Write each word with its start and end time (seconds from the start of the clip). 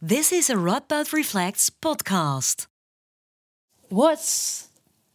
This 0.00 0.30
is 0.30 0.48
a 0.48 0.54
Radboud 0.54 1.12
Reflects 1.12 1.70
podcast. 1.70 2.68
What's 3.88 4.68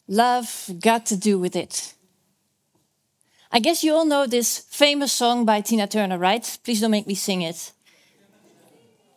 love 0.10 0.70
got 0.82 1.06
to 1.06 1.16
do 1.16 1.40
with 1.40 1.56
it? 1.56 1.94
I 3.50 3.60
guess 3.60 3.82
you 3.86 3.94
all 3.94 4.04
know 4.04 4.28
this 4.28 4.60
famous 4.70 5.14
song 5.14 5.46
by 5.46 5.62
Tina 5.62 5.88
Turner, 5.88 6.18
right? 6.18 6.60
Please 6.66 6.82
don't 6.82 6.92
make 6.92 7.08
me 7.08 7.16
sing 7.16 7.44
it. 7.44 7.72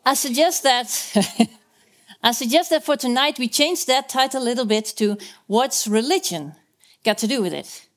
I 0.04 0.14
suggest 0.14 0.62
that 0.62 0.88
I 2.22 2.30
suggest 2.30 2.70
that 2.70 2.84
for 2.84 2.96
tonight 2.96 3.40
we 3.40 3.48
change 3.48 3.86
that 3.86 4.08
title 4.08 4.40
a 4.40 4.44
little 4.44 4.66
bit 4.66 4.84
to 4.98 5.18
What's 5.48 5.88
Religion 5.88 6.54
Got 7.04 7.18
to 7.18 7.26
Do 7.26 7.42
with 7.42 7.52
It? 7.52 7.88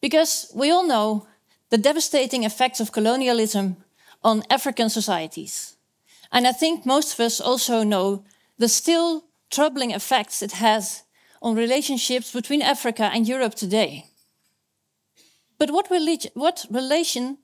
Because 0.00 0.50
we 0.54 0.70
all 0.70 0.86
know 0.86 1.26
the 1.68 1.76
devastating 1.76 2.44
effects 2.44 2.80
of 2.80 2.92
colonialism 2.92 3.76
on 4.24 4.42
African 4.48 4.88
societies. 4.88 5.74
And 6.30 6.46
I 6.46 6.52
think 6.52 6.84
most 6.84 7.14
of 7.14 7.20
us 7.20 7.40
also 7.40 7.82
know 7.82 8.24
the 8.58 8.68
still 8.68 9.24
troubling 9.50 9.92
effects 9.92 10.42
it 10.42 10.52
has 10.52 11.02
on 11.40 11.54
relationships 11.54 12.32
between 12.32 12.62
Africa 12.62 13.10
and 13.12 13.26
Europe 13.26 13.54
today. 13.54 14.06
But 15.58 15.70
what, 15.70 15.88
what 16.34 16.66
relation 16.70 17.38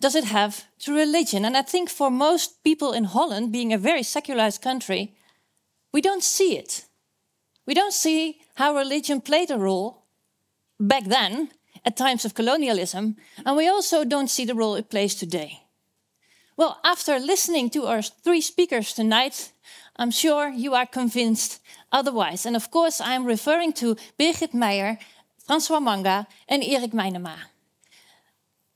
does 0.00 0.14
it 0.14 0.24
have 0.24 0.64
to 0.80 0.94
religion? 0.94 1.44
And 1.44 1.56
I 1.56 1.62
think 1.62 1.88
for 1.88 2.10
most 2.10 2.62
people 2.64 2.92
in 2.92 3.04
Holland, 3.04 3.52
being 3.52 3.72
a 3.72 3.78
very 3.78 4.02
secularized 4.02 4.62
country, 4.62 5.14
we 5.92 6.00
don't 6.00 6.22
see 6.22 6.56
it. 6.56 6.86
We 7.66 7.74
don't 7.74 7.92
see 7.92 8.40
how 8.54 8.74
religion 8.74 9.20
played 9.20 9.50
a 9.50 9.58
role 9.58 10.04
back 10.78 11.04
then 11.04 11.50
at 11.84 11.96
times 11.96 12.24
of 12.24 12.34
colonialism, 12.34 13.16
and 13.44 13.56
we 13.56 13.68
also 13.68 14.04
don't 14.04 14.28
see 14.28 14.44
the 14.44 14.54
role 14.54 14.74
it 14.74 14.90
plays 14.90 15.14
today. 15.14 15.62
Well, 16.60 16.78
after 16.84 17.18
listening 17.18 17.70
to 17.70 17.86
our 17.86 18.02
three 18.02 18.42
speakers 18.42 18.92
tonight, 18.92 19.52
I'm 19.96 20.10
sure 20.10 20.50
you 20.50 20.74
are 20.74 20.84
convinced 20.84 21.58
otherwise. 21.90 22.44
And 22.44 22.54
of 22.54 22.70
course, 22.70 23.00
I'm 23.00 23.24
referring 23.24 23.72
to 23.80 23.96
Birgit 24.18 24.52
Meyer, 24.52 24.98
François 25.48 25.82
Manga, 25.82 26.26
and 26.50 26.62
Erik 26.62 26.92
Meinema. 26.92 27.36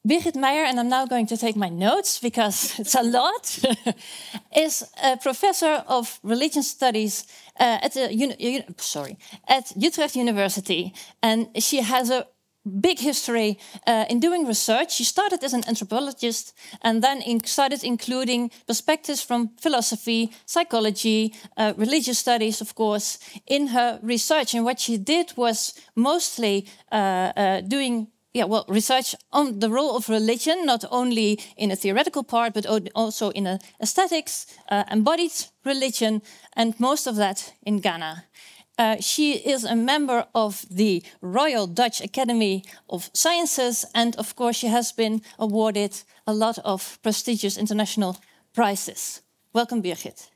Birgit 0.08 0.34
Meyer, 0.34 0.64
and 0.64 0.80
I'm 0.80 0.88
now 0.88 1.04
going 1.04 1.26
to 1.26 1.36
take 1.36 1.56
my 1.56 1.68
notes 1.68 2.18
because 2.18 2.78
it's 2.78 2.94
a 2.94 3.02
lot, 3.02 3.58
is 4.56 4.82
a 5.02 5.18
professor 5.18 5.84
of 5.86 6.18
religion 6.22 6.62
studies 6.62 7.26
uh, 7.60 7.80
at 7.82 7.92
the 7.92 8.64
sorry 8.78 9.18
at 9.46 9.72
Utrecht 9.76 10.16
University, 10.16 10.94
and 11.22 11.48
she 11.62 11.82
has 11.82 12.08
a 12.08 12.26
big 12.80 12.98
history 12.98 13.58
uh, 13.86 14.04
in 14.08 14.20
doing 14.20 14.46
research. 14.46 14.92
She 14.92 15.04
started 15.04 15.44
as 15.44 15.52
an 15.52 15.64
anthropologist 15.68 16.54
and 16.82 17.02
then 17.02 17.22
in 17.22 17.44
started 17.44 17.84
including 17.84 18.50
perspectives 18.66 19.22
from 19.22 19.50
philosophy, 19.60 20.32
psychology, 20.46 21.34
uh, 21.56 21.74
religious 21.76 22.18
studies, 22.18 22.60
of 22.60 22.74
course, 22.74 23.18
in 23.46 23.68
her 23.68 23.98
research. 24.02 24.54
And 24.54 24.64
what 24.64 24.80
she 24.80 24.96
did 24.96 25.32
was 25.36 25.74
mostly 25.94 26.66
uh, 26.90 27.32
uh 27.36 27.60
doing 27.60 28.08
yeah, 28.34 28.46
well, 28.46 28.64
research 28.68 29.14
on 29.30 29.60
the 29.60 29.70
role 29.70 29.96
of 29.96 30.08
religion, 30.08 30.66
not 30.66 30.84
only 30.90 31.38
in 31.56 31.70
a 31.70 31.76
theoretical 31.76 32.24
part, 32.24 32.52
but 32.52 32.66
also 32.94 33.30
in 33.30 33.60
aesthetics, 33.80 34.46
uh, 34.68 34.82
embodied 34.90 35.30
religion, 35.64 36.20
and 36.56 36.78
most 36.80 37.06
of 37.06 37.14
that 37.14 37.54
in 37.62 37.78
Ghana. 37.78 38.24
Uh, 38.76 38.96
she 39.00 39.34
is 39.34 39.64
a 39.64 39.76
member 39.76 40.26
of 40.34 40.66
the 40.68 41.02
Royal 41.20 41.66
Dutch 41.68 42.00
Academy 42.00 42.64
of 42.90 43.08
Sciences, 43.14 43.84
and 43.94 44.16
of 44.16 44.34
course, 44.34 44.56
she 44.56 44.66
has 44.66 44.90
been 44.90 45.22
awarded 45.38 46.02
a 46.26 46.34
lot 46.34 46.58
of 46.64 46.98
prestigious 47.02 47.56
international 47.56 48.16
prizes. 48.52 49.20
Welcome, 49.52 49.80
Birgit. 49.80 50.28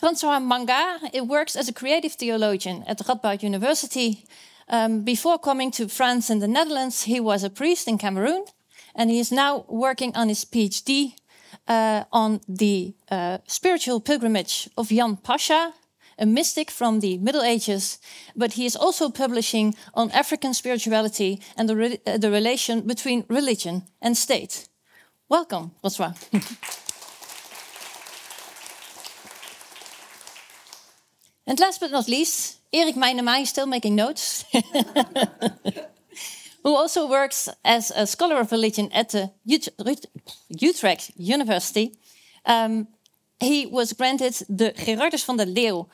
François 0.00 0.42
Manga 0.42 0.98
works 1.24 1.54
as 1.54 1.68
a 1.68 1.74
creative 1.74 2.12
theologian 2.12 2.82
at 2.86 2.98
Radboud 3.00 3.42
University. 3.42 4.24
Um, 4.68 5.02
before 5.02 5.38
coming 5.38 5.70
to 5.72 5.88
France 5.88 6.30
and 6.30 6.40
the 6.40 6.48
Netherlands, 6.48 7.02
he 7.02 7.20
was 7.20 7.44
a 7.44 7.50
priest 7.50 7.86
in 7.86 7.98
Cameroon, 7.98 8.46
and 8.94 9.10
he 9.10 9.18
is 9.18 9.30
now 9.30 9.66
working 9.68 10.16
on 10.16 10.28
his 10.28 10.46
PhD 10.46 11.16
uh, 11.68 12.04
on 12.12 12.40
the 12.48 12.94
uh, 13.10 13.38
spiritual 13.46 14.00
pilgrimage 14.00 14.68
of 14.76 14.88
Jan 14.88 15.16
Pasha, 15.16 15.72
a 16.18 16.26
mystic 16.26 16.70
from 16.70 17.00
the 17.00 17.18
Middle 17.18 17.42
Ages, 17.42 17.98
but 18.36 18.52
he 18.52 18.66
is 18.66 18.76
also 18.76 19.10
publishing 19.10 19.74
on 19.94 20.10
African 20.10 20.54
spirituality 20.54 21.40
and 21.56 21.68
the, 21.68 21.76
re 21.76 21.98
uh, 22.06 22.18
the 22.18 22.30
relation 22.30 22.82
between 22.86 23.24
religion 23.28 23.82
and 24.00 24.16
state. 24.16 24.68
Welcome, 25.28 25.72
François. 25.82 26.14
And 31.50 31.58
last 31.58 31.80
but 31.80 31.90
not 31.90 32.06
least, 32.06 32.60
Erik 32.72 32.94
Meinema 32.94 33.42
is 33.42 33.48
still 33.48 33.66
making 33.66 33.96
notes, 33.96 34.44
who 36.62 36.74
also 36.74 37.08
works 37.08 37.48
as 37.64 37.90
a 37.90 38.06
scholar 38.06 38.40
of 38.40 38.52
religion 38.52 38.90
at 38.92 39.10
the 39.10 39.30
Utrecht 40.48 41.10
University. 41.16 41.92
Um, 42.44 42.88
he 43.40 43.66
was 43.66 43.92
granted 43.92 44.34
the 44.48 44.72
Gerardus 44.72 45.24
van 45.24 45.36
der 45.36 45.46
Leeuw 45.46 45.86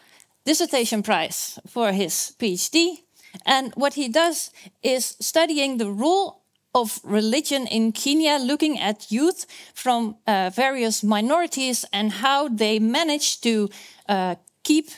dissertation 0.44 1.02
prize 1.02 1.58
for 1.66 1.92
his 1.92 2.32
PhD. 2.38 3.02
And 3.44 3.72
what 3.74 3.94
he 3.94 4.08
does 4.08 4.50
is 4.82 5.16
studying 5.20 5.78
the 5.78 5.90
role 5.90 6.42
of 6.74 7.00
religion 7.04 7.66
in 7.66 7.92
Kenya, 7.92 8.38
looking 8.38 8.78
at 8.78 9.10
youth 9.10 9.46
from 9.74 10.16
uh, 10.26 10.50
various 10.54 11.02
minorities 11.02 11.84
and 11.92 12.12
how 12.12 12.48
they 12.48 12.78
manage 12.78 13.40
to 13.40 13.68
uh, 14.08 14.34
keep 14.62 14.90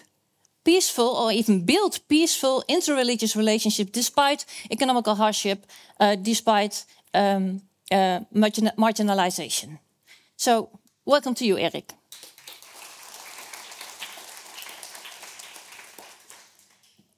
peaceful 0.68 1.08
or 1.16 1.32
even 1.32 1.64
build 1.64 1.98
peaceful 2.08 2.62
interreligious 2.68 3.34
relationship 3.34 3.90
despite 3.90 4.44
economical 4.70 5.14
hardship, 5.14 5.64
uh, 5.98 6.14
despite 6.14 6.84
um, 7.14 7.62
uh, 7.90 8.20
margin 8.32 8.70
marginalization. 8.76 9.78
So, 10.36 10.68
welcome 11.06 11.34
to 11.36 11.46
you, 11.46 11.56
Erik. 11.56 11.94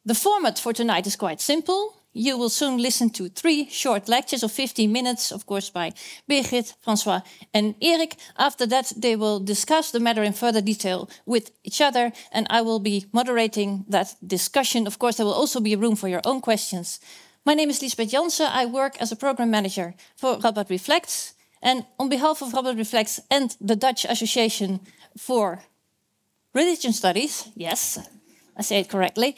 The 0.06 0.14
format 0.14 0.60
for 0.60 0.72
tonight 0.72 1.06
is 1.06 1.16
quite 1.16 1.40
simple. 1.40 1.99
You 2.12 2.36
will 2.36 2.48
soon 2.48 2.78
listen 2.78 3.10
to 3.10 3.28
three 3.28 3.68
short 3.70 4.08
lectures 4.08 4.42
of 4.42 4.50
15 4.50 4.90
minutes, 4.90 5.30
of 5.30 5.46
course, 5.46 5.70
by 5.70 5.92
Birgit, 6.28 6.74
François, 6.84 7.22
and 7.54 7.76
Erik. 7.80 8.16
After 8.36 8.66
that, 8.66 8.92
they 8.96 9.14
will 9.14 9.38
discuss 9.38 9.92
the 9.92 10.00
matter 10.00 10.24
in 10.24 10.32
further 10.32 10.60
detail 10.60 11.08
with 11.24 11.52
each 11.62 11.80
other, 11.80 12.12
and 12.32 12.48
I 12.50 12.62
will 12.62 12.80
be 12.80 13.06
moderating 13.12 13.84
that 13.88 14.16
discussion. 14.26 14.88
Of 14.88 14.98
course, 14.98 15.18
there 15.18 15.26
will 15.26 15.40
also 15.40 15.60
be 15.60 15.76
room 15.76 15.94
for 15.94 16.08
your 16.08 16.22
own 16.24 16.40
questions. 16.40 16.98
My 17.44 17.54
name 17.54 17.70
is 17.70 17.80
Lisbeth 17.80 18.10
Jansen. 18.10 18.48
I 18.50 18.66
work 18.66 19.00
as 19.00 19.12
a 19.12 19.16
program 19.16 19.52
manager 19.52 19.94
for 20.16 20.36
Radboud 20.36 20.68
Reflects. 20.68 21.34
And 21.62 21.86
on 21.98 22.08
behalf 22.08 22.42
of 22.42 22.52
Radboud 22.52 22.76
Reflects 22.76 23.20
and 23.30 23.56
the 23.60 23.76
Dutch 23.76 24.04
Association 24.04 24.80
for 25.16 25.62
Religion 26.54 26.92
Studies, 26.92 27.48
yes, 27.54 27.98
I 28.56 28.62
say 28.62 28.80
it 28.80 28.88
correctly, 28.88 29.36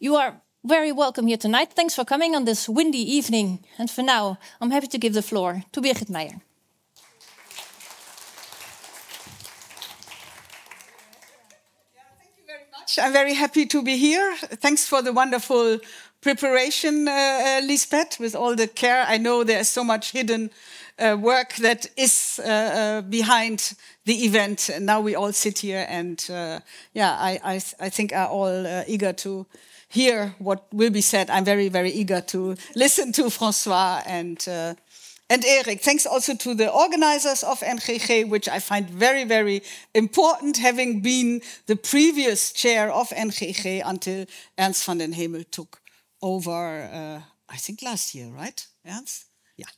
you 0.00 0.16
are 0.16 0.40
very 0.64 0.92
welcome 0.92 1.26
here 1.26 1.36
tonight. 1.36 1.74
Thanks 1.74 1.94
for 1.94 2.04
coming 2.06 2.34
on 2.34 2.46
this 2.46 2.68
windy 2.68 2.98
evening. 2.98 3.62
And 3.78 3.90
for 3.90 4.02
now, 4.02 4.38
I'm 4.62 4.70
happy 4.70 4.86
to 4.86 4.98
give 4.98 5.12
the 5.12 5.20
floor 5.20 5.62
to 5.72 5.80
Birgit 5.82 6.08
Meyer. 6.08 6.40
I'm 12.98 13.12
very 13.12 13.34
happy 13.34 13.66
to 13.66 13.82
be 13.82 13.98
here. 13.98 14.36
Thanks 14.36 14.86
for 14.86 15.02
the 15.02 15.12
wonderful 15.12 15.80
preparation, 16.20 17.08
uh, 17.08 17.10
uh, 17.10 17.60
Lisbeth, 17.66 18.18
with 18.18 18.34
all 18.34 18.54
the 18.54 18.68
care. 18.68 19.04
I 19.06 19.18
know 19.18 19.44
there's 19.44 19.68
so 19.68 19.84
much 19.84 20.12
hidden 20.12 20.50
uh, 20.98 21.16
work 21.20 21.56
that 21.56 21.86
is 21.96 22.40
uh, 22.42 22.48
uh, 22.48 23.00
behind 23.02 23.74
the 24.04 24.24
event. 24.24 24.70
And 24.72 24.86
now 24.86 25.00
we 25.00 25.14
all 25.14 25.32
sit 25.32 25.58
here, 25.58 25.84
and 25.88 26.24
uh, 26.30 26.60
yeah, 26.94 27.16
I, 27.18 27.40
I, 27.44 27.54
I, 27.80 27.88
think 27.88 28.12
are 28.12 28.28
all 28.28 28.84
eager 28.86 29.12
to 29.12 29.46
hear 29.94 30.34
what 30.38 30.66
will 30.72 30.90
be 30.90 31.00
said. 31.00 31.30
I'm 31.30 31.44
very, 31.44 31.68
very 31.68 31.90
eager 31.90 32.20
to 32.20 32.56
listen 32.74 33.12
to 33.12 33.30
François 33.30 34.02
and 34.06 34.44
uh, 34.48 34.74
and 35.30 35.44
Erik. 35.44 35.80
Thanks 35.80 36.06
also 36.06 36.34
to 36.34 36.54
the 36.54 36.70
organizers 36.70 37.42
of 37.42 37.60
NGG, 37.60 38.28
which 38.28 38.48
I 38.48 38.60
find 38.60 38.90
very, 38.90 39.24
very 39.24 39.62
important, 39.94 40.58
having 40.58 41.00
been 41.00 41.40
the 41.66 41.76
previous 41.76 42.52
chair 42.52 42.92
of 42.92 43.08
NGG 43.08 43.82
until 43.84 44.26
Ernst 44.58 44.84
van 44.84 44.98
den 44.98 45.12
Hemel 45.12 45.44
took 45.50 45.80
over. 46.20 46.88
Uh, 46.92 47.20
I 47.48 47.56
think 47.56 47.82
last 47.82 48.14
year, 48.14 48.28
right, 48.28 48.66
Ernst? 48.84 49.26
Yeah. 49.56 49.70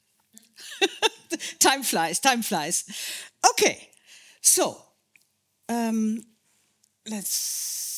time 1.58 1.82
flies. 1.82 2.20
Time 2.20 2.42
flies. 2.42 2.84
Okay, 3.50 3.88
so 4.40 4.76
um, 5.68 6.22
let's. 7.08 7.95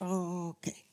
Okay. 0.00 0.84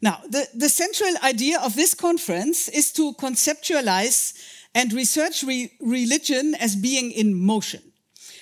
Now, 0.00 0.20
the, 0.28 0.46
the 0.54 0.68
central 0.68 1.14
idea 1.22 1.58
of 1.60 1.74
this 1.74 1.94
conference 1.94 2.68
is 2.68 2.92
to 2.92 3.12
conceptualize 3.14 4.34
and 4.74 4.92
research 4.92 5.42
re 5.42 5.72
religion 5.80 6.54
as 6.54 6.76
being 6.76 7.10
in 7.10 7.34
motion. 7.34 7.82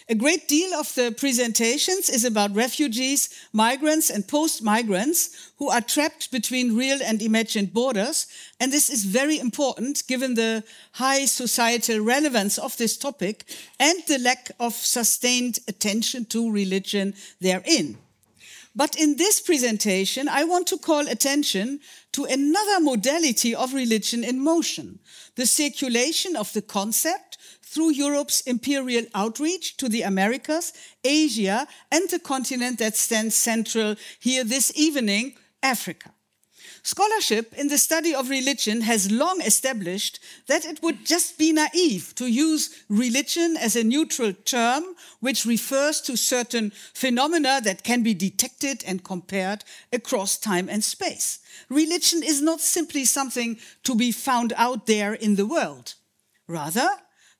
A 0.08 0.14
great 0.14 0.48
deal 0.48 0.74
of 0.74 0.92
the 0.94 1.14
presentations 1.16 2.10
is 2.10 2.24
about 2.24 2.54
refugees, 2.54 3.28
migrants, 3.52 4.10
and 4.10 4.26
post 4.26 4.62
migrants 4.62 5.52
who 5.58 5.70
are 5.70 5.80
trapped 5.80 6.32
between 6.32 6.76
real 6.76 6.98
and 7.02 7.22
imagined 7.22 7.72
borders. 7.72 8.26
And 8.58 8.72
this 8.72 8.90
is 8.90 9.04
very 9.04 9.38
important 9.38 10.06
given 10.08 10.34
the 10.34 10.64
high 10.92 11.24
societal 11.26 12.00
relevance 12.00 12.58
of 12.58 12.76
this 12.76 12.96
topic 12.96 13.44
and 13.78 14.02
the 14.08 14.19
lack 14.19 14.50
of 14.58 14.74
sustained 14.74 15.60
attention 15.69 16.24
to 16.26 16.50
religion 16.50 17.14
therein. 17.40 17.96
But 18.74 18.96
in 18.96 19.16
this 19.16 19.40
presentation, 19.40 20.28
I 20.28 20.44
want 20.44 20.66
to 20.69 20.78
call 20.78 21.06
attention 21.06 21.80
to 22.12 22.24
another 22.24 22.80
modality 22.80 23.54
of 23.54 23.74
religion 23.74 24.24
in 24.24 24.42
motion, 24.42 24.98
the 25.34 25.46
circulation 25.46 26.36
of 26.36 26.52
the 26.52 26.62
concept 26.62 27.36
through 27.62 27.92
Europe's 27.92 28.40
imperial 28.42 29.04
outreach 29.14 29.76
to 29.78 29.88
the 29.88 30.02
Americas, 30.02 30.72
Asia, 31.04 31.66
and 31.90 32.08
the 32.08 32.19
continent 32.19 32.78
that 32.78 32.96
stands 32.96 33.34
central 33.34 33.96
here 34.20 34.44
this 34.44 34.72
evening, 34.74 35.34
Africa. 35.62 36.12
Scholarship 36.84 37.55
in 37.56 37.69
the 37.69 37.79
study 37.79 38.12
of 38.12 38.29
religion 38.29 38.81
has 38.81 39.11
long 39.11 39.40
established 39.40 40.19
that 40.49 40.64
it 40.64 40.82
would 40.82 41.06
just 41.06 41.38
be 41.38 41.52
naive 41.52 42.12
to 42.17 42.26
use 42.26 42.82
religion 42.88 43.56
as 43.56 43.76
a 43.76 43.84
neutral 43.84 44.32
term 44.32 44.82
which 45.20 45.46
refers 45.46 46.00
to 46.00 46.17
certain 46.17 46.73
phenomena 46.93 47.61
that 47.62 47.84
can 47.84 48.02
be 48.02 48.14
detected 48.14 48.82
and 48.84 49.05
compared 49.05 49.62
across 49.93 50.37
time 50.37 50.69
and 50.69 50.82
space. 50.82 51.38
Religion 51.69 52.20
is 52.20 52.43
not 52.43 52.61
simply 52.61 53.05
something 53.05 53.58
to 53.84 53.94
be 53.94 54.11
found 54.11 54.52
out 54.56 54.87
there 54.87 55.14
in 55.14 55.37
the 55.37 55.46
world. 55.46 55.94
Rather, 56.49 56.88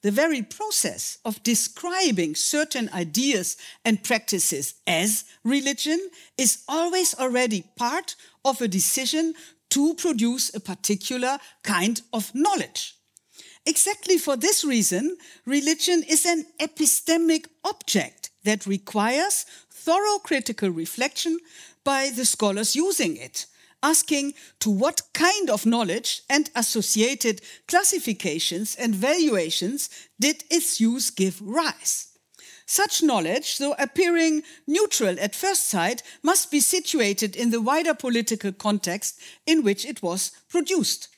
the 0.03 0.11
very 0.11 0.43
process 0.43 1.19
of 1.25 1.43
describing 1.43 2.35
certain 2.35 2.91
ideas 2.93 3.57
and 3.85 4.03
practices 4.03 4.75
as 4.87 5.25
religion 5.45 6.11
is 6.37 6.65
always 6.69 7.15
already 7.15 7.65
part 7.77 8.17
of 8.45 8.61
a 8.61 8.69
decision 8.69 9.35
to 9.71 9.95
produce 9.95 10.55
a 10.55 10.61
particular 10.61 11.39
kind 11.63 12.03
of 12.13 12.35
knowledge. 12.35 12.95
Exactly 13.65 14.19
for 14.19 14.37
this 14.37 14.65
reason, 14.65 15.17
religion 15.47 16.03
is 16.09 16.27
an 16.27 16.45
epistemic 16.61 17.47
object 17.65 18.31
that 18.45 18.67
requires 18.67 19.47
thorough 19.71 20.19
critical 20.19 20.69
reflection 20.69 21.39
by 21.85 22.11
the 22.15 22.25
scholars 22.25 22.75
using 22.75 23.17
it, 23.17 23.47
asking 23.82 24.34
to 24.61 24.70
what 24.70 25.02
kind 25.12 25.50
of 25.50 25.67
knowledge 25.67 26.23
and 26.31 26.50
associated 26.55 27.40
classifications 27.69 28.75
and 28.76 28.94
valuations 28.94 29.90
did 30.20 30.44
its 30.50 30.81
use 30.81 31.11
give 31.11 31.40
rise. 31.43 32.08
Such 32.64 33.02
knowledge, 33.02 33.58
though 33.58 33.75
appearing 33.79 34.44
neutral 34.67 35.17
at 35.20 35.34
first 35.34 35.69
sight, 35.69 36.02
must 36.23 36.50
be 36.50 36.61
situated 36.61 37.37
in 37.37 37.50
the 37.50 37.61
wider 37.61 37.93
political 37.93 38.52
context 38.52 39.20
in 39.46 39.62
which 39.62 39.84
it 39.84 40.02
was 40.02 40.31
produced. 40.49 41.08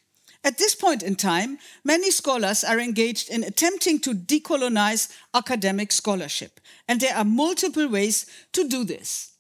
At 0.43 0.59
this 0.59 0.75
point 0.75 1.03
in 1.03 1.17
time, 1.17 1.59
many 1.85 2.11
scholars 2.11 2.65
are 2.65 2.79
engaged 2.81 3.31
in 3.31 3.45
attempting 3.45 3.99
to 4.01 4.15
decolonize 4.15 5.11
academic 5.33 5.93
scholarship, 5.93 6.61
and 6.87 7.01
there 7.01 7.17
are 7.17 7.25
multiple 7.25 7.89
ways 7.89 8.27
to 8.53 8.69
do 8.69 8.85
this. 8.85 9.34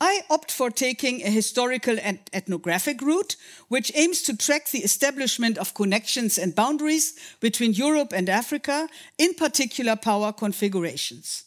I 0.00 0.22
opt 0.28 0.52
for 0.52 0.70
taking 0.70 1.22
a 1.22 1.30
historical 1.30 1.96
and 2.02 2.18
ethnographic 2.32 3.00
route, 3.00 3.36
which 3.68 3.90
aims 3.94 4.20
to 4.22 4.36
track 4.36 4.68
the 4.70 4.84
establishment 4.84 5.56
of 5.56 5.72
connections 5.72 6.36
and 6.36 6.54
boundaries 6.54 7.14
between 7.40 7.72
Europe 7.72 8.12
and 8.12 8.28
Africa, 8.28 8.88
in 9.16 9.32
particular 9.34 9.96
power 9.96 10.32
configurations. 10.32 11.44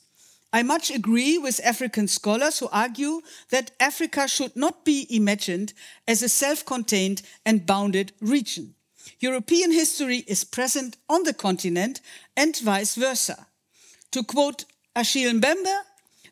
I 0.52 0.64
much 0.64 0.90
agree 0.90 1.38
with 1.38 1.64
African 1.64 2.08
scholars 2.08 2.58
who 2.58 2.70
argue 2.72 3.22
that 3.52 3.70
Africa 3.80 4.28
should 4.28 4.56
not 4.56 4.84
be 4.84 5.06
imagined 5.16 5.74
as 6.08 6.24
a 6.24 6.30
self 6.30 6.66
contained 6.66 7.22
and 7.46 7.68
bounded 7.68 8.14
region. 8.20 8.74
European 9.20 9.72
history 9.72 10.24
is 10.28 10.44
present 10.44 10.98
on 11.08 11.22
the 11.24 11.34
continent 11.34 12.02
and 12.36 12.58
vice 12.58 12.96
versa. 12.96 13.46
To 14.12 14.24
quote 14.24 14.66
Achille 14.96 15.34
Mbembe, 15.34 15.82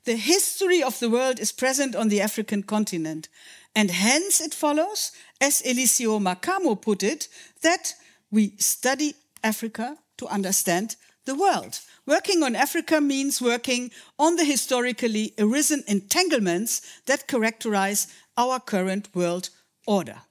the 0.07 0.15
history 0.15 0.81
of 0.81 0.97
the 0.99 1.09
world 1.09 1.37
is 1.37 1.51
present 1.51 1.93
on 1.93 2.07
the 2.07 2.21
African 2.21 2.63
continent, 2.63 3.27
and 3.75 3.91
hence 3.91 4.39
it 4.39 4.53
follows, 4.53 5.11
as 5.41 5.61
Elísio 5.63 6.17
Macamo 6.21 6.81
put 6.81 7.03
it, 7.03 7.27
that 7.61 7.93
we 8.31 8.53
study 8.57 9.15
Africa 9.43 9.97
to 10.17 10.25
understand 10.27 10.95
the 11.25 11.35
world. 11.35 11.81
Working 12.05 12.41
on 12.41 12.55
Africa 12.55 13.01
means 13.01 13.41
working 13.41 13.91
on 14.17 14.37
the 14.37 14.45
historically 14.45 15.33
arisen 15.37 15.83
entanglements 15.87 16.81
that 17.05 17.27
characterize 17.27 18.07
our 18.37 18.61
current 18.61 19.13
world 19.13 19.49
order. 19.85 20.21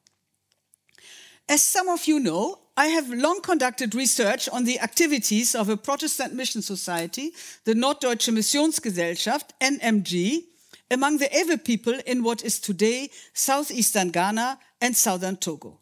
As 1.50 1.61
some 1.61 1.90
of 1.90 2.06
you 2.06 2.19
know, 2.19 2.61
I 2.78 2.88
have 2.88 3.08
long 3.08 3.40
conducted 3.40 3.94
research 3.94 4.50
on 4.50 4.64
the 4.64 4.78
activities 4.81 5.55
of 5.55 5.70
a 5.70 5.78
Protestant 5.78 6.34
mission 6.34 6.61
society, 6.61 7.32
the 7.64 7.73
Norddeutsche 7.73 8.31
Missionsgesellschaft, 8.31 9.50
NMG, 9.62 10.43
among 10.90 11.17
the 11.17 11.31
Ewe 11.32 11.56
people 11.56 11.99
in 12.05 12.23
what 12.23 12.44
is 12.44 12.61
today 12.61 13.08
southeastern 13.32 14.11
Ghana 14.11 14.58
and 14.82 14.94
southern 14.94 15.37
Togo. 15.37 15.81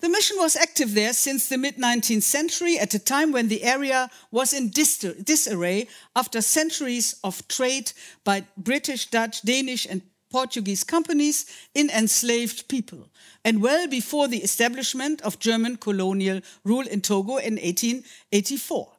The 0.00 0.10
mission 0.10 0.36
was 0.38 0.54
active 0.54 0.94
there 0.94 1.14
since 1.14 1.48
the 1.48 1.56
mid 1.56 1.76
19th 1.76 2.24
century, 2.24 2.78
at 2.78 2.92
a 2.92 2.98
time 2.98 3.32
when 3.32 3.48
the 3.48 3.62
area 3.62 4.10
was 4.30 4.52
in 4.52 4.68
disarray 4.68 5.88
after 6.14 6.42
centuries 6.42 7.14
of 7.24 7.46
trade 7.48 7.92
by 8.22 8.44
British, 8.58 9.06
Dutch, 9.06 9.40
Danish, 9.42 9.86
and 9.88 10.02
Portuguese 10.32 10.82
companies 10.82 11.46
in 11.74 11.90
enslaved 11.90 12.66
people, 12.68 13.08
and 13.44 13.62
well 13.62 13.86
before 13.86 14.28
the 14.28 14.42
establishment 14.42 15.20
of 15.22 15.38
German 15.38 15.76
colonial 15.76 16.40
rule 16.64 16.86
in 16.88 17.02
Togo 17.02 17.36
in 17.36 17.54
1884. 17.54 18.92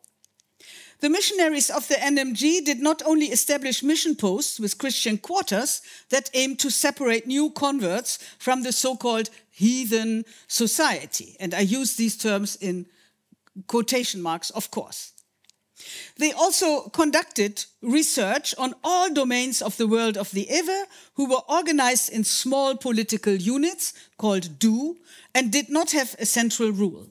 The 1.00 1.09
missionaries 1.09 1.69
of 1.69 1.88
the 1.89 1.95
NMG 1.95 2.63
did 2.63 2.80
not 2.80 3.01
only 3.06 3.25
establish 3.25 3.83
mission 3.83 4.15
posts 4.15 4.57
with 4.59 4.77
Christian 4.77 5.18
quarters 5.18 5.81
that 6.09 6.30
aimed 6.33 6.59
to 6.59 6.69
separate 6.69 7.27
new 7.27 7.50
converts 7.50 8.19
from 8.39 8.63
the 8.63 8.71
so 8.71 8.95
called 8.95 9.29
heathen 9.50 10.24
society. 10.47 11.36
And 11.41 11.53
I 11.53 11.59
use 11.59 11.97
these 11.97 12.15
terms 12.15 12.56
in 12.56 12.86
quotation 13.68 14.21
marks, 14.21 14.50
of 14.51 14.71
course. 14.71 15.12
They 16.18 16.32
also 16.32 16.90
conducted 16.90 17.66
research 17.82 18.54
on 18.58 18.75
all 18.84 19.12
domains 19.12 19.62
of 19.62 19.78
the 19.78 19.88
world 19.88 20.18
of 20.18 20.32
the 20.32 20.48
Ewe, 20.50 20.86
who 21.16 21.30
were 21.30 21.42
organized 21.50 22.12
in 22.12 22.24
small 22.24 22.75
political 22.75 23.34
units 23.34 23.94
called 24.18 24.60
DU 24.60 24.98
and 25.34 25.52
did 25.52 25.70
not 25.70 25.92
have 25.92 26.16
a 26.20 26.25
central 26.25 26.72
rule. 26.72 27.08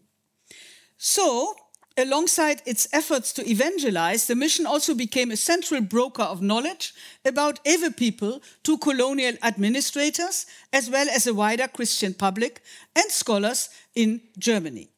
So, 0.96 1.56
alongside 1.96 2.62
its 2.64 2.86
efforts 2.92 3.32
to 3.32 3.48
evangelize, 3.50 4.26
the 4.26 4.34
mission 4.34 4.66
also 4.66 4.94
became 4.94 5.30
a 5.30 5.36
central 5.36 5.80
broker 5.80 6.22
of 6.22 6.40
knowledge 6.40 6.94
about 7.24 7.60
Ewe 7.66 7.90
people 7.90 8.40
to 8.62 8.78
colonial 8.78 9.34
administrators, 9.42 10.46
as 10.72 10.88
well 10.88 11.08
as 11.10 11.26
a 11.26 11.34
wider 11.34 11.68
Christian 11.68 12.14
public 12.14 12.62
and 12.94 13.10
scholars 13.10 13.68
in 13.94 14.20
Germany. 14.38 14.91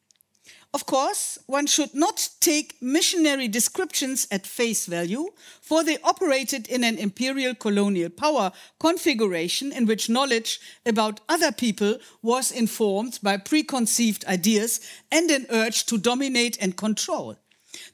Of 0.75 0.87
course, 0.87 1.39
one 1.47 1.69
should 1.69 1.95
not 1.95 2.31
take 2.41 2.83
missionary 2.83 3.47
descriptions 3.47 4.27
at 4.33 4.45
face 4.45 4.87
value, 4.87 5.29
for 5.61 5.85
they 5.85 5.99
operated 5.99 6.67
in 6.67 6.83
an 6.83 6.99
imperial 6.99 7.55
colonial 7.55 8.11
power 8.11 8.51
configuration 8.81 9.71
in 9.71 9.87
which 9.87 10.09
knowledge 10.09 10.59
about 10.85 11.21
other 11.29 11.53
people 11.53 11.99
was 12.23 12.51
informed 12.51 13.21
by 13.23 13.37
preconceived 13.37 14.25
ideas 14.25 14.81
and 15.13 15.31
an 15.31 15.47
urge 15.51 15.87
to 15.87 15.97
dominate 15.97 16.59
and 16.61 16.77
control. 16.77 17.37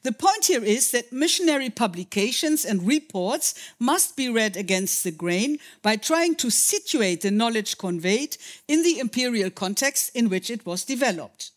The 0.01 0.11
point 0.11 0.45
here 0.45 0.63
is 0.63 0.89
that 0.89 1.13
missionary 1.13 1.69
publications 1.69 2.65
and 2.65 2.87
reports 2.87 3.53
must 3.77 4.17
be 4.17 4.27
read 4.27 4.57
against 4.57 5.03
the 5.03 5.11
grain 5.11 5.59
by 5.83 5.97
trying 5.97 6.33
to 6.37 6.49
situate 6.49 7.21
the 7.21 7.29
knowledge 7.29 7.77
conveyed 7.77 8.37
in 8.67 8.81
the 8.81 8.97
imperial 8.97 9.51
context 9.51 10.09
in 10.15 10.29
which 10.29 10.49
it 10.49 10.65
was 10.65 10.83
developed. 10.83 11.51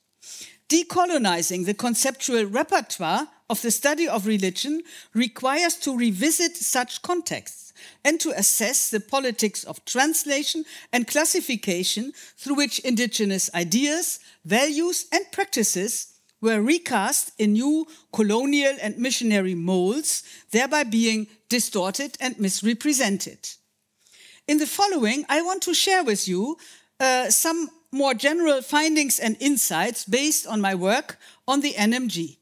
Decolonizing 0.75 1.67
the 1.67 1.75
conceptual 1.75 2.47
repertoire 2.47 3.29
of 3.49 3.63
the 3.63 3.71
study 3.71 4.09
of 4.09 4.27
religion 4.27 4.83
requires 5.15 5.77
to 5.77 5.97
revisit 5.97 6.57
such 6.57 7.01
contexts 7.01 7.73
and 8.05 8.19
to 8.19 8.33
assess 8.33 8.91
the 8.91 8.99
politics 8.99 9.63
of 9.63 9.85
translation 9.85 10.65
and 10.93 11.07
classification 11.07 12.13
through 12.37 12.57
which 12.57 12.81
indigenous 12.81 13.49
ideas, 13.55 14.19
values, 14.45 15.07
and 15.13 15.25
practices 15.31 16.09
were 16.41 16.61
recast 16.61 17.31
in 17.39 17.53
new 17.53 17.87
colonial 18.13 18.75
and 18.83 18.99
missionary 18.99 19.55
molds, 19.55 20.25
thereby 20.51 20.83
being 20.83 21.29
distorted 21.49 22.17
and 22.19 22.37
misrepresented. 22.41 23.39
In 24.49 24.59
the 24.59 24.67
following, 24.67 25.25
I 25.29 25.41
want 25.41 25.63
to 25.63 25.73
share 25.73 26.03
with 26.03 26.27
you 26.27 26.57
uh, 26.99 27.31
some 27.31 27.71
more 27.95 28.13
general 28.13 28.61
findings 28.61 29.19
and 29.19 29.37
insights 29.41 30.05
based 30.05 30.47
on 30.47 30.61
my 30.61 30.75
work 30.75 31.19
on 31.47 31.61
the 31.61 31.73
NMG. 31.75 32.37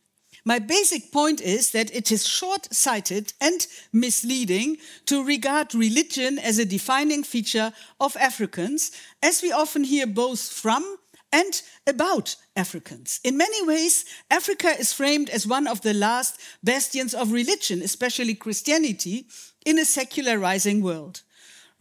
My 0.45 0.59
basic 0.59 1.13
point 1.13 1.41
is 1.41 1.71
that 1.71 1.95
it 1.95 2.11
is 2.11 2.27
short 2.27 2.75
sighted 2.75 3.33
and 3.41 3.65
misleading 3.93 4.79
to 5.07 5.25
regard 5.25 5.73
religion 5.73 6.39
as 6.39 6.59
a 6.59 6.65
defining 6.65 7.23
feature 7.23 7.73
of 8.01 8.17
Africans, 8.17 8.91
as 9.23 9.41
we 9.41 9.53
often 9.53 9.85
hear 9.85 10.07
both 10.07 10.41
from 10.41 10.99
and 11.33 11.63
about 11.87 12.37
Africans. 12.57 13.21
In 13.23 13.37
many 13.37 13.65
ways, 13.67 14.05
Africa 14.31 14.69
is 14.79 14.93
framed 14.93 15.31
as 15.31 15.47
one 15.47 15.67
of 15.67 15.81
the 15.83 15.95
last 15.95 16.41
bastions 16.65 17.15
of 17.15 17.33
religion, 17.33 17.81
especially 17.81 18.35
Christianity, 18.35 19.27
in 19.65 19.79
a 19.79 19.85
secularizing 19.85 20.83
world. 20.83 21.23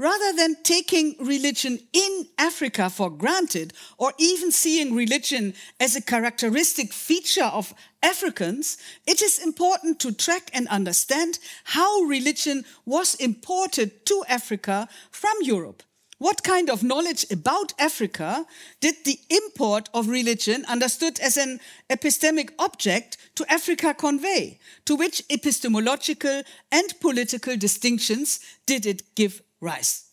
Rather 0.01 0.33
than 0.33 0.55
taking 0.63 1.15
religion 1.19 1.77
in 1.93 2.25
Africa 2.39 2.89
for 2.89 3.11
granted 3.11 3.71
or 3.99 4.13
even 4.17 4.51
seeing 4.51 4.95
religion 4.95 5.53
as 5.79 5.95
a 5.95 6.01
characteristic 6.01 6.91
feature 6.91 7.43
of 7.43 7.71
Africans, 8.01 8.79
it 9.05 9.21
is 9.21 9.37
important 9.37 9.99
to 9.99 10.11
track 10.11 10.49
and 10.55 10.67
understand 10.69 11.37
how 11.65 12.01
religion 12.01 12.65
was 12.83 13.13
imported 13.13 14.03
to 14.07 14.23
Africa 14.27 14.87
from 15.11 15.35
Europe. 15.43 15.83
What 16.17 16.41
kind 16.41 16.71
of 16.71 16.81
knowledge 16.81 17.27
about 17.29 17.75
Africa 17.77 18.47
did 18.79 18.95
the 19.05 19.19
import 19.29 19.87
of 19.93 20.07
religion, 20.07 20.65
understood 20.65 21.19
as 21.19 21.37
an 21.37 21.59
epistemic 21.91 22.49
object, 22.57 23.17
to 23.35 23.45
Africa 23.53 23.93
convey? 23.93 24.57
To 24.85 24.95
which 24.95 25.21
epistemological 25.29 26.41
and 26.71 26.99
political 26.99 27.55
distinctions 27.55 28.39
did 28.65 28.87
it 28.87 29.03
give 29.13 29.43
rise? 29.61 30.05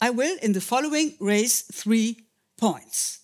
I 0.00 0.10
will, 0.10 0.36
in 0.42 0.52
the 0.52 0.60
following, 0.60 1.14
raise 1.20 1.62
three 1.62 2.26
points. 2.56 3.20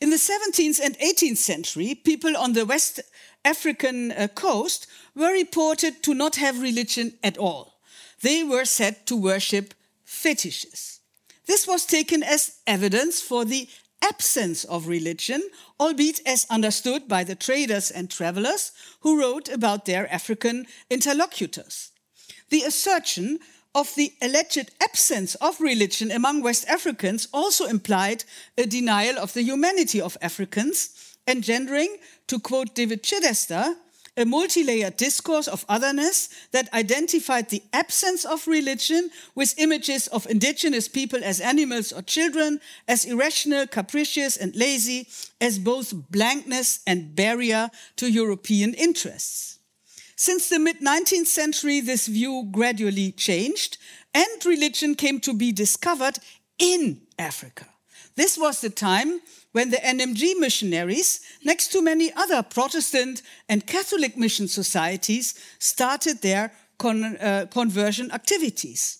In 0.00 0.10
the 0.10 0.16
17th 0.16 0.80
and 0.80 0.98
18th 0.98 1.38
century, 1.38 1.94
people 1.94 2.36
on 2.36 2.52
the 2.52 2.66
West 2.66 3.00
African 3.44 4.12
uh, 4.12 4.28
coast 4.28 4.86
were 5.14 5.32
reported 5.32 6.02
to 6.02 6.14
not 6.14 6.36
have 6.36 6.62
religion 6.62 7.14
at 7.22 7.38
all. 7.38 7.80
They 8.22 8.42
were 8.42 8.64
said 8.64 9.06
to 9.06 9.16
worship 9.16 9.74
fetishes. 10.04 11.00
This 11.46 11.66
was 11.66 11.84
taken 11.84 12.22
as 12.22 12.58
evidence 12.66 13.20
for 13.20 13.44
the 13.44 13.68
absence 14.02 14.64
of 14.64 14.88
religion, 14.88 15.42
albeit 15.78 16.20
as 16.26 16.46
understood 16.50 17.08
by 17.08 17.24
the 17.24 17.34
traders 17.34 17.90
and 17.90 18.10
travelers 18.10 18.72
who 19.00 19.20
wrote 19.20 19.48
about 19.48 19.84
their 19.84 20.12
African 20.12 20.66
interlocutors. 20.90 21.90
The 22.50 22.62
assertion 22.62 23.38
of 23.74 23.94
the 23.96 24.12
alleged 24.22 24.70
absence 24.80 25.34
of 25.36 25.60
religion 25.60 26.10
among 26.10 26.42
West 26.42 26.66
Africans 26.68 27.28
also 27.32 27.66
implied 27.66 28.24
a 28.56 28.66
denial 28.66 29.18
of 29.18 29.32
the 29.32 29.42
humanity 29.42 30.00
of 30.00 30.16
Africans, 30.22 31.16
engendering, 31.26 31.96
to 32.28 32.38
quote 32.38 32.74
David 32.74 33.02
Chidester, 33.02 33.74
a 34.16 34.24
multi-layered 34.24 34.96
discourse 34.96 35.48
of 35.48 35.64
otherness 35.68 36.28
that 36.52 36.72
identified 36.72 37.48
the 37.48 37.62
absence 37.72 38.24
of 38.24 38.46
religion 38.46 39.10
with 39.34 39.58
images 39.58 40.06
of 40.08 40.26
indigenous 40.30 40.86
people 40.86 41.22
as 41.24 41.40
animals 41.40 41.92
or 41.92 42.02
children, 42.02 42.60
as 42.86 43.04
irrational, 43.04 43.66
capricious, 43.66 44.36
and 44.36 44.54
lazy, 44.54 45.08
as 45.40 45.58
both 45.58 45.92
blankness 46.10 46.80
and 46.86 47.16
barrier 47.16 47.70
to 47.96 48.10
European 48.10 48.72
interests. 48.74 49.53
Since 50.16 50.48
the 50.48 50.58
mid 50.58 50.80
19th 50.80 51.26
century, 51.26 51.80
this 51.80 52.06
view 52.06 52.48
gradually 52.52 53.12
changed 53.12 53.78
and 54.12 54.46
religion 54.46 54.94
came 54.94 55.20
to 55.20 55.34
be 55.34 55.50
discovered 55.50 56.18
in 56.58 57.00
Africa. 57.18 57.66
This 58.16 58.38
was 58.38 58.60
the 58.60 58.70
time 58.70 59.20
when 59.52 59.70
the 59.70 59.78
NMG 59.78 60.38
missionaries, 60.38 61.20
next 61.42 61.68
to 61.72 61.82
many 61.82 62.12
other 62.12 62.42
Protestant 62.42 63.22
and 63.48 63.66
Catholic 63.66 64.16
mission 64.16 64.46
societies, 64.46 65.34
started 65.58 66.22
their 66.22 66.52
con 66.78 67.16
uh, 67.16 67.46
conversion 67.50 68.10
activities. 68.12 68.98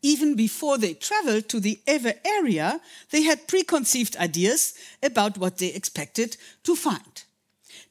Even 0.00 0.34
before 0.34 0.78
they 0.78 0.94
traveled 0.94 1.48
to 1.48 1.60
the 1.60 1.78
Ewe 1.86 2.12
area, 2.24 2.80
they 3.10 3.22
had 3.22 3.46
preconceived 3.46 4.16
ideas 4.16 4.74
about 5.02 5.38
what 5.38 5.58
they 5.58 5.68
expected 5.68 6.36
to 6.64 6.74
find. 6.74 7.24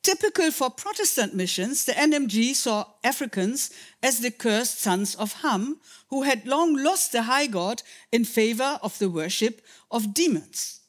Typical 0.04 0.50
for 0.50 0.72
Protestant 0.72 1.36
missions, 1.36 1.86
the 1.86 1.92
NMG 1.92 2.56
saw 2.56 2.86
Africans 3.04 3.70
as 4.02 4.20
the 4.20 4.32
cursed 4.32 4.80
sons 4.80 5.14
of 5.14 5.34
Ham, 5.44 5.80
who 6.10 6.24
had 6.24 6.48
long 6.48 6.76
lost 6.76 7.12
the 7.12 7.24
high 7.24 7.46
god 7.46 7.84
in 8.12 8.26
favor 8.26 8.80
of 8.82 8.98
the 8.98 9.10
worship 9.10 9.62
of 9.92 10.12
demons. 10.12 10.80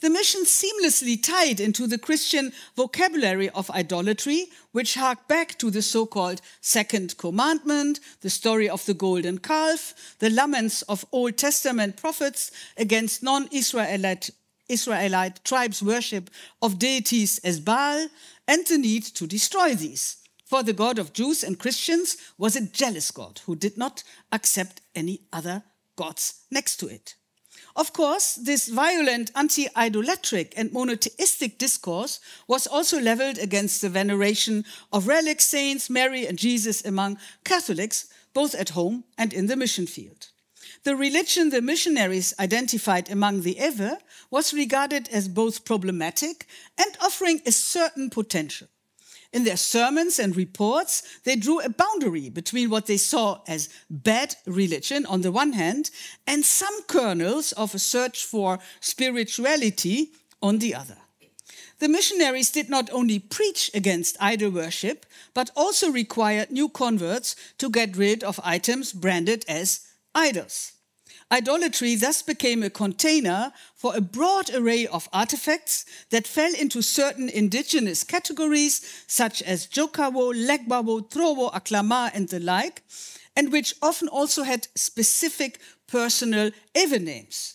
The 0.00 0.10
mission 0.10 0.44
seamlessly 0.44 1.20
tied 1.20 1.58
into 1.58 1.88
the 1.88 1.98
Christian 1.98 2.52
vocabulary 2.76 3.50
of 3.50 3.68
idolatry, 3.70 4.46
which 4.70 4.94
harked 4.94 5.26
back 5.26 5.58
to 5.58 5.70
the 5.70 5.82
so 5.82 6.06
called 6.06 6.40
Second 6.60 7.18
Commandment, 7.18 7.98
the 8.20 8.30
story 8.30 8.68
of 8.68 8.86
the 8.86 8.94
golden 8.94 9.38
calf, 9.38 10.16
the 10.20 10.30
laments 10.30 10.82
of 10.82 11.04
Old 11.10 11.36
Testament 11.36 11.96
prophets 11.96 12.52
against 12.76 13.24
non 13.24 13.48
Israelite 13.50 14.30
Israelite 14.68 15.44
tribes' 15.44 15.82
worship 15.82 16.30
of 16.60 16.78
deities 16.78 17.38
as 17.44 17.60
Baal, 17.60 18.08
and 18.46 18.66
the 18.66 18.78
need 18.78 19.04
to 19.04 19.26
destroy 19.26 19.74
these. 19.74 20.16
For 20.44 20.62
the 20.62 20.72
God 20.72 20.98
of 20.98 21.12
Jews 21.12 21.42
and 21.42 21.58
Christians 21.58 22.16
was 22.36 22.56
a 22.56 22.66
jealous 22.66 23.10
God 23.10 23.40
who 23.46 23.56
did 23.56 23.78
not 23.78 24.04
accept 24.30 24.82
any 24.94 25.22
other 25.32 25.62
gods 25.96 26.44
next 26.50 26.76
to 26.78 26.88
it. 26.88 27.14
Of 27.74 27.92
course, 27.94 28.34
this 28.34 28.68
violent 28.68 29.30
anti 29.34 29.66
idolatric 29.76 30.52
and 30.56 30.72
monotheistic 30.72 31.58
discourse 31.58 32.20
was 32.46 32.66
also 32.66 33.00
leveled 33.00 33.38
against 33.38 33.80
the 33.80 33.88
veneration 33.88 34.64
of 34.92 35.06
relic 35.06 35.40
saints, 35.40 35.88
Mary 35.88 36.26
and 36.26 36.38
Jesus 36.38 36.84
among 36.84 37.18
Catholics, 37.44 38.08
both 38.34 38.54
at 38.54 38.70
home 38.70 39.04
and 39.16 39.32
in 39.32 39.46
the 39.46 39.56
mission 39.56 39.86
field. 39.86 40.31
The 40.84 40.96
religion 40.96 41.50
the 41.50 41.62
missionaries 41.62 42.34
identified 42.40 43.08
among 43.08 43.42
the 43.42 43.56
Ewe 43.60 43.98
was 44.30 44.52
regarded 44.52 45.08
as 45.10 45.28
both 45.28 45.64
problematic 45.64 46.46
and 46.76 46.96
offering 47.00 47.40
a 47.46 47.52
certain 47.52 48.10
potential. 48.10 48.66
In 49.32 49.44
their 49.44 49.56
sermons 49.56 50.18
and 50.18 50.36
reports, 50.36 51.02
they 51.24 51.36
drew 51.36 51.60
a 51.60 51.70
boundary 51.70 52.28
between 52.28 52.68
what 52.68 52.86
they 52.86 52.96
saw 52.96 53.40
as 53.46 53.68
bad 53.88 54.34
religion 54.44 55.06
on 55.06 55.22
the 55.22 55.32
one 55.32 55.52
hand 55.52 55.90
and 56.26 56.44
some 56.44 56.82
kernels 56.88 57.52
of 57.52 57.74
a 57.74 57.78
search 57.78 58.24
for 58.24 58.58
spirituality 58.80 60.10
on 60.42 60.58
the 60.58 60.74
other. 60.74 60.98
The 61.78 61.88
missionaries 61.88 62.50
did 62.50 62.68
not 62.68 62.90
only 62.90 63.20
preach 63.20 63.70
against 63.72 64.16
idol 64.20 64.50
worship, 64.50 65.06
but 65.32 65.50
also 65.56 65.90
required 65.90 66.50
new 66.50 66.68
converts 66.68 67.36
to 67.58 67.70
get 67.70 67.96
rid 67.96 68.22
of 68.22 68.38
items 68.44 68.92
branded 68.92 69.44
as 69.48 69.80
idols. 70.14 70.72
Idolatry 71.30 71.94
thus 71.94 72.20
became 72.20 72.62
a 72.62 72.70
container 72.70 73.52
for 73.74 73.96
a 73.96 74.02
broad 74.02 74.54
array 74.54 74.86
of 74.86 75.08
artifacts 75.12 75.86
that 76.10 76.26
fell 76.26 76.52
into 76.54 76.82
certain 76.82 77.30
indigenous 77.30 78.04
categories, 78.04 78.82
such 79.06 79.40
as 79.42 79.66
Jokawo, 79.66 80.34
Legbawo, 80.34 81.08
Trowo, 81.08 81.50
Aklama, 81.52 82.10
and 82.12 82.28
the 82.28 82.38
like, 82.38 82.82
and 83.34 83.50
which 83.50 83.74
often 83.80 84.08
also 84.08 84.42
had 84.42 84.68
specific 84.74 85.58
personal 85.86 86.50
Ewe 86.74 86.98
names. 86.98 87.54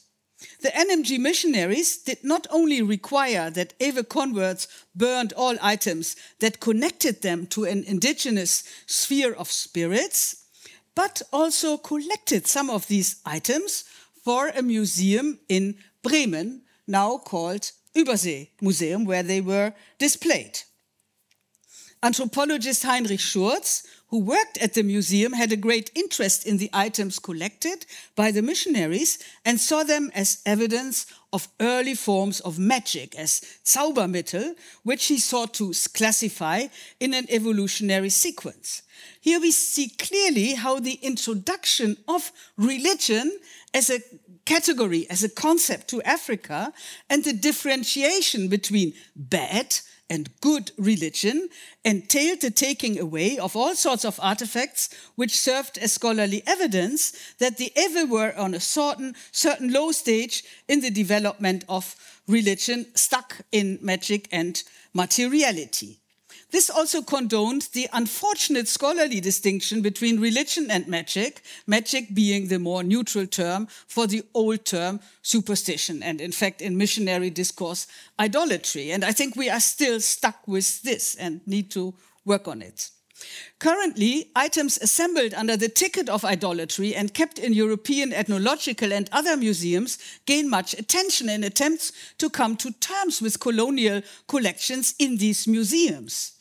The 0.61 0.69
NMG 0.69 1.19
missionaries 1.19 1.97
did 1.97 2.23
not 2.23 2.47
only 2.49 2.81
require 2.81 3.49
that 3.51 3.73
Ewe 3.79 4.03
converts 4.03 4.67
burned 4.95 5.33
all 5.33 5.55
items 5.61 6.15
that 6.39 6.59
connected 6.59 7.21
them 7.21 7.47
to 7.47 7.65
an 7.65 7.83
indigenous 7.83 8.63
sphere 8.85 9.33
of 9.33 9.51
spirits, 9.51 10.46
but 10.97 11.21
also 11.31 11.77
collected 11.77 12.47
some 12.47 12.71
of 12.71 12.87
these 12.87 13.21
items 13.23 13.83
for 14.23 14.47
a 14.47 14.63
museum 14.63 15.39
in 15.47 15.75
Bremen, 16.01 16.63
now 16.87 17.19
called 17.19 17.71
Übersee 17.95 18.49
Museum, 18.61 19.05
where 19.05 19.21
they 19.21 19.39
were 19.39 19.73
displayed. 19.99 20.61
Anthropologist 22.01 22.81
Heinrich 22.81 23.19
Schurtz, 23.19 23.85
who 24.07 24.21
worked 24.21 24.57
at 24.57 24.73
the 24.73 24.81
museum, 24.81 25.33
had 25.33 25.51
a 25.51 25.63
great 25.67 25.91
interest 25.93 26.47
in 26.47 26.57
the 26.57 26.69
items 26.73 27.19
collected 27.19 27.85
by 28.15 28.31
the 28.31 28.41
missionaries 28.41 29.19
and 29.45 29.59
saw 29.59 29.83
them 29.83 30.09
as 30.15 30.41
evidence 30.47 31.05
of 31.31 31.47
early 31.59 31.93
forms 31.93 32.39
of 32.39 32.57
magic, 32.57 33.13
as 33.15 33.41
Zaubermittel, 33.63 34.55
which 34.81 35.05
he 35.05 35.19
sought 35.19 35.53
to 35.55 35.73
classify 35.93 36.67
in 36.99 37.13
an 37.13 37.27
evolutionary 37.29 38.09
sequence. 38.09 38.81
Here 39.21 39.39
we 39.39 39.51
see 39.51 39.89
clearly 39.89 40.53
how 40.53 40.79
the 40.79 40.99
introduction 41.01 41.97
of 42.07 42.31
religion 42.57 43.39
as 43.73 43.89
a 43.89 44.01
category, 44.45 45.09
as 45.09 45.23
a 45.23 45.29
concept 45.29 45.89
to 45.89 46.01
Africa, 46.03 46.73
and 47.09 47.23
the 47.23 47.33
differentiation 47.33 48.47
between 48.47 48.93
bad 49.15 49.75
and 50.09 50.29
good 50.41 50.71
religion 50.77 51.49
entailed 51.83 52.41
the 52.41 52.51
taking 52.51 52.97
away 52.97 53.37
of 53.37 53.55
all 53.55 53.75
sorts 53.75 54.05
of 54.05 54.19
artifacts 54.21 54.89
which 55.15 55.37
served 55.37 55.77
as 55.77 55.93
scholarly 55.93 56.41
evidence 56.47 57.13
that 57.39 57.57
the 57.57 57.71
Ewe 57.75 58.05
were 58.05 58.33
on 58.37 58.53
a 58.53 58.59
certain, 58.59 59.15
certain 59.31 59.71
low 59.71 59.91
stage 59.91 60.43
in 60.67 60.79
the 60.81 60.91
development 60.91 61.65
of 61.67 61.95
religion, 62.27 62.85
stuck 62.95 63.41
in 63.51 63.79
magic 63.81 64.27
and 64.31 64.63
materiality. 64.93 65.99
This 66.49 66.69
also 66.69 67.01
condoned 67.01 67.67
the 67.73 67.89
unfortunate 67.91 68.69
scholarly 68.69 69.19
distinction 69.19 69.81
between 69.81 70.21
religion 70.21 70.71
and 70.71 70.87
magic, 70.87 71.41
magic 71.65 72.13
being 72.13 72.47
the 72.47 72.57
more 72.57 72.83
neutral 72.83 73.27
term 73.27 73.67
for 73.87 74.07
the 74.07 74.23
old 74.33 74.63
term 74.63 75.01
superstition, 75.21 76.01
and 76.01 76.21
in 76.21 76.31
fact, 76.31 76.61
in 76.61 76.77
missionary 76.77 77.29
discourse, 77.29 77.85
idolatry. 78.17 78.91
And 78.91 79.03
I 79.03 79.11
think 79.11 79.35
we 79.35 79.49
are 79.49 79.59
still 79.59 79.99
stuck 79.99 80.47
with 80.47 80.81
this 80.83 81.15
and 81.15 81.41
need 81.45 81.69
to 81.71 81.93
work 82.23 82.47
on 82.47 82.61
it. 82.61 82.91
Currently, 83.59 84.29
items 84.35 84.77
assembled 84.77 85.33
under 85.33 85.57
the 85.57 85.67
ticket 85.67 86.07
of 86.07 86.23
idolatry 86.23 86.95
and 86.95 87.13
kept 87.13 87.39
in 87.39 87.51
European 87.51 88.13
ethnological 88.13 88.93
and 88.93 89.09
other 89.11 89.35
museums 89.35 89.97
gain 90.25 90.49
much 90.49 90.73
attention 90.75 91.27
in 91.27 91.43
attempts 91.43 91.91
to 92.19 92.29
come 92.29 92.55
to 92.57 92.71
terms 92.73 93.21
with 93.21 93.39
colonial 93.39 94.01
collections 94.27 94.93
in 94.99 95.17
these 95.17 95.47
museums. 95.47 96.36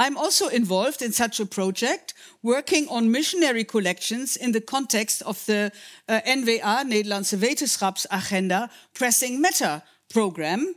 I'm 0.00 0.16
also 0.16 0.46
involved 0.46 1.02
in 1.02 1.10
such 1.10 1.40
a 1.40 1.46
project, 1.46 2.14
working 2.42 2.88
on 2.88 3.10
missionary 3.10 3.64
collections 3.64 4.36
in 4.36 4.52
the 4.52 4.60
context 4.60 5.22
of 5.22 5.44
the 5.46 5.72
uh, 6.08 6.20
NWA, 6.24 6.84
Nederlandse 6.84 7.36
Wetenschapsagenda, 7.36 8.70
Pressing 8.94 9.40
Matter 9.40 9.82
program, 10.08 10.74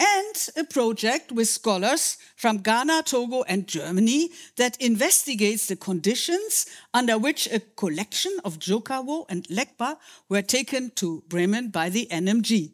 and 0.00 0.48
a 0.56 0.64
project 0.64 1.30
with 1.30 1.48
scholars 1.48 2.18
from 2.34 2.58
Ghana, 2.58 3.04
Togo, 3.04 3.44
and 3.44 3.68
Germany 3.68 4.30
that 4.56 4.80
investigates 4.82 5.68
the 5.68 5.76
conditions 5.76 6.66
under 6.92 7.16
which 7.16 7.46
a 7.52 7.60
collection 7.60 8.32
of 8.44 8.58
Djokawo 8.58 9.24
and 9.28 9.46
Legba 9.48 9.98
were 10.28 10.42
taken 10.42 10.90
to 10.96 11.22
Bremen 11.28 11.68
by 11.68 11.90
the 11.90 12.08
NMG. 12.10 12.72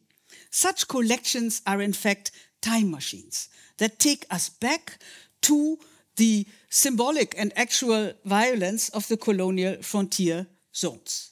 Such 0.51 0.89
collections 0.89 1.61
are 1.67 1.83
in 1.83 1.93
fact 1.93 2.31
time 2.63 2.91
machines 2.91 3.51
that 3.77 3.99
take 3.99 4.25
us 4.31 4.49
back 4.49 4.99
to 5.43 5.79
the 6.21 6.47
symbolic 6.69 7.35
and 7.39 7.51
actual 7.57 8.13
violence 8.27 8.91
of 8.91 9.09
the 9.09 9.17
colonial 9.17 9.77
frontier 9.83 10.47
zones. 10.75 11.31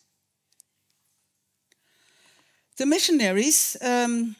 The 2.78 2.86
missionaries 2.86 3.76
um, 3.82 4.36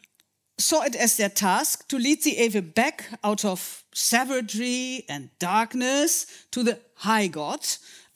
saw 0.57 0.85
it 0.85 0.97
as 0.97 1.17
their 1.17 1.29
task 1.29 1.87
to 1.89 1.99
lead 1.99 2.23
the 2.23 2.31
Ewe 2.31 2.63
back 2.63 3.05
out 3.23 3.45
of 3.45 3.85
savagery 3.93 5.05
and 5.09 5.29
darkness 5.39 6.27
to 6.53 6.63
the 6.63 6.79
high 6.95 7.27
God, 7.27 7.61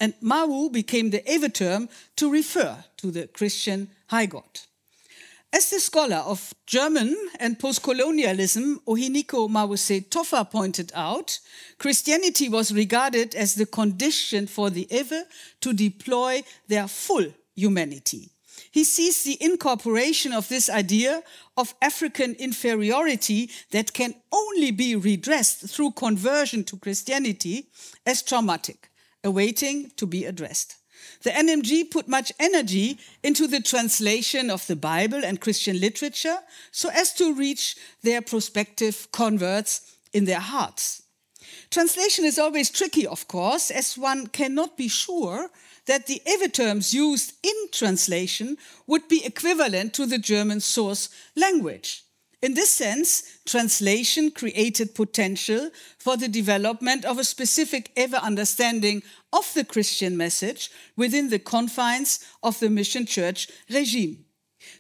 and 0.01 0.15
Mawu 0.23 0.73
became 0.73 1.11
the 1.11 1.23
Ewe 1.27 1.51
term 1.51 1.89
to 2.17 2.33
refer 2.33 2.85
to 2.97 3.11
the 3.11 3.27
Christian 3.27 3.91
high 4.07 4.27
God. 4.27 4.61
As 5.55 5.69
the 5.69 5.81
scholar 5.81 6.17
of 6.17 6.55
German 6.67 7.15
and 7.39 7.59
postcolonialism, 7.59 8.79
Ohiniko 8.87 9.51
Mawuse 9.51 10.09
Toffa 10.09 10.51
pointed 10.51 10.91
out, 10.95 11.41
Christianity 11.77 12.49
was 12.49 12.73
regarded 12.73 13.35
as 13.35 13.55
the 13.55 13.67
condition 13.67 14.47
for 14.47 14.71
the 14.71 14.89
Ewe 14.91 15.25
to 15.61 15.75
deploy 15.75 16.43
their 16.69 16.89
full 16.89 17.27
humanity. 17.55 18.31
He 18.71 18.85
sees 18.85 19.25
the 19.25 19.37
incorporation 19.43 20.33
of 20.33 20.49
this 20.49 20.71
idea 20.71 21.23
of 21.59 21.75
African 21.83 22.35
inferiority 22.37 23.51
that 23.73 23.93
can 23.93 24.15
only 24.33 24.71
be 24.71 24.97
redressed 24.97 25.69
through 25.69 25.91
conversion 25.91 26.65
to 26.65 26.79
Christianity 26.79 27.69
as 28.07 28.23
traumatic, 28.23 28.89
awaiting 29.23 29.91
to 29.97 30.07
be 30.07 30.25
addressed. 30.25 30.77
The 31.23 31.31
NMG 31.31 31.91
put 31.91 32.09
much 32.09 32.33
energy 32.39 32.99
into 33.23 33.47
the 33.47 33.61
translation 33.61 34.51
of 34.51 34.67
the 34.67 34.77
Bible 34.77 35.25
and 35.25 35.41
Christian 35.41 35.81
literature 35.81 36.39
so 36.71 36.89
as 36.91 37.13
to 37.15 37.35
reach 37.35 37.77
their 38.03 38.23
prospective 38.23 39.09
converts 39.13 39.97
in 40.13 40.25
their 40.25 40.41
hearts. 40.41 41.03
Translation 41.71 42.25
is 42.25 42.39
always 42.39 42.71
tricky, 42.71 43.07
of 43.07 43.29
course, 43.29 43.71
as 43.71 43.97
one 43.97 44.27
cannot 44.27 44.77
be 44.77 44.89
sure 44.89 45.51
that 45.87 46.07
the 46.07 46.23
Ewe 46.27 46.49
terms 46.49 46.95
used 46.95 47.33
in 47.43 47.55
translation 47.73 48.57
would 48.87 49.09
be 49.09 49.25
equivalent 49.25 49.95
to 49.95 50.07
the 50.07 50.19
German 50.19 50.61
source 50.61 51.09
language. 51.35 52.05
In 52.43 52.55
this 52.55 52.73
sense, 52.73 53.39
translation 53.47 54.33
created 54.33 54.97
potential 54.97 55.71
for 55.97 56.17
the 56.17 56.27
development 56.27 57.05
of 57.05 57.19
a 57.19 57.25
specific 57.25 57.93
Ewe 57.97 58.17
understanding 58.17 59.05
of 59.33 59.55
the 59.55 59.65
Christian 59.65 60.17
message 60.17 60.69
within 60.97 61.31
the 61.31 61.39
confines 61.39 62.19
of 62.43 62.59
the 62.59 62.69
mission 62.69 63.07
church 63.07 63.47
regime. 63.71 64.25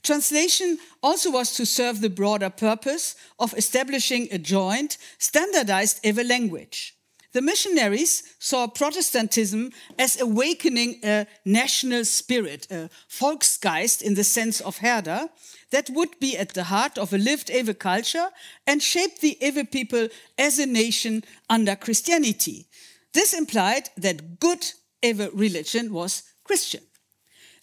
Translation 0.02 0.78
also 1.04 1.30
was 1.30 1.54
to 1.54 1.64
serve 1.64 2.00
the 2.00 2.10
broader 2.10 2.50
purpose 2.50 3.14
of 3.38 3.54
establishing 3.54 4.26
a 4.32 4.38
joint, 4.38 4.98
standardized 5.18 6.00
Ewe 6.04 6.24
language. 6.24 6.96
The 7.32 7.42
missionaries 7.42 8.34
saw 8.38 8.66
Protestantism 8.66 9.70
as 9.98 10.20
awakening 10.20 11.00
a 11.02 11.26
national 11.44 12.04
spirit, 12.04 12.66
a 12.70 12.90
Volksgeist 13.08 14.02
in 14.02 14.14
the 14.14 14.24
sense 14.24 14.60
of 14.60 14.78
Herder, 14.78 15.28
that 15.72 15.90
would 15.90 16.20
be 16.20 16.38
at 16.38 16.54
the 16.54 16.64
heart 16.64 16.96
of 16.98 17.12
a 17.12 17.18
lived 17.18 17.50
Ewe 17.50 17.74
culture 17.74 18.28
and 18.66 18.82
shape 18.82 19.18
the 19.18 19.36
Ewe 19.40 19.64
people 19.64 20.08
as 20.38 20.58
a 20.58 20.66
nation 20.66 21.24
under 21.50 21.74
Christianity. 21.74 22.66
This 23.12 23.34
implied 23.34 23.90
that 23.96 24.38
good 24.38 24.64
Ewe 25.02 25.30
religion 25.34 25.92
was 25.92 26.22
Christian. 26.44 26.82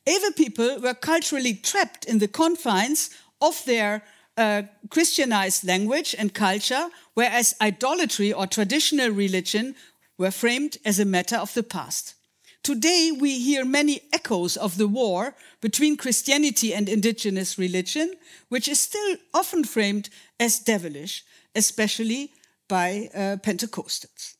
Ewe 0.05 0.31
people 0.35 0.79
were 0.81 0.93
culturally 0.93 1.53
trapped 1.53 2.05
in 2.05 2.19
the 2.19 2.27
confines 2.27 3.09
of 3.41 3.63
their 3.65 4.03
uh, 4.37 4.63
Christianized 4.89 5.63
language 5.63 6.15
and 6.17 6.33
culture, 6.33 6.89
whereas 7.13 7.55
idolatry 7.61 8.33
or 8.33 8.47
traditional 8.47 9.11
religion 9.11 9.75
were 10.17 10.31
framed 10.31 10.77
as 10.83 10.99
a 10.99 11.05
matter 11.05 11.37
of 11.37 11.53
the 11.53 11.63
past. 11.63 12.15
Today, 12.63 13.11
we 13.17 13.39
hear 13.39 13.63
many 13.63 14.01
echoes 14.11 14.57
of 14.57 14.77
the 14.77 14.87
war 14.87 15.33
between 15.61 15.97
Christianity 15.97 16.73
and 16.73 16.89
indigenous 16.89 17.57
religion, 17.57 18.13
which 18.49 18.67
is 18.67 18.79
still 18.79 19.15
often 19.33 19.63
framed 19.63 20.09
as 20.39 20.59
devilish, 20.59 21.23
especially 21.55 22.31
by 22.67 23.09
uh, 23.13 23.37
Pentecostals. 23.37 24.35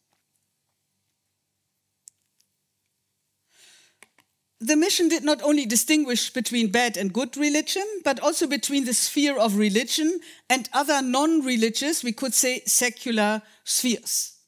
The 4.62 4.76
mission 4.76 5.08
did 5.08 5.24
not 5.24 5.42
only 5.42 5.66
distinguish 5.66 6.32
between 6.32 6.70
bad 6.70 6.98
and 6.98 7.14
good 7.14 7.38
religion, 7.38 7.86
but 8.04 8.20
also 8.20 8.46
between 8.46 8.84
the 8.84 8.94
sphere 8.94 9.38
of 9.38 9.56
religion 9.56 10.20
and 10.50 10.70
other 10.74 11.02
non 11.02 11.46
religious, 11.46 12.04
we 12.04 12.12
could 12.12 12.34
say 12.34 12.62
secular 12.66 13.42
spheres. 13.64 14.39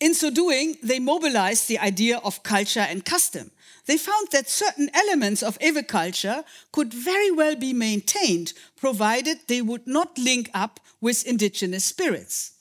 In 0.00 0.14
so 0.14 0.30
doing, 0.30 0.78
they 0.82 0.98
mobilized 0.98 1.68
the 1.68 1.78
idea 1.78 2.18
of 2.24 2.42
culture 2.42 2.80
and 2.80 3.04
custom. 3.04 3.50
They 3.84 3.98
found 3.98 4.28
that 4.32 4.48
certain 4.48 4.90
elements 4.94 5.42
of 5.42 5.58
Ewe 5.60 5.82
culture 5.82 6.42
could 6.72 6.94
very 6.94 7.30
well 7.30 7.54
be 7.54 7.74
maintained, 7.74 8.54
provided 8.76 9.40
they 9.46 9.60
would 9.60 9.86
not 9.86 10.16
link 10.16 10.50
up 10.54 10.80
with 11.02 11.26
indigenous 11.26 11.84
spirits. 11.84 12.52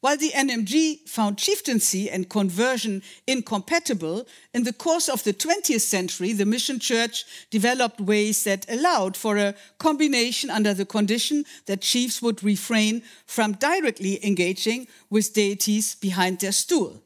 While 0.00 0.16
the 0.16 0.30
NMG 0.30 1.08
found 1.08 1.38
chieftaincy 1.38 2.10
and 2.10 2.28
conversion 2.28 3.02
incompatible, 3.26 4.26
in 4.52 4.64
the 4.64 4.72
course 4.72 5.08
of 5.08 5.24
the 5.24 5.32
20th 5.32 5.80
century, 5.80 6.32
the 6.32 6.44
mission 6.44 6.78
church 6.78 7.24
developed 7.50 8.00
ways 8.00 8.44
that 8.44 8.70
allowed 8.70 9.16
for 9.16 9.36
a 9.36 9.54
combination 9.78 10.50
under 10.50 10.74
the 10.74 10.84
condition 10.84 11.44
that 11.66 11.80
chiefs 11.80 12.20
would 12.20 12.44
refrain 12.44 13.02
from 13.26 13.52
directly 13.52 14.24
engaging 14.24 14.86
with 15.10 15.34
deities 15.34 15.94
behind 15.94 16.40
their 16.40 16.52
stool. 16.52 17.02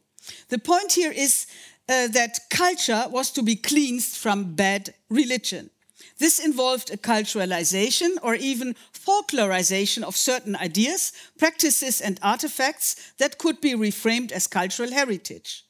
The 0.49 0.59
point 0.59 0.93
here 0.93 1.13
is 1.13 1.47
uh, 1.89 2.09
that 2.09 2.39
culture 2.51 3.07
was 3.09 3.31
to 3.33 3.43
be 3.43 3.57
cleansed 3.57 4.17
from 4.17 4.55
bad 4.55 4.95
religion. 5.09 5.71
This 6.19 6.39
involved 6.39 6.91
a 6.91 6.99
culturalization 6.99 8.19
or 8.23 8.35
even 8.35 8.77
folklorization 9.11 10.03
of 10.03 10.17
certain 10.17 10.57
ideas, 10.57 11.13
practices, 11.39 12.01
and 12.01 12.21
artifacts 12.23 13.13
that 13.19 13.39
could 13.39 13.61
be 13.61 13.73
reframed 13.73 14.33
as 14.33 14.47
cultural 14.47 14.93
heritage. 14.93 15.65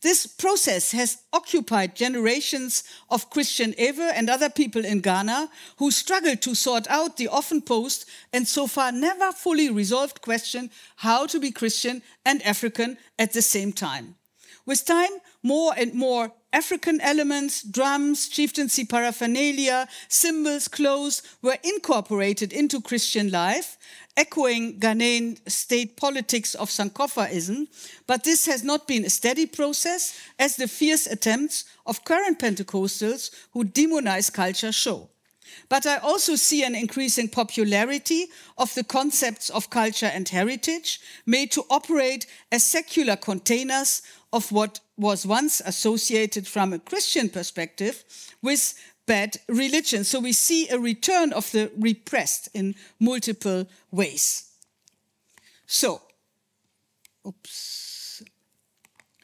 This 0.00 0.26
process 0.26 0.92
has 0.92 1.18
occupied 1.32 1.96
generations 1.96 2.84
of 3.08 3.30
Christian 3.30 3.74
Ewe 3.78 4.10
and 4.14 4.28
other 4.28 4.50
people 4.50 4.84
in 4.84 5.00
Ghana 5.00 5.48
who 5.78 5.90
struggled 5.90 6.42
to 6.42 6.54
sort 6.54 6.86
out 6.88 7.16
the 7.16 7.28
often 7.28 7.62
posed 7.62 8.04
and 8.32 8.46
so 8.46 8.66
far 8.66 8.92
never 8.92 9.32
fully 9.32 9.70
resolved 9.70 10.20
question 10.20 10.70
how 10.96 11.26
to 11.26 11.40
be 11.40 11.50
Christian 11.50 12.02
and 12.24 12.42
African 12.42 12.98
at 13.18 13.32
the 13.32 13.42
same 13.42 13.72
time. 13.72 14.16
With 14.66 14.84
time, 14.84 15.12
more 15.42 15.72
and 15.76 15.94
more 15.94 16.32
African 16.54 17.00
elements, 17.00 17.64
drums, 17.64 18.28
chieftaincy 18.28 18.84
paraphernalia, 18.84 19.88
symbols, 20.06 20.68
clothes 20.68 21.20
were 21.42 21.58
incorporated 21.64 22.52
into 22.52 22.80
Christian 22.80 23.32
life, 23.32 23.76
echoing 24.16 24.78
Ghanaian 24.78 25.36
state 25.50 25.96
politics 25.96 26.54
of 26.54 26.70
Sankofaism, 26.70 27.66
but 28.06 28.22
this 28.22 28.46
has 28.46 28.62
not 28.62 28.86
been 28.86 29.04
a 29.04 29.10
steady 29.10 29.46
process, 29.46 30.16
as 30.38 30.54
the 30.54 30.68
fierce 30.68 31.08
attempts 31.08 31.64
of 31.86 32.04
current 32.04 32.38
Pentecostals 32.38 33.30
who 33.50 33.64
demonize 33.64 34.32
culture 34.32 34.70
show. 34.70 35.08
But 35.68 35.86
I 35.86 35.98
also 35.98 36.36
see 36.36 36.64
an 36.64 36.74
increasing 36.74 37.28
popularity 37.28 38.26
of 38.58 38.74
the 38.74 38.84
concepts 38.84 39.50
of 39.50 39.70
culture 39.70 40.10
and 40.12 40.28
heritage 40.28 41.00
made 41.26 41.50
to 41.52 41.64
operate 41.70 42.26
as 42.52 42.64
secular 42.64 43.16
containers 43.16 44.02
of 44.32 44.50
what 44.52 44.80
was 44.96 45.26
once 45.26 45.60
associated 45.64 46.46
from 46.46 46.72
a 46.72 46.78
Christian 46.78 47.28
perspective 47.28 48.04
with 48.42 48.74
bad 49.06 49.36
religion. 49.48 50.04
So 50.04 50.20
we 50.20 50.32
see 50.32 50.68
a 50.68 50.78
return 50.78 51.32
of 51.32 51.50
the 51.52 51.70
repressed 51.78 52.48
in 52.54 52.74
multiple 52.98 53.66
ways. 53.90 54.50
So, 55.66 56.02
oops. 57.26 58.22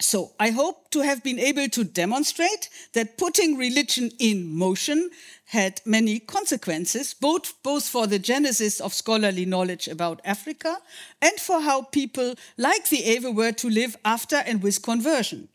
So 0.00 0.32
I 0.40 0.50
hope 0.50 0.90
to 0.90 1.00
have 1.00 1.22
been 1.22 1.38
able 1.38 1.68
to 1.68 1.84
demonstrate 1.84 2.70
that 2.94 3.18
putting 3.18 3.58
religion 3.58 4.10
in 4.18 4.50
motion 4.50 5.10
had 5.50 5.80
many 5.84 6.20
consequences, 6.20 7.12
both, 7.12 7.60
both 7.64 7.84
for 7.84 8.06
the 8.06 8.20
genesis 8.20 8.80
of 8.80 8.94
scholarly 8.94 9.44
knowledge 9.44 9.88
about 9.88 10.20
Africa 10.24 10.78
and 11.20 11.40
for 11.40 11.60
how 11.60 11.82
people 11.82 12.36
like 12.56 12.88
the 12.88 12.98
Ewe 12.98 13.32
were 13.32 13.50
to 13.50 13.68
live 13.68 13.96
after 14.04 14.36
and 14.36 14.62
with 14.62 14.80
conversion. 14.80 15.48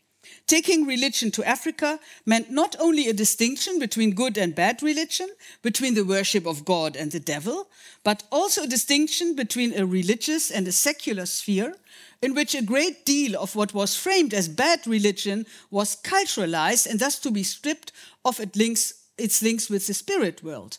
Taking 0.46 0.84
religion 0.84 1.30
to 1.30 1.44
Africa 1.44 1.98
meant 2.26 2.50
not 2.50 2.76
only 2.78 3.08
a 3.08 3.14
distinction 3.14 3.78
between 3.78 4.14
good 4.14 4.36
and 4.36 4.54
bad 4.54 4.82
religion, 4.82 5.30
between 5.62 5.94
the 5.94 6.04
worship 6.04 6.46
of 6.46 6.66
God 6.66 6.94
and 6.94 7.10
the 7.10 7.20
devil, 7.20 7.68
but 8.04 8.24
also 8.30 8.64
a 8.64 8.68
distinction 8.68 9.34
between 9.34 9.72
a 9.72 9.86
religious 9.86 10.50
and 10.50 10.68
a 10.68 10.72
secular 10.72 11.24
sphere, 11.24 11.74
in 12.20 12.34
which 12.34 12.54
a 12.54 12.62
great 12.62 13.06
deal 13.06 13.40
of 13.40 13.56
what 13.56 13.72
was 13.72 13.96
framed 13.96 14.34
as 14.34 14.48
bad 14.48 14.86
religion 14.86 15.46
was 15.70 15.96
culturalized 15.96 16.86
and 16.86 17.00
thus 17.00 17.18
to 17.20 17.30
be 17.30 17.42
stripped 17.42 17.92
of 18.24 18.40
its 18.40 18.56
links, 18.56 18.92
its 19.18 19.42
links 19.42 19.70
with 19.70 19.86
the 19.86 19.94
spirit 19.94 20.42
world. 20.42 20.78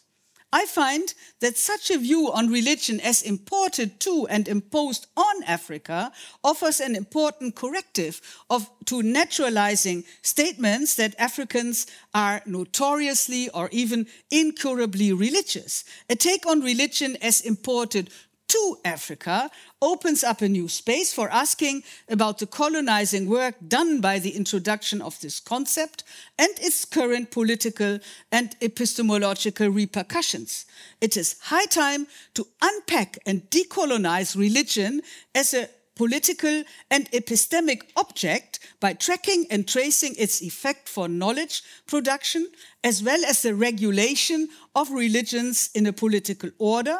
I 0.51 0.65
find 0.65 1.13
that 1.41 1.57
such 1.57 1.91
a 1.91 1.97
view 1.97 2.31
on 2.31 2.49
religion 2.49 3.01
as 3.01 3.21
imported 3.21 3.99
to 4.01 4.27
and 4.29 4.47
imposed 4.47 5.07
on 5.17 5.43
Africa 5.43 6.13
offers 6.41 6.79
an 6.79 6.95
important 6.95 7.55
corrective 7.55 8.21
of, 8.49 8.69
to 8.85 9.03
naturalizing 9.03 10.05
statements 10.21 10.95
that 10.95 11.19
Africans 11.19 11.85
are 12.13 12.41
notoriously 12.45 13.49
or 13.49 13.67
even 13.73 14.07
incurably 14.31 15.11
religious. 15.11 15.83
A 16.09 16.15
take 16.15 16.47
on 16.47 16.61
religion 16.61 17.17
as 17.21 17.41
imported 17.41 18.09
to 18.47 18.77
Africa 18.85 19.49
opens 19.81 20.23
up 20.23 20.41
a 20.41 20.49
new 20.49 20.67
space 20.67 21.13
for 21.13 21.29
asking 21.29 21.83
about 22.09 22.39
the 22.39 22.47
colonizing 22.47 23.29
work 23.29 23.55
done 23.67 24.01
by 24.01 24.19
the 24.19 24.35
introduction 24.35 25.01
of 25.01 25.19
this 25.21 25.39
concept 25.39 26.03
and 26.39 26.49
its 26.59 26.85
current 26.85 27.31
political 27.31 27.99
and 28.31 28.55
epistemological 28.61 29.69
repercussions. 29.69 30.65
It 31.01 31.17
is 31.17 31.39
high 31.43 31.65
time 31.65 32.07
to 32.35 32.47
unpack 32.61 33.17
and 33.25 33.49
decolonize 33.49 34.37
religion 34.37 35.01
as 35.35 35.53
a 35.53 35.69
political 35.95 36.63
and 36.91 37.09
epistemic 37.11 37.81
object 37.95 38.59
by 38.79 38.93
tracking 38.93 39.47
and 39.49 39.67
tracing 39.67 40.13
its 40.17 40.41
effect 40.41 40.87
for 40.87 41.07
knowledge 41.07 41.63
production, 41.87 42.47
as 42.83 43.01
well 43.01 43.25
as 43.25 43.41
the 43.41 43.55
regulation 43.55 44.47
of 44.75 44.91
religions 44.91 45.71
in 45.73 45.87
a 45.87 45.93
political 45.93 46.51
order 46.59 46.99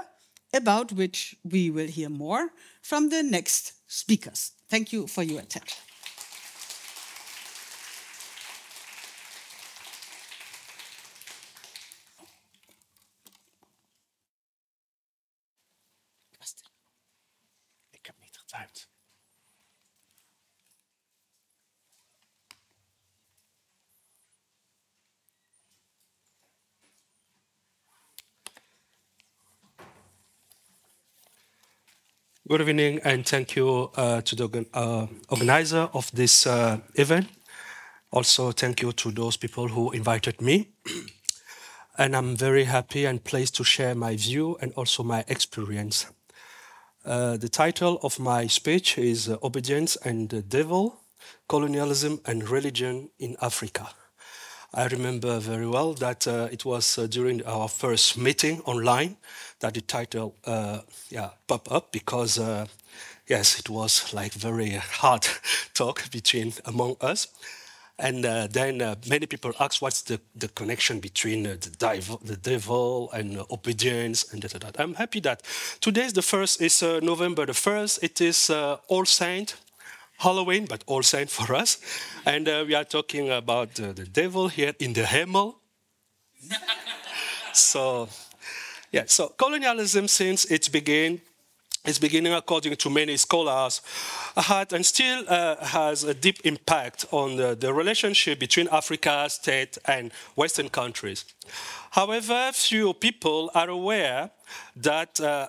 about 0.53 0.91
which 0.91 1.35
we 1.43 1.69
will 1.69 1.87
hear 1.87 2.09
more 2.09 2.49
from 2.81 3.09
the 3.09 3.23
next 3.23 3.73
speakers. 3.87 4.51
Thank 4.69 4.91
you 4.93 5.07
for 5.07 5.23
your 5.23 5.41
attention. 5.41 5.86
Good 32.49 32.61
evening, 32.61 33.01
and 33.03 33.25
thank 33.25 33.57
you 33.57 33.91
uh, 33.97 34.21
to 34.21 34.33
the 34.33 34.65
uh, 34.73 35.07
organizer 35.27 35.89
of 35.93 36.09
this 36.13 36.47
uh, 36.47 36.77
event. 36.95 37.27
Also, 38.09 38.53
thank 38.53 38.81
you 38.81 38.93
to 38.93 39.11
those 39.11 39.35
people 39.35 39.67
who 39.67 39.91
invited 39.91 40.39
me. 40.41 40.69
and 41.97 42.15
I'm 42.15 42.37
very 42.37 42.63
happy 42.63 43.03
and 43.03 43.21
pleased 43.21 43.55
to 43.55 43.65
share 43.65 43.95
my 43.95 44.15
view 44.15 44.57
and 44.61 44.71
also 44.77 45.03
my 45.03 45.25
experience. 45.27 46.05
Uh, 47.03 47.35
the 47.35 47.49
title 47.49 47.99
of 48.01 48.17
my 48.17 48.47
speech 48.47 48.97
is 48.97 49.27
uh, 49.27 49.35
Obedience 49.43 49.97
and 50.05 50.29
the 50.29 50.41
Devil 50.41 51.01
Colonialism 51.49 52.21
and 52.25 52.49
Religion 52.49 53.09
in 53.19 53.35
Africa. 53.41 53.89
I 54.73 54.87
remember 54.87 55.39
very 55.39 55.67
well 55.67 55.93
that 55.93 56.27
uh, 56.27 56.49
it 56.51 56.65
was 56.65 56.97
uh, 56.97 57.07
during 57.07 57.45
our 57.45 57.69
first 57.69 58.17
meeting 58.17 58.61
online 58.65 59.17
that 59.59 59.73
the 59.73 59.81
title 59.81 60.35
uh, 60.45 60.79
yeah, 61.09 61.29
popped 61.47 61.71
up 61.71 61.91
because, 61.91 62.37
uh, 62.37 62.65
yes, 63.27 63.59
it 63.59 63.69
was 63.69 64.13
like 64.13 64.33
very 64.33 64.71
hard 64.71 65.25
talk 65.73 66.11
between 66.11 66.53
among 66.65 66.97
us. 66.99 67.27
And 67.97 68.25
uh, 68.25 68.47
then 68.47 68.81
uh, 68.81 68.95
many 69.09 69.25
people 69.25 69.53
ask 69.59 69.81
what's 69.81 70.03
the, 70.03 70.19
the 70.35 70.49
connection 70.49 70.99
between 70.99 71.43
the, 71.43 71.55
div- 71.55 72.17
the 72.23 72.37
devil 72.37 73.09
and 73.11 73.39
obedience 73.49 74.31
and 74.31 74.43
that, 74.43 74.61
that. 74.61 74.79
I'm 74.79 74.93
happy 74.93 75.21
that 75.21 75.41
today 75.81 76.03
is 76.03 76.13
the 76.13 76.21
first 76.21 76.61
is 76.61 76.83
November 76.83 77.45
the 77.47 77.55
first. 77.55 78.03
It 78.03 78.21
is 78.21 78.51
All 78.51 79.05
Saint 79.05 79.55
Halloween, 80.17 80.65
but 80.65 80.83
All 80.87 81.03
Saint 81.03 81.29
for 81.29 81.55
us, 81.55 81.77
and 82.25 82.47
uh, 82.47 82.63
we 82.67 82.75
are 82.75 82.83
talking 82.83 83.29
about 83.29 83.75
the 83.75 83.93
devil 83.93 84.47
here 84.47 84.73
in 84.79 84.93
the 84.93 85.03
Hemel. 85.03 85.55
so, 87.53 88.09
yeah. 88.91 89.03
So 89.07 89.29
colonialism 89.37 90.07
since 90.07 90.45
its 90.45 90.69
began 90.69 91.21
its 91.87 91.99
beginning, 91.99 92.33
according 92.33 92.75
to 92.75 92.89
many 92.89 93.15
scholars, 93.15 93.81
had 94.35 94.73
and 94.73 94.85
still 94.85 95.23
uh, 95.27 95.55
has 95.65 96.03
a 96.03 96.13
deep 96.13 96.39
impact 96.43 97.05
on 97.11 97.37
the, 97.37 97.55
the, 97.55 97.73
relationship 97.73 98.39
between 98.39 98.67
Africa, 98.71 99.29
state, 99.29 99.77
and 99.85 100.11
Western 100.35 100.69
countries. 100.69 101.23
However, 101.91 102.51
few 102.53 102.93
people 102.93 103.49
are 103.55 103.69
aware 103.69 104.31
that 104.75 105.19
uh, 105.21 105.47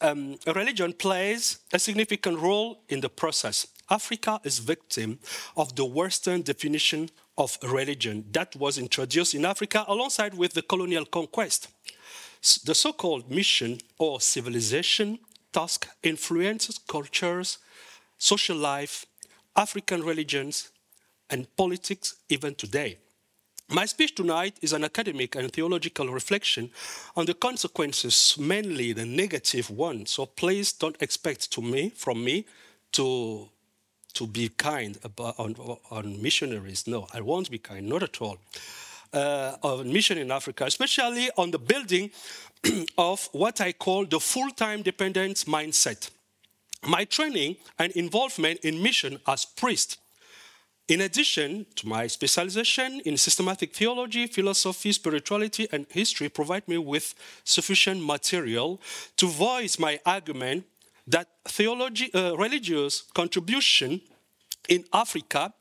um, 0.00 0.36
religion 0.46 0.92
plays 0.92 1.58
a 1.72 1.78
significant 1.78 2.38
role 2.38 2.82
in 2.88 3.00
the 3.00 3.08
process. 3.08 3.66
Africa 3.90 4.40
is 4.44 4.58
victim 4.58 5.18
of 5.56 5.74
the 5.76 5.84
Western 5.84 6.42
definition 6.42 7.10
of 7.36 7.58
religion 7.62 8.24
that 8.32 8.56
was 8.56 8.78
introduced 8.78 9.34
in 9.34 9.44
Africa 9.44 9.84
alongside 9.88 10.34
with 10.34 10.54
the 10.54 10.62
colonial 10.62 11.04
conquest. 11.04 11.68
The 12.64 12.74
so-called 12.74 13.30
mission 13.30 13.78
or 13.98 14.20
civilization 14.20 15.18
task 15.52 15.88
influences 16.02 16.78
cultures, 16.78 17.58
social 18.18 18.56
life, 18.56 19.06
African 19.56 20.02
religions, 20.02 20.70
and 21.30 21.46
politics 21.56 22.16
even 22.28 22.54
today. 22.54 22.98
My 23.68 23.86
speech 23.86 24.14
tonight 24.14 24.58
is 24.60 24.74
an 24.74 24.84
academic 24.84 25.36
and 25.36 25.50
theological 25.50 26.08
reflection 26.08 26.70
on 27.16 27.24
the 27.24 27.34
consequences, 27.34 28.36
mainly 28.38 28.92
the 28.92 29.06
negative 29.06 29.70
ones. 29.70 30.10
So 30.10 30.26
please 30.26 30.72
don't 30.72 31.00
expect 31.00 31.50
to 31.52 31.62
me, 31.62 31.90
from 31.90 32.22
me 32.22 32.44
to, 32.92 33.48
to 34.14 34.26
be 34.26 34.48
kind 34.48 34.98
about, 35.04 35.38
on, 35.38 35.54
on 35.90 36.22
missionaries. 36.22 36.86
No, 36.86 37.06
I 37.12 37.20
won't 37.20 37.50
be 37.50 37.58
kind, 37.58 37.88
not 37.88 38.02
at 38.02 38.20
all. 38.20 38.38
Uh, 39.12 39.56
on 39.62 39.92
mission 39.92 40.18
in 40.18 40.30
Africa, 40.32 40.64
especially 40.64 41.30
on 41.36 41.52
the 41.52 41.58
building 41.58 42.10
of 42.98 43.28
what 43.32 43.60
I 43.60 43.72
call 43.72 44.06
the 44.06 44.18
full 44.18 44.50
time 44.50 44.82
dependence 44.82 45.44
mindset. 45.44 46.10
My 46.86 47.04
training 47.04 47.56
and 47.78 47.92
involvement 47.92 48.60
in 48.60 48.82
mission 48.82 49.20
as 49.26 49.44
priest, 49.44 49.98
in 50.86 51.00
addition 51.00 51.64
to 51.76 51.88
my 51.88 52.06
specialization 52.08 53.00
in 53.06 53.16
systematic 53.16 53.74
theology, 53.74 54.26
philosophy, 54.26 54.92
spirituality, 54.92 55.66
and 55.72 55.86
history, 55.90 56.28
provide 56.28 56.68
me 56.68 56.76
with 56.76 57.14
sufficient 57.44 58.04
material 58.04 58.80
to 59.16 59.26
voice 59.26 59.78
my 59.78 59.98
argument 60.04 60.64
that 61.06 61.28
theology, 61.44 62.12
uh, 62.14 62.34
religious 62.36 63.02
contribution 63.14 64.00
in 64.68 64.84
Africa 64.92 65.52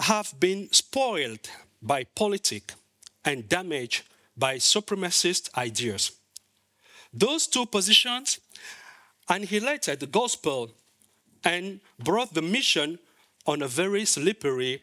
have 0.00 0.34
been 0.38 0.68
spoiled 0.72 1.48
by 1.80 2.04
politics 2.04 2.74
and 3.24 3.48
damaged 3.48 4.04
by 4.36 4.56
supremacist 4.56 5.50
ideas. 5.56 6.12
Those 7.12 7.46
two 7.46 7.66
positions 7.66 8.40
annihilated 9.28 10.00
the 10.00 10.06
gospel 10.06 10.70
and 11.44 11.80
brought 11.98 12.34
the 12.34 12.42
mission 12.42 12.98
on 13.46 13.62
a 13.62 13.68
very 13.68 14.04
slippery 14.04 14.82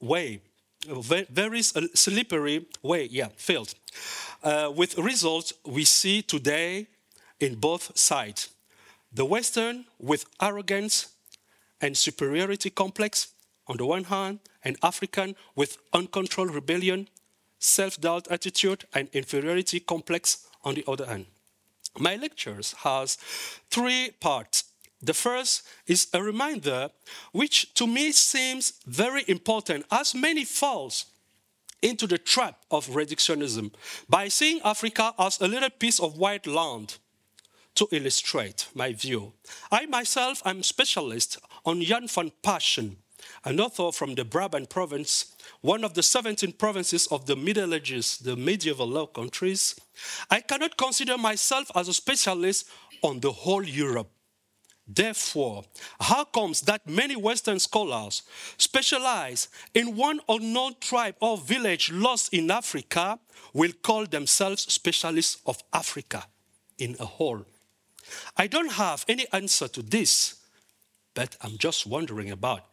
way. 0.00 0.40
A 0.88 1.02
very 1.02 1.62
slippery 1.62 2.66
way, 2.82 3.04
yeah, 3.10 3.28
failed. 3.36 3.74
Uh, 4.42 4.72
with 4.74 4.96
results 4.98 5.52
we 5.64 5.84
see 5.84 6.22
today 6.22 6.86
in 7.40 7.56
both 7.56 7.96
sides. 7.98 8.50
The 9.16 9.24
Western 9.24 9.86
with 9.98 10.26
arrogance 10.42 11.14
and 11.80 11.96
superiority 11.96 12.68
complex 12.68 13.28
on 13.66 13.78
the 13.78 13.86
one 13.86 14.04
hand, 14.04 14.40
and 14.62 14.76
African 14.82 15.36
with 15.54 15.78
uncontrolled 15.94 16.54
rebellion, 16.54 17.08
self 17.58 17.98
doubt 17.98 18.28
attitude, 18.30 18.84
and 18.92 19.08
inferiority 19.14 19.80
complex 19.80 20.46
on 20.64 20.74
the 20.74 20.84
other 20.86 21.06
hand. 21.06 21.24
My 21.98 22.16
lectures 22.16 22.74
has 22.84 23.16
three 23.70 24.10
parts. 24.20 24.64
The 25.00 25.14
first 25.14 25.62
is 25.86 26.08
a 26.12 26.22
reminder, 26.22 26.90
which 27.32 27.72
to 27.72 27.86
me 27.86 28.12
seems 28.12 28.74
very 28.86 29.24
important, 29.28 29.86
as 29.90 30.14
many 30.14 30.44
falls 30.44 31.06
into 31.80 32.06
the 32.06 32.18
trap 32.18 32.60
of 32.70 32.88
reductionism 32.88 33.72
by 34.10 34.28
seeing 34.28 34.60
Africa 34.62 35.14
as 35.18 35.40
a 35.40 35.48
little 35.48 35.70
piece 35.70 36.00
of 36.00 36.18
white 36.18 36.46
land 36.46 36.98
to 37.76 37.88
illustrate 37.92 38.68
my 38.74 38.92
view. 38.92 39.32
I 39.70 39.86
myself 39.86 40.42
am 40.44 40.62
specialist 40.62 41.38
on 41.64 41.82
Jan 41.82 42.08
van 42.08 42.32
Passion, 42.42 42.96
an 43.44 43.60
author 43.60 43.92
from 43.92 44.14
the 44.14 44.24
Brabant 44.24 44.68
province, 44.68 45.36
one 45.60 45.84
of 45.84 45.94
the 45.94 46.02
17 46.02 46.52
provinces 46.52 47.06
of 47.08 47.26
the 47.26 47.36
Middle 47.36 47.74
Ages, 47.74 48.18
the 48.18 48.36
medieval 48.36 48.86
Low 48.88 49.06
Countries. 49.06 49.78
I 50.30 50.40
cannot 50.40 50.76
consider 50.76 51.16
myself 51.18 51.70
as 51.74 51.88
a 51.88 51.94
specialist 51.94 52.68
on 53.02 53.20
the 53.20 53.32
whole 53.32 53.64
Europe. 53.64 54.10
Therefore, 54.88 55.64
how 56.00 56.24
comes 56.24 56.60
that 56.62 56.88
many 56.88 57.16
Western 57.16 57.58
scholars 57.58 58.22
specialize 58.56 59.48
in 59.74 59.96
one 59.96 60.20
unknown 60.28 60.76
tribe 60.80 61.16
or 61.20 61.36
village 61.36 61.90
lost 61.90 62.32
in 62.32 62.50
Africa 62.50 63.18
will 63.52 63.72
call 63.82 64.06
themselves 64.06 64.72
specialists 64.72 65.38
of 65.44 65.60
Africa 65.72 66.26
in 66.78 66.94
a 67.00 67.04
whole? 67.04 67.44
I 68.36 68.46
don't 68.46 68.72
have 68.72 69.04
any 69.08 69.26
answer 69.32 69.68
to 69.68 69.82
this, 69.82 70.36
but 71.14 71.36
I'm 71.42 71.58
just 71.58 71.86
wondering 71.86 72.30
about. 72.30 72.64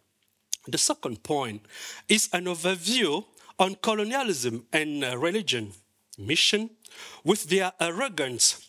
The 0.67 0.77
second 0.77 1.23
point 1.23 1.65
is 2.07 2.29
an 2.31 2.45
overview 2.45 3.25
on 3.59 3.75
colonialism 3.75 4.65
and 4.71 5.03
uh, 5.03 5.17
religion, 5.17 5.73
mission, 6.17 6.69
with 7.23 7.49
their 7.49 7.71
arrogance, 7.79 8.67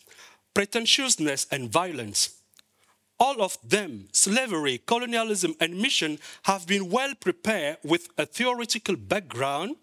pretentiousness, 0.53 1.47
and 1.51 1.69
violence. 1.69 2.41
All 3.17 3.41
of 3.41 3.57
them, 3.63 4.07
slavery, 4.11 4.81
colonialism, 4.85 5.55
and 5.59 5.77
mission, 5.77 6.19
have 6.43 6.67
been 6.67 6.89
well 6.89 7.13
prepared 7.15 7.77
with 7.83 8.09
a 8.17 8.25
theoretical 8.25 8.95
background, 8.97 9.77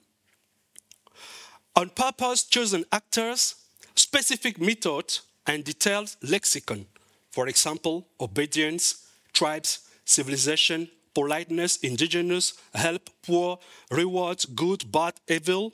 on 1.74 1.88
purpose 1.88 2.44
chosen 2.44 2.84
actors, 2.92 3.54
specific 3.94 4.60
methods, 4.60 5.22
and 5.46 5.64
detailed 5.64 6.16
lexicon. 6.22 6.86
For 7.30 7.48
example, 7.48 8.06
obedience, 8.20 9.06
tribes, 9.32 9.88
civilization, 10.04 10.88
politeness, 11.14 11.76
indigenous, 11.78 12.54
help, 12.74 13.10
poor, 13.22 13.58
rewards, 13.90 14.44
good, 14.44 14.90
bad, 14.90 15.14
evil, 15.28 15.72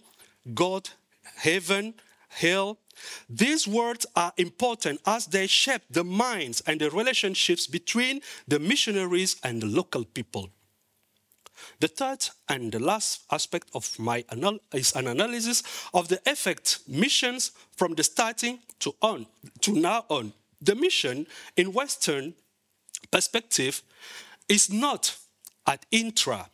God, 0.55 0.89
heaven, 1.37 1.95
hell. 2.29 2.79
These 3.29 3.69
words 3.69 4.07
are 4.17 4.33
important 4.37 5.01
as 5.07 5.27
they 5.27 5.47
shape 5.47 5.83
the 5.91 6.05
minds 6.05 6.63
and 6.67 6.81
the 6.81 6.91
relationships 6.91 7.67
between 7.67 8.21
the 8.47 8.59
missionaries 8.59 9.37
and 9.45 9.63
the 9.63 9.67
local 9.67 10.05
people. 10.05 10.51
The 11.81 11.89
third 11.89 12.29
and 12.49 12.73
the 12.73 12.79
last 12.79 13.23
aspect 13.31 13.69
of 13.75 13.99
my 13.99 14.25
anal- 14.33 14.61
is 14.73 14.93
an 14.95 15.07
analysis 15.07 15.63
of 15.93 16.09
the 16.09 16.21
effect 16.27 16.81
missions 16.87 17.53
from 17.77 17.95
the 17.95 18.03
starting 18.05 18.61
to 18.81 18.95
on 19.01 19.27
to 19.61 19.73
now 19.73 20.05
on. 20.09 20.33
The 20.61 20.75
mission 20.75 21.27
in 21.57 21.73
Western 21.73 22.35
perspective 23.11 23.83
is 24.49 24.71
not 24.71 25.17
at 25.67 25.87
intra, 25.91 26.49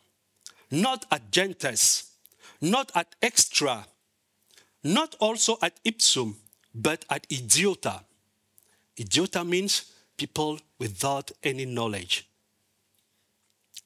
not 0.69 1.05
at 1.11 1.31
gentes, 1.31 2.11
not 2.61 2.91
at 2.95 3.15
extra, 3.21 3.85
not 4.83 5.15
also 5.19 5.57
at 5.61 5.79
ipsum, 5.83 6.35
but 6.73 7.05
at 7.09 7.27
idiota. 7.29 8.03
Idiota 8.97 9.47
means 9.47 9.91
people 10.17 10.59
without 10.79 11.31
any 11.43 11.65
knowledge. 11.65 12.27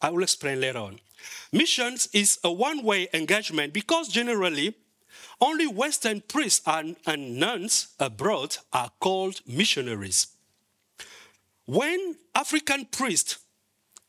I 0.01 0.09
will 0.09 0.23
explain 0.23 0.61
later 0.61 0.79
on. 0.79 0.99
Missions 1.51 2.07
is 2.13 2.39
a 2.43 2.51
one 2.51 2.83
way 2.83 3.07
engagement 3.13 3.73
because 3.73 4.07
generally 4.07 4.75
only 5.41 5.67
Western 5.67 6.21
priests 6.21 6.61
and, 6.65 6.95
and 7.05 7.37
nuns 7.37 7.89
abroad 7.99 8.57
are 8.73 8.91
called 8.99 9.41
missionaries. 9.47 10.27
When 11.65 12.15
African 12.35 12.85
priests 12.85 13.39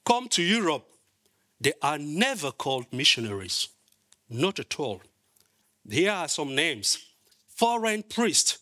come 0.05 0.29
to 0.31 0.43
Europe, 0.43 0.87
they 1.61 1.73
are 1.83 1.99
never 1.99 2.51
called 2.51 2.87
missionaries. 2.93 3.69
Not 4.29 4.59
at 4.59 4.79
all. 4.81 5.03
Here 5.89 6.13
are 6.13 6.29
some 6.29 6.55
names. 6.55 6.99
Foreign 7.49 8.03
priest, 8.03 8.59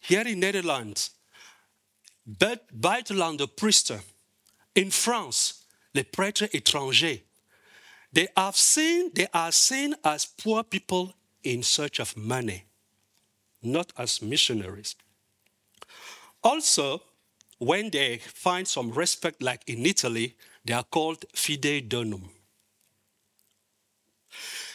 here 0.00 0.26
in 0.26 0.40
Netherlands, 0.40 1.10
buitenlander 2.28 3.46
priester. 3.46 4.00
In 4.74 4.90
France, 4.90 5.64
les 5.94 6.04
prêtres 6.04 6.48
étrangers. 6.52 7.22
They 8.12 8.28
are 8.36 8.52
seen, 8.52 9.10
they 9.14 9.28
are 9.32 9.52
seen 9.52 9.94
as 10.04 10.26
poor 10.26 10.64
people 10.64 11.14
in 11.44 11.62
search 11.62 12.00
of 12.00 12.16
money, 12.16 12.64
not 13.62 13.92
as 13.96 14.20
missionaries. 14.20 14.96
Also, 16.42 17.02
when 17.58 17.90
they 17.90 18.18
find 18.18 18.66
some 18.66 18.90
respect, 18.90 19.42
like 19.42 19.62
in 19.66 19.86
Italy, 19.86 20.34
they 20.64 20.72
are 20.74 20.84
called 20.84 21.24
fide 21.34 21.88
donum. 21.88 22.28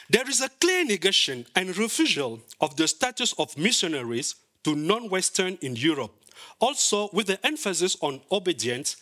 There 0.09 0.29
is 0.29 0.41
a 0.41 0.49
clear 0.49 0.85
negation 0.85 1.45
and 1.55 1.75
refusal 1.77 2.39
of 2.61 2.75
the 2.75 2.87
status 2.87 3.33
of 3.39 3.57
missionaries 3.57 4.35
to 4.63 4.75
non 4.75 5.09
Western 5.09 5.57
in 5.61 5.75
Europe, 5.75 6.13
also 6.59 7.09
with 7.11 7.27
the 7.27 7.43
emphasis 7.45 7.97
on 8.01 8.21
obedience 8.31 8.97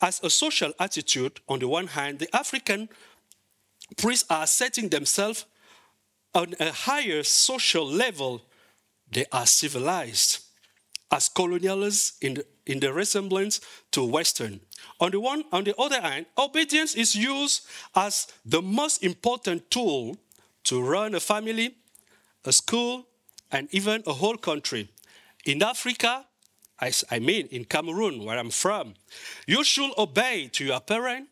as 0.00 0.20
a 0.22 0.30
social 0.30 0.72
attitude. 0.80 1.40
On 1.48 1.58
the 1.58 1.68
one 1.68 1.88
hand, 1.88 2.18
the 2.18 2.34
African 2.34 2.88
priests 3.96 4.26
are 4.30 4.46
setting 4.46 4.88
themselves 4.88 5.46
on 6.34 6.54
a 6.60 6.72
higher 6.72 7.22
social 7.22 7.86
level. 7.86 8.42
They 9.10 9.24
are 9.32 9.46
civilized 9.46 10.44
as 11.10 11.28
colonialists 11.28 12.14
in 12.20 12.34
the, 12.34 12.46
in 12.66 12.80
the 12.80 12.92
resemblance 12.92 13.60
to 13.92 14.04
Western. 14.04 14.60
On 15.00 15.10
the 15.10 15.20
one, 15.20 15.44
on 15.52 15.64
the 15.64 15.76
other 15.76 16.00
hand, 16.00 16.26
obedience 16.36 16.94
is 16.94 17.14
used 17.14 17.66
as 17.94 18.26
the 18.44 18.60
most 18.60 19.04
important 19.04 19.70
tool 19.70 20.16
to 20.64 20.82
run 20.82 21.14
a 21.14 21.20
family, 21.20 21.76
a 22.44 22.52
school, 22.52 23.06
and 23.52 23.68
even 23.70 24.02
a 24.06 24.12
whole 24.12 24.36
country. 24.36 24.88
In 25.44 25.62
Africa, 25.62 26.26
I, 26.80 26.92
I 27.10 27.20
mean 27.20 27.46
in 27.52 27.64
Cameroon, 27.64 28.24
where 28.24 28.38
I'm 28.38 28.50
from, 28.50 28.94
you 29.46 29.62
should 29.62 29.92
obey 29.96 30.48
to 30.52 30.64
your 30.64 30.80
parent, 30.80 31.28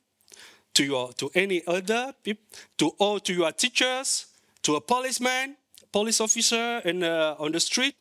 to 0.75 0.85
your 0.85 1.13
to 1.15 1.31
any 1.35 1.63
other 1.67 2.13
people, 2.23 2.45
to 2.79 2.93
or 2.99 3.21
to 3.21 3.33
your 3.33 3.53
teachers, 3.53 4.27
to 4.63 4.77
a 4.77 4.81
policeman, 4.81 5.57
police 5.93 6.21
officer 6.21 6.81
in, 6.85 7.03
uh, 7.03 7.37
on 7.39 7.53
the 7.53 7.61
street, 7.61 7.95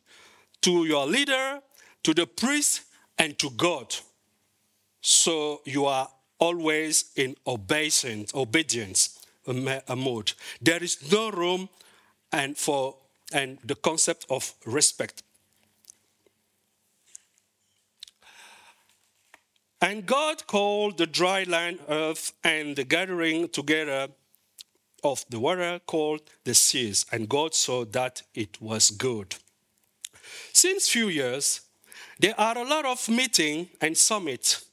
to 0.60 0.84
your 0.84 1.06
leader, 1.06 1.60
to 2.02 2.14
the 2.14 2.26
priest, 2.26 2.82
and 3.18 3.38
to 3.38 3.50
God. 3.50 3.94
So 5.00 5.60
you 5.64 5.86
are 5.86 6.08
always 6.38 7.12
in 7.16 7.36
obeisance, 7.46 8.34
obedience 8.34 9.20
a 9.46 9.96
mode. 9.96 10.32
There 10.60 10.82
is 10.82 11.12
no 11.12 11.30
room 11.30 11.68
and 12.32 12.56
for 12.56 12.96
and 13.32 13.58
the 13.64 13.74
concept 13.74 14.26
of 14.30 14.54
respect. 14.64 15.22
And 19.84 20.06
God 20.06 20.46
called 20.46 20.96
the 20.96 21.06
dry 21.06 21.42
land 21.42 21.78
earth 21.90 22.32
and 22.42 22.74
the 22.74 22.84
gathering 22.84 23.50
together 23.50 24.08
of 25.02 25.26
the 25.28 25.38
water 25.38 25.78
called 25.84 26.22
the 26.44 26.54
seas, 26.54 27.04
and 27.12 27.28
God 27.28 27.54
saw 27.54 27.84
that 27.84 28.22
it 28.34 28.62
was 28.62 28.90
good. 28.90 29.34
Since 30.54 30.88
few 30.88 31.08
years, 31.08 31.60
there 32.18 32.32
are 32.40 32.56
a 32.56 32.64
lot 32.64 32.86
of 32.86 33.10
meeting 33.10 33.68
and 33.78 33.94
summits 33.94 34.64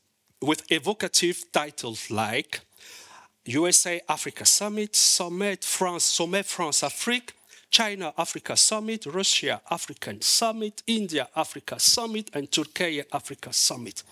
with 0.41 0.71
evocative 0.71 1.43
titles 1.51 2.09
like 2.09 2.61
USA 3.43 3.99
Africa 4.07 4.45
Summit, 4.45 4.95
Summit 4.95 5.65
France, 5.65 6.05
Sommet 6.05 6.45
France 6.45 6.83
Afrique, 6.83 7.33
China 7.71 8.13
Africa 8.17 8.57
Summit, 8.57 9.05
Russia 9.05 9.61
African 9.71 10.21
Summit, 10.21 10.83
India 10.85 11.27
Africa 11.35 11.79
Summit, 11.79 12.29
and 12.33 12.51
Turkey 12.51 13.01
Africa 13.13 13.53
Summit. 13.53 14.03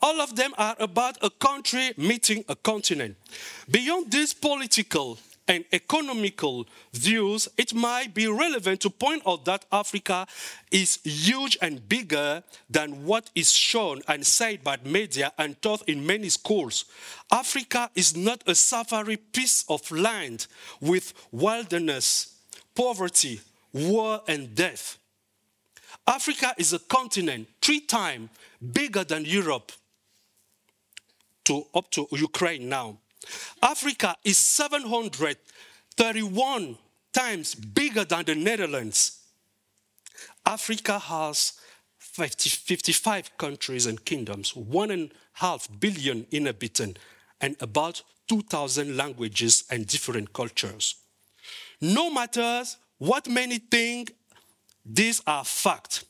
All 0.00 0.20
of 0.20 0.34
them 0.34 0.54
are 0.56 0.74
about 0.80 1.18
a 1.22 1.28
country 1.28 1.92
meeting 1.98 2.42
a 2.48 2.56
continent. 2.56 3.16
Beyond 3.70 4.10
these 4.10 4.32
political 4.32 5.18
and 5.46 5.64
economical 5.72 6.66
views, 6.94 7.48
it 7.58 7.74
might 7.74 8.14
be 8.14 8.28
relevant 8.28 8.80
to 8.80 8.88
point 8.88 9.22
out 9.26 9.44
that 9.44 9.66
Africa 9.70 10.26
is 10.70 11.00
huge 11.04 11.58
and 11.60 11.86
bigger 11.88 12.42
than 12.70 13.04
what 13.04 13.28
is 13.34 13.52
shown 13.52 14.00
and 14.08 14.26
said 14.26 14.64
by 14.64 14.78
media 14.84 15.32
and 15.36 15.60
taught 15.60 15.86
in 15.88 16.06
many 16.06 16.30
schools. 16.30 16.86
Africa 17.30 17.90
is 17.94 18.16
not 18.16 18.42
a 18.46 18.54
safari 18.54 19.16
piece 19.16 19.64
of 19.68 19.90
land 19.90 20.46
with 20.80 21.12
wilderness 21.30 22.31
poverty, 22.74 23.40
war, 23.72 24.20
and 24.28 24.54
death. 24.54 24.98
Africa 26.06 26.54
is 26.58 26.72
a 26.72 26.78
continent 26.78 27.48
three 27.60 27.80
times 27.80 28.30
bigger 28.72 29.02
than 29.04 29.24
Europe 29.24 29.72
to 31.44 31.66
up 31.74 31.90
to 31.90 32.06
Ukraine 32.12 32.68
now. 32.68 32.98
Africa 33.62 34.16
is 34.24 34.38
731 34.38 36.78
times 37.12 37.54
bigger 37.54 38.04
than 38.04 38.24
the 38.24 38.34
Netherlands. 38.34 39.20
Africa 40.44 40.98
has 40.98 41.52
50, 41.98 42.50
55 42.50 43.38
countries 43.38 43.86
and 43.86 44.04
kingdoms, 44.04 44.56
one 44.56 44.90
and 44.90 45.10
a 45.10 45.14
half 45.34 45.68
billion 45.78 46.26
inhabitants, 46.30 47.00
and 47.40 47.56
about 47.60 48.02
2,000 48.28 48.96
languages 48.96 49.64
and 49.70 49.86
different 49.86 50.32
cultures. 50.32 50.96
No 51.82 52.10
matter 52.10 52.62
what 52.98 53.28
many 53.28 53.58
think, 53.58 54.14
these 54.86 55.20
are 55.26 55.44
facts. 55.44 56.04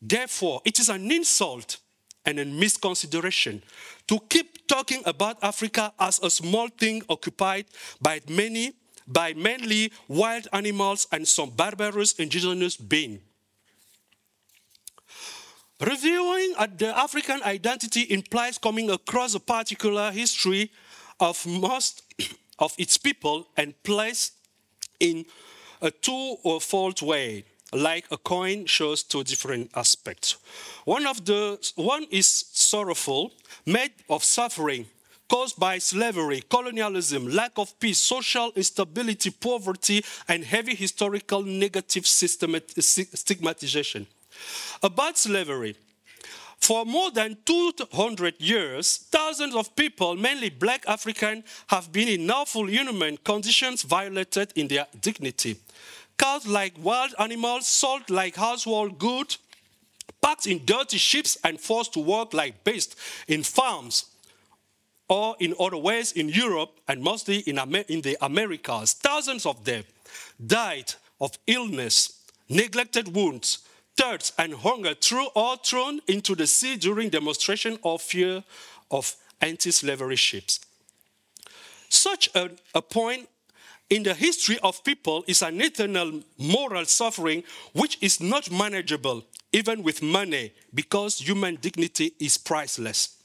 Therefore, 0.00 0.62
it 0.64 0.78
is 0.78 0.88
an 0.88 1.12
insult 1.12 1.76
and 2.24 2.40
a 2.40 2.44
misconsideration 2.46 3.62
to 4.08 4.18
keep 4.30 4.66
talking 4.66 5.02
about 5.04 5.36
Africa 5.42 5.92
as 6.00 6.18
a 6.20 6.30
small 6.30 6.68
thing 6.68 7.02
occupied 7.10 7.66
by 8.00 8.22
many, 8.30 8.72
by 9.06 9.34
mainly 9.34 9.92
wild 10.08 10.48
animals 10.54 11.06
and 11.12 11.28
some 11.28 11.50
barbarous 11.50 12.14
indigenous 12.14 12.76
beings. 12.76 13.20
Reviewing 15.80 16.54
the 16.78 16.94
African 16.96 17.42
identity 17.42 18.06
implies 18.10 18.56
coming 18.56 18.90
across 18.90 19.34
a 19.34 19.40
particular 19.40 20.12
history 20.12 20.70
of 21.18 21.46
most 21.46 22.04
of 22.58 22.74
its 22.78 22.96
people 22.96 23.48
and 23.56 23.74
place 23.82 24.32
in 25.00 25.24
a 25.82 25.90
two 25.90 26.36
or 26.44 26.60
fold 26.60 27.02
way 27.02 27.44
like 27.72 28.04
a 28.10 28.16
coin 28.16 28.66
shows 28.66 29.02
two 29.02 29.24
different 29.24 29.70
aspects. 29.74 30.36
One 30.84 31.06
of 31.06 31.24
the 31.24 31.58
one 31.76 32.06
is 32.10 32.26
sorrowful 32.52 33.32
made 33.66 33.92
of 34.08 34.24
suffering 34.24 34.86
caused 35.28 35.60
by 35.60 35.78
slavery 35.78 36.42
colonialism 36.50 37.28
lack 37.28 37.52
of 37.56 37.78
peace 37.78 37.98
social 37.98 38.50
instability 38.56 39.30
poverty 39.30 40.04
and 40.28 40.44
heavy 40.44 40.74
historical 40.74 41.42
negative 41.42 42.06
stigmatization. 42.06 44.06
About 44.82 45.16
slavery 45.16 45.76
for 46.60 46.84
more 46.84 47.10
than 47.10 47.36
200 47.46 48.34
years, 48.38 48.98
thousands 49.10 49.54
of 49.54 49.74
people, 49.74 50.14
mainly 50.14 50.50
black 50.50 50.84
African, 50.86 51.42
have 51.68 51.90
been 51.90 52.08
in 52.08 52.30
awful 52.30 52.68
inhuman 52.68 53.16
conditions 53.24 53.82
violated 53.82 54.52
in 54.54 54.68
their 54.68 54.86
dignity. 55.00 55.56
Caught 56.18 56.46
like 56.46 56.74
wild 56.78 57.14
animals, 57.18 57.66
sold 57.66 58.10
like 58.10 58.36
household 58.36 58.98
goods, 58.98 59.38
packed 60.20 60.46
in 60.46 60.64
dirty 60.64 60.98
ships 60.98 61.38
and 61.44 61.58
forced 61.58 61.94
to 61.94 62.00
work 62.00 62.34
like 62.34 62.62
beasts 62.62 62.94
in 63.26 63.42
farms 63.42 64.04
or 65.08 65.34
in 65.40 65.54
other 65.58 65.78
ways 65.78 66.12
in 66.12 66.28
Europe 66.28 66.78
and 66.86 67.02
mostly 67.02 67.38
in, 67.38 67.58
Amer 67.58 67.84
in 67.88 68.02
the 68.02 68.16
Americas. 68.20 68.92
Thousands 68.92 69.46
of 69.46 69.64
them 69.64 69.82
died 70.46 70.92
of 71.20 71.38
illness, 71.46 72.22
neglected 72.48 73.14
wounds, 73.14 73.58
thirst 73.96 74.32
and 74.38 74.54
hunger 74.54 74.94
threw 74.94 75.26
all 75.34 75.56
thrown 75.56 76.00
into 76.06 76.34
the 76.34 76.46
sea 76.46 76.76
during 76.76 77.08
demonstration 77.08 77.78
of 77.84 78.02
fear 78.02 78.42
of 78.90 79.14
anti-slavery 79.40 80.16
ships. 80.16 80.60
Such 81.88 82.34
a, 82.34 82.50
a 82.74 82.82
point 82.82 83.28
in 83.88 84.04
the 84.04 84.14
history 84.14 84.58
of 84.62 84.84
people 84.84 85.24
is 85.26 85.42
an 85.42 85.60
eternal 85.60 86.22
moral 86.38 86.84
suffering 86.84 87.42
which 87.72 87.98
is 88.00 88.20
not 88.20 88.50
manageable 88.50 89.24
even 89.52 89.82
with 89.82 90.02
money 90.02 90.52
because 90.72 91.18
human 91.18 91.56
dignity 91.56 92.12
is 92.20 92.38
priceless. 92.38 93.16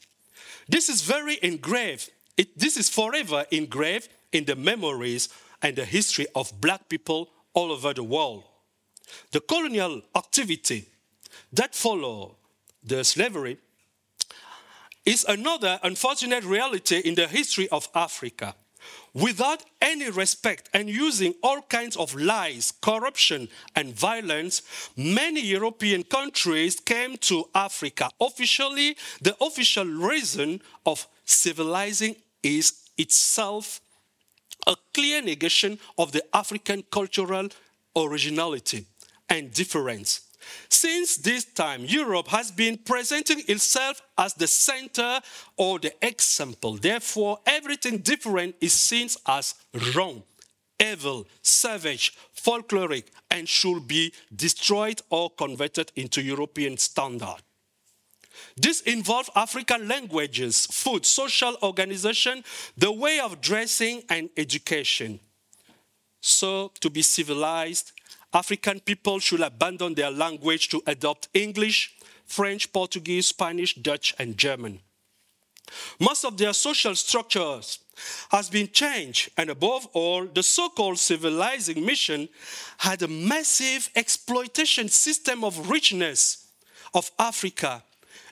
This 0.68 0.90
is 0.90 1.02
very 1.02 1.38
engraved, 1.44 2.10
it, 2.38 2.58
this 2.58 2.78
is 2.78 2.90
forever 2.90 3.46
engraved 3.52 4.10
in 4.32 4.46
the 4.46 4.56
memories 4.56 5.30
and 5.62 5.76
the 5.76 5.86
history 5.86 6.26
of 6.36 6.52
black 6.60 6.90
people 6.90 7.30
all 7.54 7.72
over 7.72 7.94
the 7.94 8.04
world. 8.04 8.44
The 9.32 9.42
colonial 9.42 10.02
activity 10.16 10.86
that 11.54 11.76
followed 11.76 12.36
the 12.84 13.04
slavery 13.04 13.58
is 15.06 15.26
another 15.26 15.80
unfortunate 15.84 16.44
reality 16.44 16.98
in 17.00 17.16
the 17.16 17.28
history 17.28 17.70
of 17.70 17.88
Africa. 17.94 18.56
Without 19.14 19.64
any 19.82 20.10
respect 20.10 20.70
and 20.74 20.90
using 20.90 21.34
all 21.42 21.62
kinds 21.62 21.96
of 21.96 22.14
lies, 22.16 22.74
corruption, 22.82 23.48
and 23.76 23.96
violence, 23.96 24.62
many 24.98 25.42
European 25.42 26.04
countries 26.04 26.80
came 26.80 27.18
to 27.18 27.48
Africa. 27.56 28.10
Officially, 28.20 28.98
the 29.22 29.36
official 29.42 29.86
reason 29.86 30.62
of 30.86 31.08
civilizing 31.24 32.16
is 32.44 32.84
itself 32.98 33.80
a 34.68 34.76
clear 34.94 35.22
negation 35.22 35.80
of 35.98 36.12
the 36.12 36.24
African 36.36 36.84
cultural 36.92 37.48
originality 37.96 38.86
and 39.30 39.52
difference. 39.54 40.22
Since 40.70 41.18
this 41.18 41.46
time, 41.46 41.86
Europe 41.86 42.28
has 42.28 42.52
been 42.52 42.78
presenting 42.78 43.42
itself 43.48 44.02
as 44.18 44.34
the 44.34 44.48
center 44.48 45.20
or 45.58 45.80
the 45.80 45.94
example. 46.06 46.78
Therefore, 46.78 47.40
everything 47.46 48.00
different 48.00 48.56
is 48.62 48.74
seen 48.74 49.10
as 49.26 49.56
wrong, 49.96 50.24
evil, 50.80 51.26
savage, 51.42 52.16
folkloric, 52.36 53.06
and 53.32 53.48
should 53.50 53.88
be 53.88 54.14
destroyed 54.36 55.02
or 55.10 55.30
converted 55.32 55.92
into 55.96 56.22
European 56.22 56.78
standard. 56.78 57.42
This 58.58 58.82
involves 58.82 59.30
African 59.36 59.88
languages, 59.88 60.66
food, 60.66 61.06
social 61.06 61.58
organization, 61.64 62.44
the 62.78 62.92
way 62.92 63.20
of 63.20 63.42
dressing, 63.42 64.04
and 64.10 64.30
education. 64.36 65.20
So, 66.22 66.72
to 66.82 66.90
be 66.90 67.02
civilized, 67.02 67.92
African 68.36 68.82
people 68.82 69.20
should 69.20 69.40
abandon 69.40 69.94
their 69.94 70.12
language 70.12 70.68
to 70.68 70.84
adopt 70.88 71.30
English, 71.34 71.96
French, 72.26 72.74
Portuguese, 72.74 73.28
Spanish, 73.28 73.76
Dutch, 73.76 74.14
and 74.20 74.38
German. 74.38 74.82
Most 76.02 76.26
of 76.26 76.38
their 76.38 76.52
social 76.52 76.96
structures 76.96 77.80
has 78.30 78.50
been 78.50 78.68
changed, 78.68 79.30
and 79.38 79.50
above 79.50 79.88
all, 79.94 80.26
the 80.26 80.44
so-called 80.44 81.00
civilizing 81.00 81.86
mission 81.86 82.28
had 82.80 83.02
a 83.02 83.08
massive 83.08 83.90
exploitation 83.96 84.90
system 84.90 85.46
of 85.46 85.70
richness 85.70 86.50
of 86.94 87.10
Africa, 87.18 87.84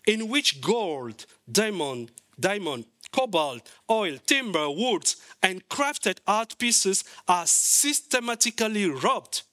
in 0.05 0.27
which 0.27 0.59
gold, 0.59 1.25
diamond, 1.49 2.11
diamond, 2.37 2.83
cobalt, 3.13 3.71
oil, 3.89 4.17
timber, 4.25 4.69
woods, 4.69 5.15
and 5.41 5.67
crafted 5.69 6.17
art 6.27 6.57
pieces 6.57 7.05
are 7.25 7.47
systematically 7.47 8.89
robbed 8.89 9.43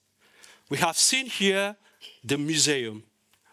we 0.71 0.77
have 0.77 0.97
seen 0.97 1.25
here 1.25 1.75
the 2.23 2.37
museum. 2.37 3.03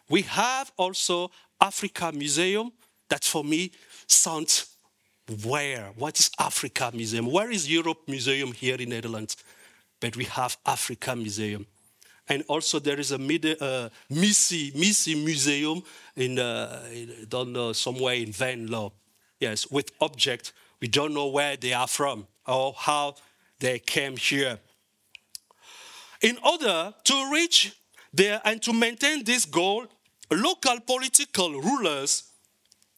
We 0.08 0.22
have 0.22 0.70
also 0.76 1.32
Africa 1.60 2.12
Museum. 2.12 2.70
That 3.08 3.24
for 3.24 3.42
me 3.42 3.72
sounds 4.06 4.76
where? 5.44 5.90
What 5.96 6.18
is 6.20 6.30
Africa 6.38 6.92
Museum? 6.94 7.26
Where 7.26 7.50
is 7.50 7.68
Europe 7.68 8.02
Museum 8.06 8.52
here 8.52 8.76
in 8.76 8.90
Netherlands? 8.90 9.36
But 9.98 10.16
we 10.16 10.24
have 10.26 10.56
Africa 10.64 11.16
Museum. 11.16 11.66
And 12.28 12.44
also 12.46 12.78
there 12.78 13.00
is 13.00 13.10
a 13.10 13.16
uh, 13.16 13.88
Missy, 14.08 14.70
Missy 14.76 15.16
Museum 15.16 15.82
in, 16.14 16.38
uh, 16.38 16.80
don't 17.28 17.52
know, 17.52 17.72
somewhere 17.72 18.14
in 18.14 18.30
Venlo. 18.30 18.92
Yes, 19.40 19.68
with 19.68 19.90
objects. 20.00 20.52
We 20.80 20.86
don't 20.86 21.14
know 21.14 21.26
where 21.26 21.56
they 21.56 21.72
are 21.72 21.88
from 21.88 22.28
or 22.46 22.74
how 22.76 23.16
they 23.58 23.80
came 23.80 24.16
here. 24.16 24.60
In 26.20 26.38
order 26.44 26.94
to 27.04 27.30
reach 27.32 27.76
there 28.12 28.40
and 28.44 28.60
to 28.62 28.72
maintain 28.72 29.24
this 29.24 29.44
goal, 29.44 29.86
local 30.30 30.80
political 30.80 31.60
rulers 31.60 32.24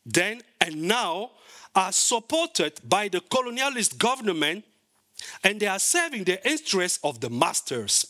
then 0.06 0.40
and 0.60 0.82
now 0.82 1.30
are 1.74 1.92
supported 1.92 2.80
by 2.88 3.08
the 3.08 3.20
colonialist 3.20 3.98
government 3.98 4.64
and 5.44 5.60
they 5.60 5.66
are 5.66 5.78
serving 5.78 6.24
the 6.24 6.48
interests 6.48 6.98
of 7.04 7.20
the 7.20 7.28
masters. 7.28 8.06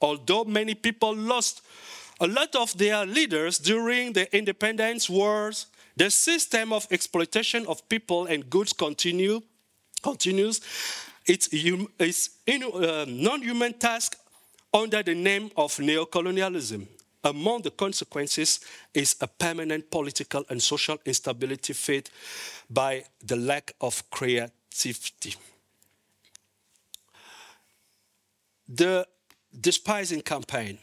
Although 0.00 0.44
many 0.44 0.74
people 0.74 1.14
lost 1.14 1.62
a 2.20 2.26
lot 2.26 2.54
of 2.54 2.76
their 2.78 3.04
leaders 3.04 3.58
during 3.58 4.12
the 4.12 4.34
independence 4.36 5.10
wars, 5.10 5.66
the 5.96 6.10
system 6.10 6.72
of 6.72 6.86
exploitation 6.90 7.66
of 7.66 7.86
people 7.88 8.26
and 8.26 8.48
goods 8.48 8.72
continue, 8.72 9.40
continues. 10.02 10.60
It's, 11.26 11.48
it's 11.52 12.30
uh, 12.48 13.04
non-human 13.08 13.74
task 13.74 14.16
under 14.72 15.02
the 15.02 15.14
name 15.14 15.50
of 15.56 15.76
neocolonialism. 15.76 16.86
Among 17.24 17.62
the 17.62 17.70
consequences 17.70 18.60
is 18.92 19.16
a 19.20 19.28
permanent 19.28 19.90
political 19.90 20.44
and 20.48 20.60
social 20.60 20.98
instability 21.04 21.72
fed 21.72 22.10
by 22.68 23.04
the 23.24 23.36
lack 23.36 23.72
of 23.80 24.02
creativity. 24.10 25.36
The 28.68 29.06
despising 29.60 30.22
campaign. 30.22 30.78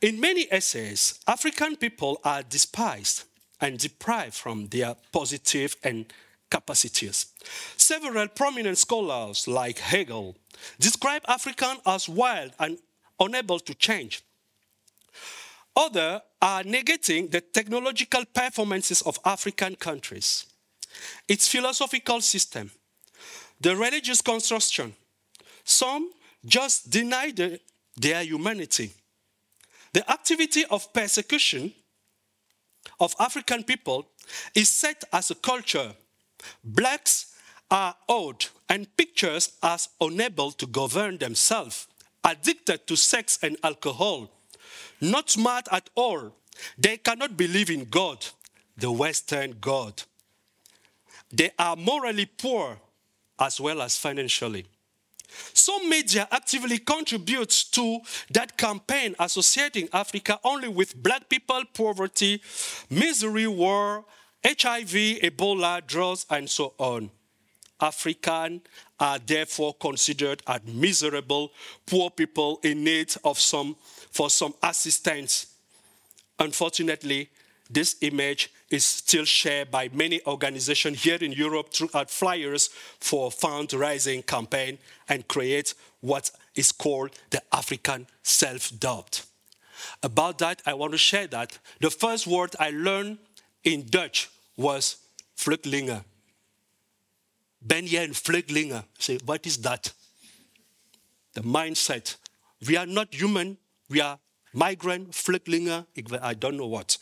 In 0.00 0.20
many 0.20 0.46
essays, 0.52 1.18
African 1.26 1.76
people 1.76 2.20
are 2.24 2.42
despised 2.42 3.24
and 3.60 3.78
deprived 3.78 4.34
from 4.34 4.66
their 4.68 4.94
positive 5.12 5.74
and 5.82 6.12
capacities. 6.50 7.26
Several 7.76 8.28
prominent 8.28 8.78
scholars, 8.78 9.48
like 9.48 9.78
Hegel, 9.78 10.36
describe 10.78 11.22
African 11.26 11.78
as 11.86 12.08
wild 12.08 12.52
and 12.60 12.78
unable 13.22 13.60
to 13.60 13.74
change. 13.74 14.22
Others 15.74 16.20
are 16.40 16.62
negating 16.64 17.30
the 17.30 17.40
technological 17.40 18.24
performances 18.26 19.02
of 19.02 19.18
African 19.24 19.74
countries, 19.76 20.46
its 21.28 21.48
philosophical 21.48 22.20
system, 22.20 22.70
the 23.60 23.74
religious 23.74 24.20
construction. 24.20 24.94
Some 25.64 26.10
just 26.44 26.90
deny 26.90 27.30
the, 27.30 27.60
their 27.96 28.22
humanity. 28.22 28.90
The 29.92 30.10
activity 30.10 30.64
of 30.70 30.92
persecution 30.92 31.72
of 32.98 33.14
African 33.18 33.62
people 33.62 34.08
is 34.54 34.68
set 34.68 35.04
as 35.12 35.30
a 35.30 35.34
culture. 35.36 35.92
Blacks 36.64 37.34
are 37.70 37.94
old 38.08 38.50
and 38.68 38.94
pictures 38.96 39.52
as 39.62 39.88
unable 40.00 40.50
to 40.52 40.66
govern 40.66 41.18
themselves, 41.18 41.86
addicted 42.24 42.86
to 42.86 42.96
sex 42.96 43.38
and 43.42 43.56
alcohol, 43.62 44.30
not 45.00 45.30
smart 45.30 45.66
at 45.70 45.90
all. 45.94 46.32
They 46.78 46.96
cannot 46.98 47.36
believe 47.36 47.70
in 47.70 47.84
God, 47.84 48.24
the 48.76 48.90
Western 48.92 49.56
God. 49.60 50.02
They 51.32 51.50
are 51.58 51.76
morally 51.76 52.26
poor 52.26 52.78
as 53.38 53.60
well 53.60 53.82
as 53.82 53.96
financially. 53.96 54.66
Some 55.54 55.88
media 55.88 56.28
actively 56.30 56.78
contributes 56.78 57.64
to 57.70 58.00
that 58.30 58.56
campaign 58.56 59.14
associating 59.18 59.88
Africa 59.92 60.38
only 60.44 60.68
with 60.68 61.02
black 61.02 61.28
people, 61.28 61.62
poverty, 61.72 62.42
misery, 62.90 63.46
war, 63.46 64.04
HIV, 64.44 65.22
Ebola, 65.22 65.86
drugs, 65.86 66.26
and 66.28 66.50
so 66.50 66.74
on. 66.78 67.10
African 67.80 68.60
are 69.02 69.18
therefore 69.18 69.74
considered 69.74 70.40
as 70.46 70.60
miserable, 70.64 71.50
poor 71.86 72.08
people 72.08 72.60
in 72.62 72.84
need 72.84 73.12
of 73.24 73.36
some 73.36 73.74
for 74.12 74.30
some 74.30 74.54
assistance. 74.62 75.46
Unfortunately, 76.38 77.28
this 77.68 77.96
image 78.02 78.50
is 78.70 78.84
still 78.84 79.24
shared 79.24 79.72
by 79.72 79.90
many 79.92 80.20
organizations 80.26 81.02
here 81.02 81.18
in 81.20 81.32
Europe 81.32 81.72
throughout 81.72 82.10
flyers 82.10 82.68
for 83.00 83.30
fundraising 83.30 84.24
campaign 84.24 84.78
and 85.08 85.26
create 85.26 85.74
what 86.00 86.30
is 86.54 86.70
called 86.70 87.10
the 87.30 87.42
African 87.52 88.06
self-doubt. 88.22 89.24
About 90.04 90.38
that, 90.38 90.62
I 90.64 90.74
want 90.74 90.92
to 90.92 90.98
share 90.98 91.26
that. 91.28 91.58
The 91.80 91.90
first 91.90 92.28
word 92.28 92.54
I 92.60 92.70
learned 92.70 93.18
in 93.64 93.86
Dutch 93.88 94.30
was 94.56 94.98
vluchtelinge. 95.36 96.04
Ben 97.64 97.86
and 97.96 98.16
een? 98.26 98.82
Say, 98.98 99.18
what 99.24 99.46
is 99.46 99.58
that? 99.58 99.92
The 101.34 101.42
mindset. 101.42 102.16
We 102.66 102.76
are 102.76 102.86
not 102.86 103.14
human, 103.14 103.58
we 103.88 104.00
are 104.00 104.18
migrant, 104.52 105.12
vluchtelinge, 105.12 105.86
I 106.22 106.34
don't 106.34 106.56
know 106.56 106.66
what. 106.66 106.98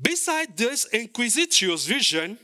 Beside 0.00 0.56
this 0.56 0.84
inquisitious 0.86 1.86
vision, 1.86 2.38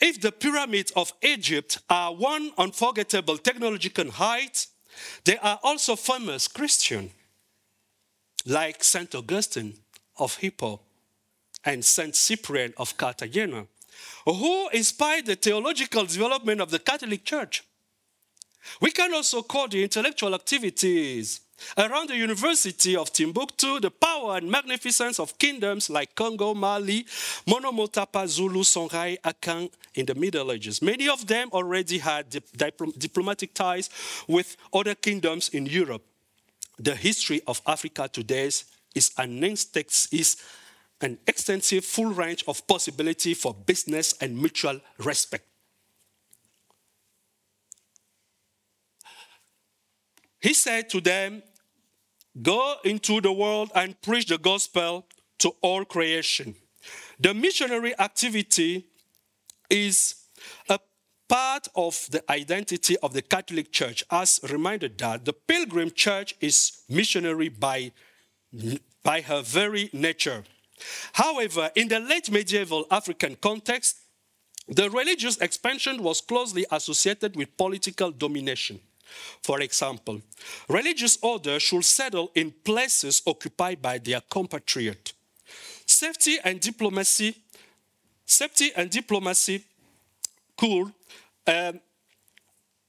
if 0.00 0.20
the 0.20 0.32
pyramids 0.32 0.90
of 0.92 1.12
Egypt 1.22 1.78
are 1.88 2.12
one 2.12 2.52
unforgettable 2.58 3.38
technological 3.38 4.10
height, 4.10 4.66
there 5.24 5.38
are 5.42 5.60
also 5.62 5.94
famous 5.94 6.48
Christians 6.48 7.12
like 8.46 8.82
St. 8.82 9.14
Augustine 9.14 9.74
of 10.16 10.36
Hippo 10.36 10.80
and 11.64 11.84
St. 11.84 12.16
Cyprian 12.16 12.72
of 12.76 12.96
Cartagena, 12.96 13.66
who 14.34 14.68
inspired 14.70 15.26
the 15.26 15.36
theological 15.36 16.04
development 16.04 16.60
of 16.60 16.70
the 16.70 16.78
Catholic 16.78 17.24
Church. 17.24 17.64
We 18.80 18.90
can 18.90 19.14
also 19.14 19.42
call 19.42 19.68
the 19.68 19.82
intellectual 19.82 20.34
activities 20.34 21.40
Around 21.76 22.10
the 22.10 22.16
University 22.16 22.96
of 22.96 23.12
Timbuktu, 23.12 23.80
the 23.80 23.90
power 23.90 24.36
and 24.36 24.50
magnificence 24.50 25.18
of 25.18 25.36
kingdoms 25.38 25.90
like 25.90 26.14
Congo, 26.14 26.54
Mali, 26.54 27.04
Monomotapa, 27.46 28.26
Zulu, 28.28 28.62
Songhai, 28.62 29.18
Akan 29.22 29.70
in 29.94 30.06
the 30.06 30.14
Middle 30.14 30.52
Ages. 30.52 30.80
Many 30.80 31.08
of 31.08 31.26
them 31.26 31.48
already 31.52 31.98
had 31.98 32.30
dip 32.30 32.46
diplomatic 32.96 33.54
ties 33.54 33.90
with 34.28 34.56
other 34.72 34.94
kingdoms 34.94 35.48
in 35.48 35.66
Europe. 35.66 36.02
The 36.78 36.94
history 36.94 37.42
of 37.46 37.60
Africa 37.66 38.08
today 38.08 38.50
is 38.94 39.10
an, 39.18 39.42
is 39.42 40.36
an 41.00 41.18
extensive 41.26 41.84
full 41.84 42.12
range 42.12 42.44
of 42.48 42.66
possibility 42.66 43.34
for 43.34 43.54
business 43.54 44.14
and 44.20 44.36
mutual 44.36 44.80
respect. 44.98 45.44
He 50.40 50.54
said 50.54 50.88
to 50.90 51.00
them, 51.00 51.42
Go 52.40 52.76
into 52.84 53.20
the 53.20 53.32
world 53.32 53.70
and 53.74 54.00
preach 54.00 54.26
the 54.26 54.38
gospel 54.38 55.06
to 55.38 55.52
all 55.60 55.84
creation. 55.84 56.54
The 57.18 57.34
missionary 57.34 57.98
activity 57.98 58.86
is 59.68 60.14
a 60.68 60.78
part 61.28 61.68
of 61.74 62.08
the 62.10 62.22
identity 62.30 62.96
of 62.98 63.12
the 63.12 63.22
Catholic 63.22 63.72
Church, 63.72 64.04
as 64.10 64.40
reminded 64.48 64.98
that 64.98 65.24
the 65.24 65.32
Pilgrim 65.32 65.90
Church 65.90 66.34
is 66.40 66.82
missionary 66.88 67.48
by, 67.48 67.92
by 69.02 69.20
her 69.20 69.42
very 69.42 69.90
nature. 69.92 70.44
However, 71.12 71.70
in 71.74 71.88
the 71.88 72.00
late 72.00 72.30
medieval 72.30 72.86
African 72.90 73.36
context, 73.36 73.96
the 74.68 74.90
religious 74.90 75.38
expansion 75.38 76.02
was 76.02 76.20
closely 76.20 76.66
associated 76.70 77.36
with 77.36 77.56
political 77.56 78.10
domination. 78.10 78.80
For 79.42 79.60
example, 79.60 80.20
religious 80.68 81.18
order 81.22 81.58
should 81.58 81.84
settle 81.84 82.30
in 82.34 82.52
places 82.64 83.22
occupied 83.26 83.80
by 83.80 83.98
their 83.98 84.20
compatriot. 84.20 85.14
Safety 85.86 86.36
and 86.44 86.60
diplomacy, 86.60 87.36
safety 88.26 88.70
and 88.76 88.90
diplomacy 88.90 89.64
could 90.56 90.92
um, 91.46 91.80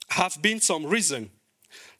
have 0.09 0.41
been 0.41 0.59
some 0.59 0.85
reason. 0.85 1.29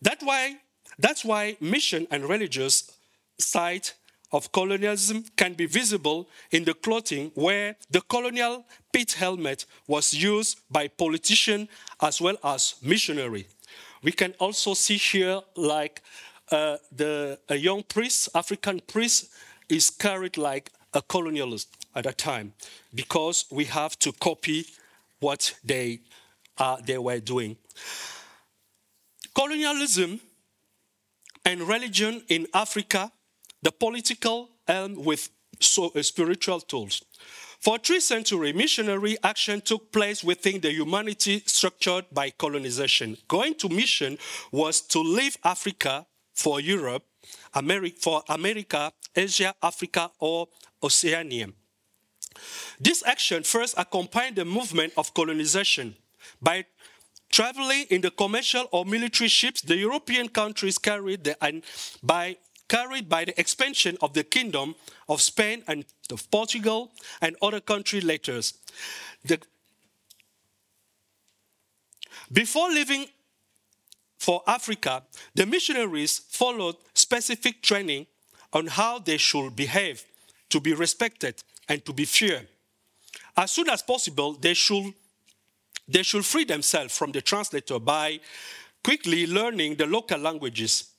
That 0.02 0.20
why, 0.22 0.58
that's 0.98 1.24
why 1.24 1.56
mission 1.62 2.08
and 2.12 2.28
religious 2.28 2.92
side 3.38 3.90
of 4.32 4.52
colonialism 4.52 5.24
can 5.36 5.54
be 5.54 5.66
visible 5.66 6.30
in 6.52 6.64
the 6.64 6.74
clothing 6.74 7.32
where 7.36 7.76
the 7.90 8.02
colonial 8.02 8.66
pit 8.92 9.14
helmet 9.14 9.66
was 9.88 10.14
used 10.14 10.60
by 10.70 10.88
politicians 10.88 11.68
as 12.02 12.22
well 12.22 12.38
as 12.44 12.76
missionary. 12.82 13.48
We 14.04 14.12
can 14.12 14.34
also 14.40 14.74
see 14.74 14.98
here 14.98 15.42
like 15.56 16.02
uh, 16.52 16.78
the, 16.92 17.40
a 17.50 17.56
young 17.56 17.84
priest, 17.84 18.30
African 18.34 18.82
priest, 18.88 19.30
is 19.68 19.90
carried 19.90 20.38
like 20.38 20.72
a 20.94 21.02
colonialist 21.02 21.68
at 21.96 22.06
that 22.06 22.18
time 22.18 22.54
because 22.94 23.46
we 23.52 23.66
have 23.66 23.98
to 24.00 24.12
copy 24.14 24.66
what 25.20 25.54
they, 25.64 26.00
uh, 26.58 26.78
they 26.86 26.98
were 26.98 27.20
doing. 27.20 27.58
Colonialism 29.36 30.20
and 31.46 31.62
religion 31.62 32.24
in 32.30 32.48
Africa, 32.54 33.12
the 33.62 33.72
political 33.72 34.50
and 34.68 34.98
with 35.06 35.30
so, 35.60 35.92
uh, 35.96 36.02
spiritual 36.02 36.62
tools. 36.62 37.04
For 37.60 37.78
three 37.78 38.00
centuries, 38.00 38.56
missionary 38.56 39.18
action 39.22 39.60
took 39.60 39.92
place 39.92 40.24
within 40.24 40.62
the 40.62 40.72
humanity 40.72 41.44
structured 41.46 42.06
by 42.12 42.30
colonization. 42.30 43.18
Going 43.28 43.56
to 43.56 43.68
mission 43.68 44.18
was 44.52 44.80
to 44.88 45.00
leave 45.00 45.38
Africa 45.44 46.06
for 46.34 46.62
Europe, 46.62 47.04
America, 47.54 47.98
for 48.00 48.24
America, 48.30 48.94
Asia, 49.14 49.54
Africa, 49.62 50.10
or 50.20 50.48
Oceania. 50.82 51.48
This 52.80 53.04
action 53.06 53.44
first 53.44 53.76
accompanied 53.78 54.38
the 54.38 54.46
movement 54.46 54.94
of 54.96 55.14
colonization. 55.14 55.96
By 56.42 56.66
traveling 57.30 57.86
in 57.90 58.00
the 58.00 58.12
commercial 58.12 58.70
or 58.72 58.86
military 58.86 59.28
ships, 59.28 59.62
the 59.62 59.76
European 59.76 60.30
countries 60.30 60.78
carried 60.78 61.26
the, 61.26 61.44
and 61.44 61.64
by 62.02 62.38
carried 62.70 63.10
by 63.10 63.26
the 63.26 63.38
expansion 63.40 63.98
of 64.02 64.14
the 64.14 64.24
kingdom 64.24 64.76
of 65.10 65.22
Spain 65.22 65.64
and 65.68 65.84
of 66.12 66.32
Portugal 66.32 66.92
and 67.22 67.36
other 67.42 67.60
country 67.60 68.00
letters. 68.00 68.54
The, 69.26 69.40
before 72.32 72.70
leaving 72.70 73.08
for 74.18 74.44
Africa, 74.48 75.04
the 75.36 75.46
missionaries 75.46 76.20
followed 76.30 76.76
specific 76.94 77.62
training 77.62 78.06
on 78.54 78.68
how 78.68 79.00
they 79.00 79.18
should 79.18 79.56
behave 79.56 80.04
to 80.50 80.60
be 80.60 80.74
respected 80.74 81.44
and 81.68 81.84
to 81.86 81.94
be 81.94 82.06
feared. 82.06 82.48
As 83.36 83.52
soon 83.52 83.70
as 83.70 83.82
possible, 83.82 84.34
they 84.34 84.54
should, 84.54 84.94
they 85.88 86.04
should 86.04 86.26
free 86.26 86.44
themselves 86.46 86.96
from 86.98 87.12
the 87.12 87.22
translator 87.22 87.80
by 87.80 88.20
quickly 88.84 89.28
learning 89.28 89.76
the 89.76 89.86
local 89.86 90.20
languages. 90.20 90.90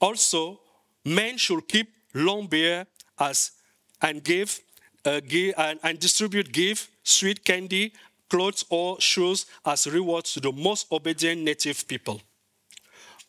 Also, 0.00 0.60
men 1.04 1.36
should 1.36 1.66
keep 1.68 1.88
long 2.14 2.46
beard 2.46 2.86
as 3.18 3.52
and 4.00 4.22
give, 4.22 4.60
uh, 5.04 5.20
give 5.20 5.54
and, 5.56 5.78
and 5.82 5.98
distribute 5.98 6.52
give 6.52 6.88
sweet 7.02 7.44
candy, 7.44 7.92
clothes 8.28 8.64
or 8.70 9.00
shoes 9.00 9.46
as 9.64 9.86
rewards 9.86 10.32
to 10.34 10.40
the 10.40 10.52
most 10.52 10.90
obedient 10.90 11.42
native 11.42 11.86
people. 11.86 12.20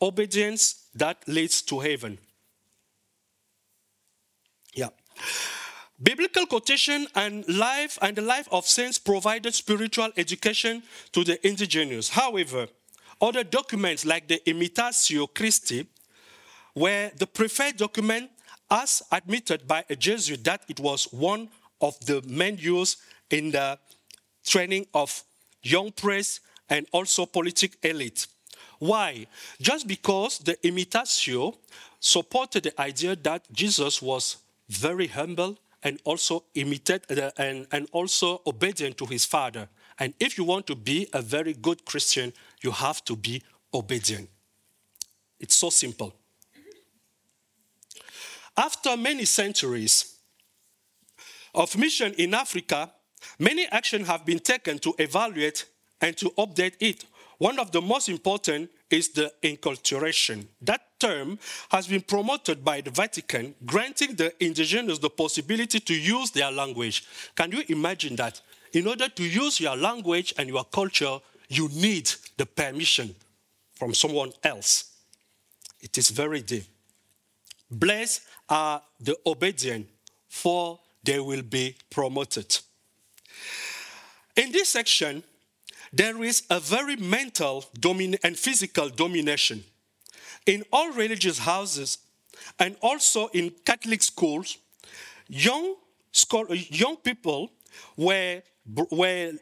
Obedience 0.01 0.88
that 0.95 1.17
leads 1.28 1.61
to 1.61 1.80
heaven. 1.80 2.17
Yeah. 4.74 4.89
Biblical 6.01 6.45
quotation 6.45 7.07
and 7.15 7.47
life 7.47 7.97
and 8.01 8.15
the 8.15 8.21
life 8.21 8.47
of 8.51 8.65
saints 8.65 8.97
provided 8.97 9.53
spiritual 9.53 10.09
education 10.17 10.84
to 11.11 11.24
the 11.24 11.45
indigenous. 11.47 12.09
However, 12.09 12.67
other 13.21 13.43
documents 13.43 14.05
like 14.05 14.28
the 14.28 14.41
Imitatio 14.45 15.34
Christi 15.34 15.88
were 16.76 17.11
the 17.17 17.28
preferred 17.28 17.78
document 17.78 18.30
as 18.69 19.03
admitted 19.11 19.67
by 19.67 19.86
a 19.89 19.95
Jesuit 19.95 20.43
that 20.43 20.63
it 20.67 20.80
was 20.80 21.05
one 21.11 21.49
of 21.82 21.99
the 22.05 22.21
main 22.28 22.57
used 22.57 22.99
in 23.30 23.51
the 23.51 23.78
training 24.45 24.88
of 24.93 25.24
young 25.61 25.91
priests 25.91 26.39
and 26.69 26.88
also 26.91 27.26
political 27.26 27.78
elite. 27.84 28.28
Why? 28.80 29.28
Just 29.61 29.88
because 29.88 30.39
the 30.39 30.55
Imitatio 30.63 31.55
supported 31.99 32.63
the 32.63 32.82
idea 32.82 33.15
that 33.15 33.45
Jesus 33.51 34.01
was 34.01 34.38
very 34.67 35.07
humble 35.07 35.57
and 35.84 35.99
also 36.03 36.43
imitated 36.55 37.19
uh, 37.19 37.32
and, 37.38 37.67
and 37.71 37.88
also 37.91 38.41
obedient 38.47 38.97
to 38.97 39.05
his 39.05 39.26
father. 39.26 39.67
And 39.99 40.13
if 40.19 40.38
you 40.38 40.43
want 40.43 40.65
to 40.67 40.76
be 40.76 41.07
a 41.13 41.21
very 41.21 41.53
good 41.53 41.86
Christian, 41.86 42.34
you 42.61 42.71
have 42.71 43.03
to 43.05 43.15
be 43.15 43.41
obedient. 43.74 44.30
It's 45.39 45.55
so 45.55 45.69
simple. 45.69 46.13
After 48.56 48.95
many 48.95 49.26
centuries 49.26 50.16
of 51.56 51.78
mission 51.78 52.14
in 52.18 52.34
Africa, 52.34 52.91
many 53.39 53.66
actions 53.68 54.08
have 54.08 54.26
been 54.26 54.39
taken 54.39 54.80
to 54.80 54.93
evaluate 54.99 55.66
and 56.01 56.16
to 56.18 56.30
update 56.32 56.74
it. 56.80 57.06
One 57.39 57.60
of 57.60 57.72
the 57.72 57.82
most 57.82 58.10
important 58.10 58.70
is 58.89 59.10
the 59.10 59.34
inculturation. 59.41 60.47
That 60.62 60.99
term 60.99 61.39
has 61.70 61.88
been 61.88 62.01
promoted 62.01 62.64
by 62.64 62.82
the 62.82 62.91
Vatican, 62.91 63.56
granting 63.66 64.16
the 64.16 64.34
indigenous 64.43 64.99
the 64.99 65.10
possibility 65.10 65.80
to 65.80 65.93
use 65.93 66.32
their 66.32 66.51
language. 66.51 67.04
Can 67.36 67.51
you 67.51 67.64
imagine 67.70 68.16
that? 68.18 68.39
In 68.74 68.88
order 68.88 69.10
to 69.10 69.24
use 69.24 69.60
your 69.60 69.76
language 69.76 70.34
and 70.38 70.47
your 70.47 70.64
culture, 70.66 71.20
you 71.49 71.70
need 71.70 72.10
the 72.38 72.45
permission 72.45 73.16
from 73.74 73.93
someone 73.93 74.32
else. 74.43 74.91
It 75.82 75.97
is 75.97 76.10
very 76.10 76.41
deep. 76.41 76.66
Blessed 77.70 78.22
are 78.49 78.81
the 78.99 79.17
obedient, 79.25 79.87
for 80.27 80.79
they 81.03 81.19
will 81.19 81.41
be 81.41 81.75
promoted. 81.89 82.59
In 84.35 84.51
this 84.51 84.69
section, 84.69 85.23
there 85.91 86.23
is 86.23 86.43
a 86.49 86.59
very 86.59 86.95
mental 86.95 87.65
domin- 87.79 88.17
and 88.23 88.37
physical 88.37 88.89
domination. 88.89 89.63
In 90.45 90.63
all 90.71 90.91
religious 90.91 91.39
houses 91.39 91.99
and 92.59 92.75
also 92.81 93.27
in 93.27 93.51
Catholic 93.63 94.01
schools, 94.01 94.57
young, 95.27 95.75
young 96.49 96.97
people 96.97 97.51
were, 97.95 98.41
were 98.89 99.33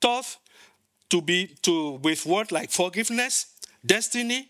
taught 0.00 0.36
to 1.08 1.22
be 1.22 1.46
to, 1.62 1.92
with 2.02 2.26
words 2.26 2.52
like 2.52 2.70
forgiveness, 2.70 3.54
destiny, 3.84 4.48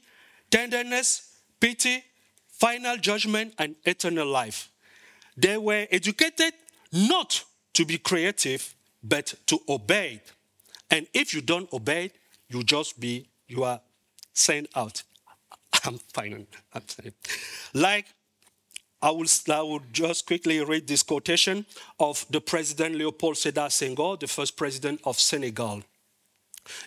tenderness, 0.50 1.38
pity, 1.60 2.02
final 2.58 2.96
judgment, 2.96 3.54
and 3.58 3.76
eternal 3.84 4.26
life. 4.26 4.70
They 5.36 5.56
were 5.56 5.86
educated 5.90 6.52
not 6.92 7.44
to 7.74 7.84
be 7.84 7.98
creative, 7.98 8.74
but 9.02 9.34
to 9.46 9.60
obey. 9.68 10.20
And 10.90 11.06
if 11.14 11.32
you 11.32 11.40
don't 11.40 11.72
obey, 11.72 12.10
you 12.48 12.64
just 12.64 12.98
be, 12.98 13.28
you 13.46 13.62
are 13.62 13.80
sent 14.32 14.68
out. 14.74 15.02
I'm 15.84 15.98
fine. 16.12 16.46
I'm 16.74 16.82
fine. 16.82 17.12
Like, 17.74 18.06
I 19.00 19.10
will, 19.12 19.26
I 19.48 19.62
will 19.62 19.82
just 19.92 20.26
quickly 20.26 20.62
read 20.64 20.88
this 20.88 21.04
quotation 21.04 21.64
of 22.00 22.26
the 22.30 22.40
President 22.40 22.96
Leopold 22.96 23.36
Sedar 23.36 23.68
Senghor, 23.68 24.18
the 24.18 24.26
first 24.26 24.56
president 24.56 25.00
of 25.04 25.20
Senegal. 25.20 25.84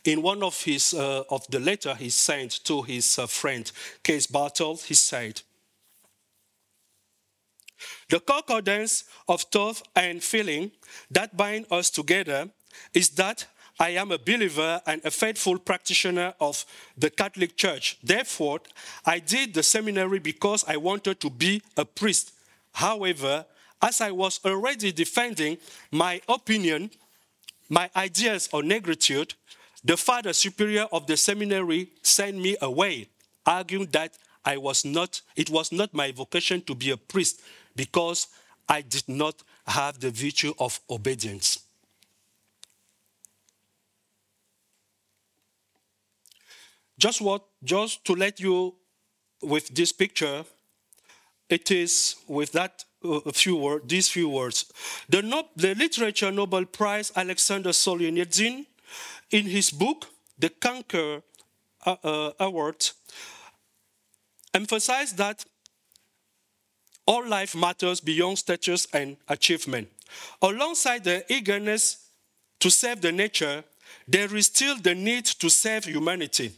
In 0.04 0.22
one 0.22 0.44
of 0.44 0.62
his 0.62 0.94
uh, 0.94 1.24
of 1.30 1.48
the 1.48 1.60
letter 1.60 1.96
he 1.96 2.10
sent 2.10 2.64
to 2.66 2.84
his 2.84 3.18
uh, 3.18 3.26
friend 3.28 3.72
Case 4.04 4.28
Bartels, 4.28 4.84
he 4.84 4.94
said, 4.94 5.42
"The 8.10 8.20
concordance 8.20 9.04
of 9.28 9.44
thought 9.44 9.82
and 9.96 10.24
feeling 10.24 10.72
that 11.10 11.36
bind 11.38 11.66
us 11.72 11.90
together 11.90 12.50
is 12.94 13.10
that 13.12 13.48
I 13.80 13.90
am 13.92 14.12
a 14.12 14.20
believer 14.20 14.82
and 14.86 15.04
a 15.04 15.10
faithful 15.10 15.58
practitioner 15.58 16.36
of 16.40 16.66
the 16.98 17.10
Catholic 17.10 17.58
Church. 17.58 17.98
Therefore, 18.04 18.62
I 19.06 19.20
did 19.20 19.54
the 19.54 19.64
seminary 19.64 20.20
because 20.20 20.64
I 20.68 20.78
wanted 20.78 21.20
to 21.22 21.30
be 21.30 21.62
a 21.76 21.86
priest. 21.86 22.34
However, 22.74 23.46
as 23.82 24.00
I 24.00 24.12
was 24.12 24.40
already 24.46 24.92
defending 24.92 25.58
my 25.90 26.22
opinion, 26.30 26.92
my 27.70 27.90
ideas 27.96 28.50
on 28.54 28.66
negritude, 28.66 29.34
the 29.84 29.98
father 29.98 30.34
superior 30.34 30.88
of 30.92 31.08
the 31.08 31.18
seminary 31.18 31.90
sent 32.04 32.38
me 32.38 32.58
away, 32.62 33.08
arguing 33.46 33.88
that 33.94 34.14
I 34.46 34.58
was 34.58 34.86
not, 34.86 35.22
it 35.36 35.50
was 35.50 35.72
not 35.72 35.94
my 35.94 36.12
vocation 36.12 36.62
to 36.64 36.76
be 36.76 36.92
a 36.92 36.98
priest 36.98 37.42
because 37.76 38.28
I 38.68 38.82
did 38.82 39.08
not 39.08 39.44
have 39.68 40.00
the 40.00 40.12
virtue 40.12 40.54
of 40.60 40.80
obedience. 40.90 41.60
Just 46.98 47.22
what, 47.22 47.44
just 47.64 48.06
to 48.06 48.14
let 48.14 48.40
you 48.40 48.76
with 49.42 49.74
this 49.74 49.92
picture, 49.92 50.46
it 51.50 51.72
is 51.72 52.16
with 52.28 52.52
that 52.52 52.86
uh, 53.04 53.20
few 53.34 53.58
word, 53.58 53.90
these 53.90 54.08
few 54.08 54.30
words. 54.30 54.72
The, 55.10 55.22
no, 55.22 55.48
the 55.56 55.74
Literature 55.74 56.32
Nobel 56.32 56.66
Prize 56.66 57.12
Alexander 57.16 57.72
Solzhenitsyn, 57.72 58.66
in 59.32 59.46
his 59.46 59.72
book, 59.72 60.08
The 60.38 60.50
Conquer 60.50 61.24
uh, 61.86 61.96
uh, 62.04 62.32
Award, 62.40 62.90
emphasized 64.54 65.18
that 65.18 65.46
all 67.06 67.28
life 67.28 67.56
matters 67.56 68.00
beyond 68.00 68.38
status 68.38 68.88
and 68.94 69.18
achievement. 69.28 69.88
Alongside 70.42 71.04
the 71.04 71.24
eagerness 71.34 72.08
to 72.60 72.70
save 72.70 73.02
the 73.02 73.12
nature, 73.12 73.64
there 74.08 74.34
is 74.36 74.48
still 74.48 74.76
the 74.78 74.96
need 74.96 75.26
to 75.26 75.50
save 75.50 75.86
humanity 75.86 76.54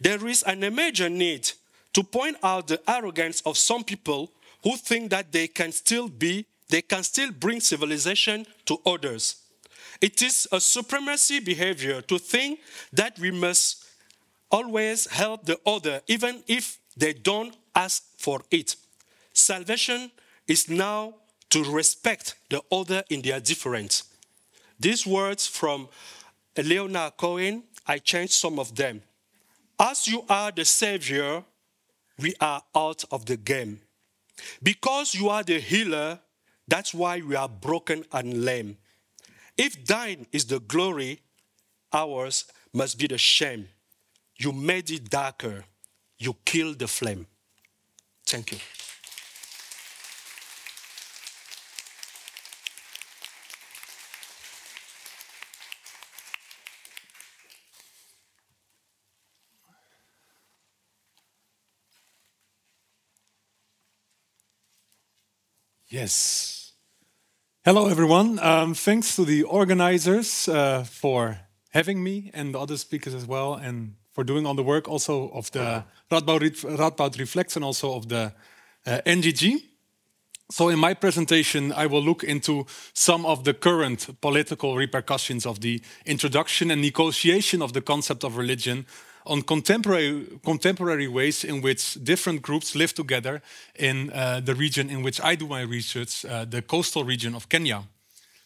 there 0.00 0.26
is 0.26 0.42
an 0.42 0.62
emergent 0.62 1.14
need 1.14 1.50
to 1.92 2.02
point 2.02 2.36
out 2.42 2.68
the 2.68 2.80
arrogance 2.90 3.40
of 3.42 3.56
some 3.56 3.82
people 3.82 4.30
who 4.62 4.76
think 4.76 5.10
that 5.10 5.32
they 5.32 5.48
can 5.48 5.72
still 5.72 6.08
be, 6.08 6.46
they 6.68 6.82
can 6.82 7.02
still 7.02 7.30
bring 7.30 7.60
civilization 7.60 8.46
to 8.66 8.78
others. 8.84 9.42
It 10.00 10.20
is 10.20 10.46
a 10.52 10.60
supremacy 10.60 11.40
behavior 11.40 12.02
to 12.02 12.18
think 12.18 12.60
that 12.92 13.18
we 13.18 13.30
must 13.30 13.84
always 14.50 15.06
help 15.06 15.46
the 15.46 15.58
other, 15.64 16.02
even 16.06 16.42
if 16.46 16.78
they 16.96 17.14
don't 17.14 17.56
ask 17.74 18.02
for 18.18 18.42
it. 18.50 18.76
Salvation 19.36 20.10
is 20.48 20.70
now 20.70 21.14
to 21.50 21.62
respect 21.64 22.36
the 22.48 22.62
other 22.72 23.02
in 23.10 23.20
their 23.20 23.38
difference. 23.38 24.04
These 24.80 25.06
words 25.06 25.46
from 25.46 25.88
Leonard 26.56 27.18
Cohen, 27.18 27.64
I 27.86 27.98
changed 27.98 28.32
some 28.32 28.58
of 28.58 28.74
them. 28.74 29.02
As 29.78 30.08
you 30.08 30.24
are 30.28 30.50
the 30.50 30.64
Savior, 30.64 31.44
we 32.18 32.34
are 32.40 32.62
out 32.74 33.04
of 33.10 33.26
the 33.26 33.36
game. 33.36 33.80
Because 34.62 35.14
you 35.14 35.28
are 35.28 35.42
the 35.42 35.60
healer, 35.60 36.18
that's 36.66 36.94
why 36.94 37.20
we 37.20 37.36
are 37.36 37.48
broken 37.48 38.04
and 38.12 38.42
lame. 38.42 38.78
If 39.58 39.84
thine 39.84 40.26
is 40.32 40.46
the 40.46 40.60
glory, 40.60 41.20
ours 41.92 42.46
must 42.72 42.98
be 42.98 43.06
the 43.06 43.18
shame. 43.18 43.68
You 44.38 44.52
made 44.52 44.90
it 44.90 45.10
darker. 45.10 45.64
You 46.18 46.36
killed 46.44 46.78
the 46.78 46.88
flame. 46.88 47.26
Thank 48.26 48.52
you. 48.52 48.58
Yes. 65.96 66.74
Hello, 67.64 67.88
everyone. 67.88 68.38
Um, 68.40 68.74
thanks 68.74 69.16
to 69.16 69.24
the 69.24 69.44
organizers 69.44 70.46
uh, 70.46 70.84
for 70.84 71.38
having 71.70 72.04
me 72.04 72.30
and 72.34 72.54
the 72.54 72.60
other 72.60 72.76
speakers 72.76 73.14
as 73.14 73.24
well, 73.24 73.54
and 73.54 73.94
for 74.12 74.22
doing 74.22 74.44
all 74.44 74.54
the 74.54 74.62
work 74.62 74.88
also 74.90 75.30
of 75.30 75.50
the 75.52 75.84
Radboud, 76.10 76.42
Radboud 76.76 77.18
Reflects 77.18 77.56
and 77.56 77.64
also 77.64 77.94
of 77.94 78.10
the 78.10 78.34
uh, 78.84 79.00
NGG. 79.06 79.62
So, 80.50 80.68
in 80.68 80.78
my 80.78 80.92
presentation, 80.92 81.72
I 81.72 81.86
will 81.86 82.02
look 82.02 82.22
into 82.22 82.66
some 82.92 83.24
of 83.24 83.44
the 83.44 83.54
current 83.54 84.20
political 84.20 84.76
repercussions 84.76 85.46
of 85.46 85.60
the 85.62 85.80
introduction 86.04 86.70
and 86.70 86.82
negotiation 86.82 87.62
of 87.62 87.72
the 87.72 87.80
concept 87.80 88.22
of 88.22 88.36
religion 88.36 88.84
on 89.26 89.42
contemporary, 89.42 90.26
contemporary 90.44 91.08
ways 91.08 91.44
in 91.44 91.60
which 91.60 91.94
different 92.02 92.42
groups 92.42 92.74
live 92.74 92.94
together 92.94 93.42
in 93.74 94.10
uh, 94.10 94.40
the 94.40 94.54
region 94.54 94.88
in 94.88 95.02
which 95.02 95.20
I 95.20 95.34
do 95.34 95.46
my 95.46 95.62
research, 95.62 96.24
uh, 96.24 96.44
the 96.44 96.62
coastal 96.62 97.04
region 97.04 97.34
of 97.34 97.48
Kenya. 97.48 97.82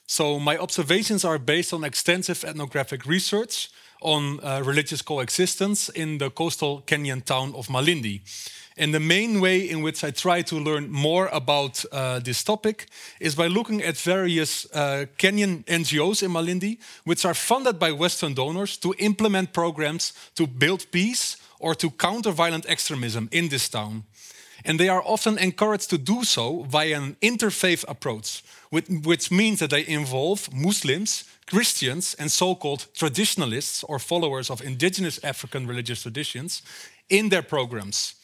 So 0.07 0.41
my 0.41 0.57
observations 0.57 1.25
are 1.25 1.39
based 1.39 1.73
on 1.73 1.85
extensive 1.85 2.43
ethnographic 2.45 3.07
research 3.07 3.69
on 4.03 4.41
uh, 4.41 4.63
religious 4.65 5.03
coexistence 5.03 5.89
in 5.91 6.19
the 6.19 6.31
coastal 6.31 6.83
Kenyan 6.87 7.25
town 7.25 7.55
of 7.55 7.69
Malindi. 7.69 8.23
And 8.81 8.95
the 8.95 9.01
main 9.01 9.43
way 9.43 9.69
in 9.69 9.83
which 9.83 10.03
I 10.05 10.11
try 10.11 10.41
to 10.41 10.57
learn 10.59 10.91
more 10.91 11.29
about 11.33 11.85
uh, 11.93 12.19
this 12.19 12.43
topic 12.43 12.87
is 13.21 13.35
by 13.35 13.47
looking 13.47 13.83
at 13.83 13.99
various 13.99 14.67
uh, 14.73 15.05
Kenyan 15.19 15.65
NGOs 15.67 16.23
in 16.23 16.31
Malindi, 16.31 16.79
which 17.05 17.27
are 17.27 17.35
funded 17.35 17.79
by 17.79 17.93
Western 17.93 18.33
donors 18.33 18.79
to 18.79 18.95
implement 18.99 19.53
programs 19.53 20.15
to 20.35 20.47
build 20.47 20.91
peace 20.91 21.37
or 21.59 21.75
to 21.75 21.91
counter 21.91 22.31
violent 22.31 22.65
extremism 22.65 23.29
in 23.31 23.51
this 23.51 23.69
town. 23.69 24.05
And 24.65 24.81
they 24.81 24.89
are 24.89 25.03
often 25.05 25.37
encouraged 25.37 25.91
to 25.91 25.99
do 25.99 26.25
so 26.25 26.63
via 26.63 26.97
an 26.97 27.17
interfaith 27.21 27.85
approach, 27.87 28.43
which 28.71 29.31
means 29.31 29.59
that 29.59 29.71
they 29.71 29.87
involve 29.87 30.49
Muslims, 30.55 31.25
Christians, 31.45 32.15
and 32.19 32.31
so 32.33 32.55
called 32.55 32.87
traditionalists 32.95 33.85
or 33.85 33.99
followers 33.99 34.49
of 34.49 34.63
indigenous 34.63 35.23
African 35.23 35.67
religious 35.67 36.01
traditions 36.01 36.63
in 37.11 37.29
their 37.29 37.43
programs. 37.43 38.15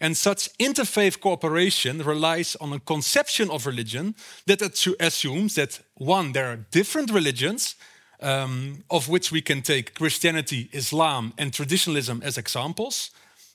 And 0.00 0.16
such 0.16 0.50
interfaith 0.58 1.20
cooperation 1.20 2.02
relies 2.02 2.56
on 2.56 2.72
a 2.72 2.80
conception 2.80 3.50
of 3.50 3.66
religion 3.66 4.14
that 4.46 4.60
assumes 5.00 5.54
that 5.54 5.80
one, 5.94 6.32
there 6.32 6.46
are 6.46 6.56
different 6.70 7.10
religions, 7.10 7.76
um, 8.20 8.84
of 8.90 9.08
which 9.08 9.30
we 9.30 9.40
can 9.40 9.62
take 9.62 9.94
Christianity, 9.94 10.68
Islam, 10.72 11.32
and 11.38 11.52
traditionalism 11.52 12.22
as 12.24 12.38
examples. 12.38 13.10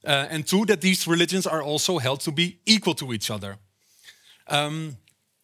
Uh, 0.05 0.27
and 0.29 0.47
two, 0.47 0.65
that 0.65 0.81
these 0.81 1.07
religions 1.07 1.45
are 1.45 1.61
also 1.61 1.97
held 1.97 2.21
to 2.21 2.31
be 2.31 2.59
equal 2.65 2.95
to 2.95 3.11
each 3.13 3.29
other. 3.29 3.57
Um, 4.47 4.97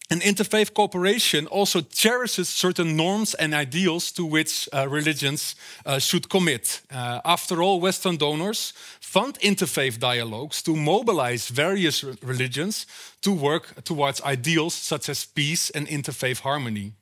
and 0.08 0.22
interfaith 0.22 0.72
cooperation 0.72 1.46
also 1.48 1.80
cherishes 1.80 2.48
certain 2.48 2.96
norms 2.96 3.34
and 3.34 3.52
ideals 3.52 4.12
to 4.12 4.24
which 4.24 4.68
uh, 4.72 4.88
religions 4.88 5.56
uh, 5.84 5.98
should 5.98 6.28
commit. 6.28 6.80
Uh, 6.92 7.20
after 7.24 7.60
all, 7.60 7.80
Western 7.80 8.16
donors 8.16 8.72
fund 9.00 9.36
interfaith 9.40 9.98
dialogues 9.98 10.62
to 10.62 10.76
mobilize 10.76 11.48
various 11.48 12.04
religions 12.22 12.86
to 13.20 13.32
work 13.32 13.82
towards 13.84 14.22
ideals 14.22 14.74
such 14.74 15.08
as 15.08 15.24
peace 15.24 15.70
and 15.70 15.88
interfaith 15.88 16.40
harmony. 16.40 16.92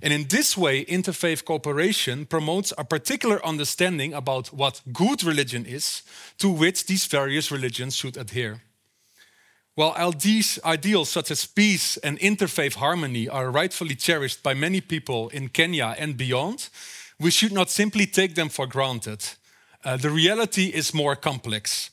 And 0.00 0.12
in 0.12 0.28
this 0.28 0.56
way, 0.56 0.84
interfaith 0.84 1.44
cooperation 1.44 2.24
promotes 2.24 2.72
a 2.78 2.84
particular 2.84 3.44
understanding 3.44 4.14
about 4.14 4.52
what 4.52 4.80
good 4.92 5.24
religion 5.24 5.66
is, 5.66 6.02
to 6.38 6.48
which 6.48 6.86
these 6.86 7.06
various 7.06 7.50
religions 7.50 7.96
should 7.96 8.16
adhere. 8.16 8.60
While 9.78 9.94
ideals 10.64 11.08
such 11.08 11.30
as 11.30 11.46
peace 11.46 11.98
and 11.98 12.18
interfaith 12.18 12.74
harmony 12.74 13.28
are 13.28 13.48
rightfully 13.48 13.94
cherished 13.94 14.42
by 14.42 14.52
many 14.52 14.80
people 14.80 15.28
in 15.28 15.50
Kenya 15.50 15.94
and 15.96 16.16
beyond, 16.16 16.68
we 17.20 17.30
should 17.30 17.52
not 17.52 17.70
simply 17.70 18.04
take 18.04 18.34
them 18.34 18.48
for 18.48 18.66
granted. 18.66 19.24
Uh, 19.84 19.96
the 19.96 20.10
reality 20.10 20.72
is 20.74 20.92
more 20.92 21.14
complex. 21.14 21.90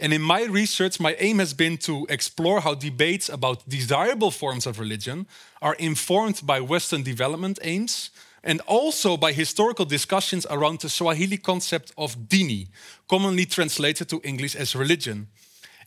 And 0.00 0.14
in 0.14 0.22
my 0.22 0.44
research, 0.44 0.98
my 0.98 1.14
aim 1.18 1.38
has 1.38 1.52
been 1.52 1.76
to 1.84 2.06
explore 2.08 2.62
how 2.62 2.72
debates 2.72 3.28
about 3.28 3.68
desirable 3.68 4.30
forms 4.30 4.64
of 4.66 4.78
religion 4.78 5.26
are 5.60 5.74
informed 5.74 6.40
by 6.42 6.62
Western 6.62 7.02
development 7.02 7.58
aims 7.60 8.08
and 8.44 8.62
also 8.62 9.18
by 9.18 9.32
historical 9.32 9.84
discussions 9.84 10.46
around 10.48 10.80
the 10.80 10.88
Swahili 10.88 11.36
concept 11.36 11.92
of 11.98 12.16
dini, 12.16 12.68
commonly 13.06 13.44
translated 13.44 14.08
to 14.08 14.22
English 14.24 14.56
as 14.56 14.74
religion. 14.74 15.26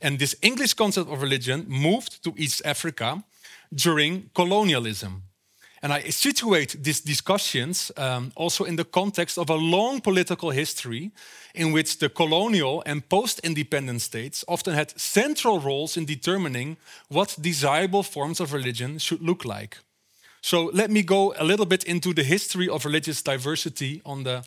And 0.02 0.18
this 0.18 0.36
English 0.42 0.74
concept 0.74 1.10
of 1.10 1.22
religion 1.22 1.66
moved 1.68 2.24
to 2.24 2.34
East 2.38 2.62
Africa 2.66 3.24
during 3.74 4.30
colonialism. 4.34 5.24
And 5.82 5.94
I 5.94 6.10
situate 6.10 6.84
these 6.84 7.00
discussions 7.00 7.92
um, 7.96 8.32
also 8.36 8.66
in 8.66 8.76
the 8.76 8.84
context 8.84 9.38
of 9.38 9.50
a 9.50 9.56
long 9.56 10.02
political 10.02 10.52
history 10.52 11.12
in 11.56 11.72
which 11.72 12.00
the 12.00 12.10
colonial 12.10 12.84
and 12.86 13.08
post 13.08 13.40
independent 13.44 14.02
states 14.02 14.44
often 14.48 14.74
had 14.74 15.00
central 15.00 15.60
roles 15.60 15.96
in 15.96 16.06
determining 16.06 16.78
what 17.08 17.38
desirable 17.40 18.04
forms 18.04 18.42
of 18.42 18.52
religion 18.52 19.00
should 19.00 19.22
look 19.22 19.46
like. 19.46 19.78
So 20.42 20.70
let 20.74 20.90
me 20.90 21.02
go 21.02 21.34
a 21.38 21.46
little 21.46 21.66
bit 21.66 21.84
into 21.86 22.14
the 22.14 22.24
history 22.24 22.68
of 22.68 22.86
religious 22.86 23.22
diversity 23.22 24.02
on 24.06 24.24
the 24.24 24.44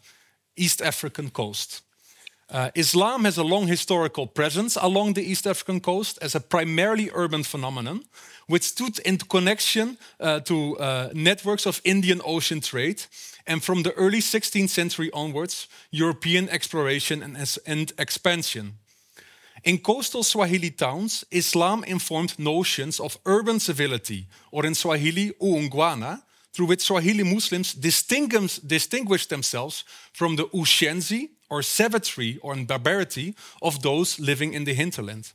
East 0.56 0.82
African 0.82 1.30
coast. 1.30 1.82
Uh, 2.52 2.70
Islam 2.74 3.24
has 3.24 3.38
a 3.38 3.42
long 3.42 3.66
historical 3.66 4.26
presence 4.26 4.76
along 4.76 5.14
the 5.14 5.22
East 5.22 5.46
African 5.46 5.80
coast 5.80 6.18
as 6.20 6.34
a 6.34 6.40
primarily 6.40 7.10
urban 7.14 7.44
phenomenon, 7.44 8.04
which 8.46 8.64
stood 8.64 8.98
in 9.06 9.16
connection 9.16 9.96
uh, 10.20 10.38
to 10.40 10.76
uh, 10.76 11.08
networks 11.14 11.66
of 11.66 11.80
Indian 11.82 12.20
Ocean 12.26 12.60
trade, 12.60 13.06
and 13.46 13.62
from 13.62 13.82
the 13.82 13.92
early 13.92 14.20
16th 14.20 14.68
century 14.68 15.10
onwards, 15.14 15.66
European 15.90 16.50
exploration 16.50 17.22
and, 17.22 17.58
and 17.66 17.92
expansion. 17.98 18.74
In 19.64 19.78
coastal 19.78 20.22
Swahili 20.22 20.70
towns, 20.70 21.24
Islam 21.30 21.84
informed 21.84 22.38
notions 22.38 23.00
of 23.00 23.16
urban 23.24 23.60
civility, 23.60 24.26
or 24.50 24.66
in 24.66 24.74
Swahili, 24.74 25.32
uungwana, 25.40 26.20
through 26.52 26.66
which 26.66 26.82
Swahili 26.82 27.24
Muslims 27.24 27.72
distinguish, 27.72 28.58
distinguish 28.58 29.26
themselves 29.26 29.84
from 30.12 30.36
the 30.36 30.44
ushenzi, 30.48 31.30
or 31.52 31.62
savagery 31.62 32.38
or 32.42 32.56
barbarity 32.64 33.34
of 33.60 33.82
those 33.82 34.18
living 34.18 34.54
in 34.54 34.64
the 34.64 34.72
hinterland. 34.72 35.32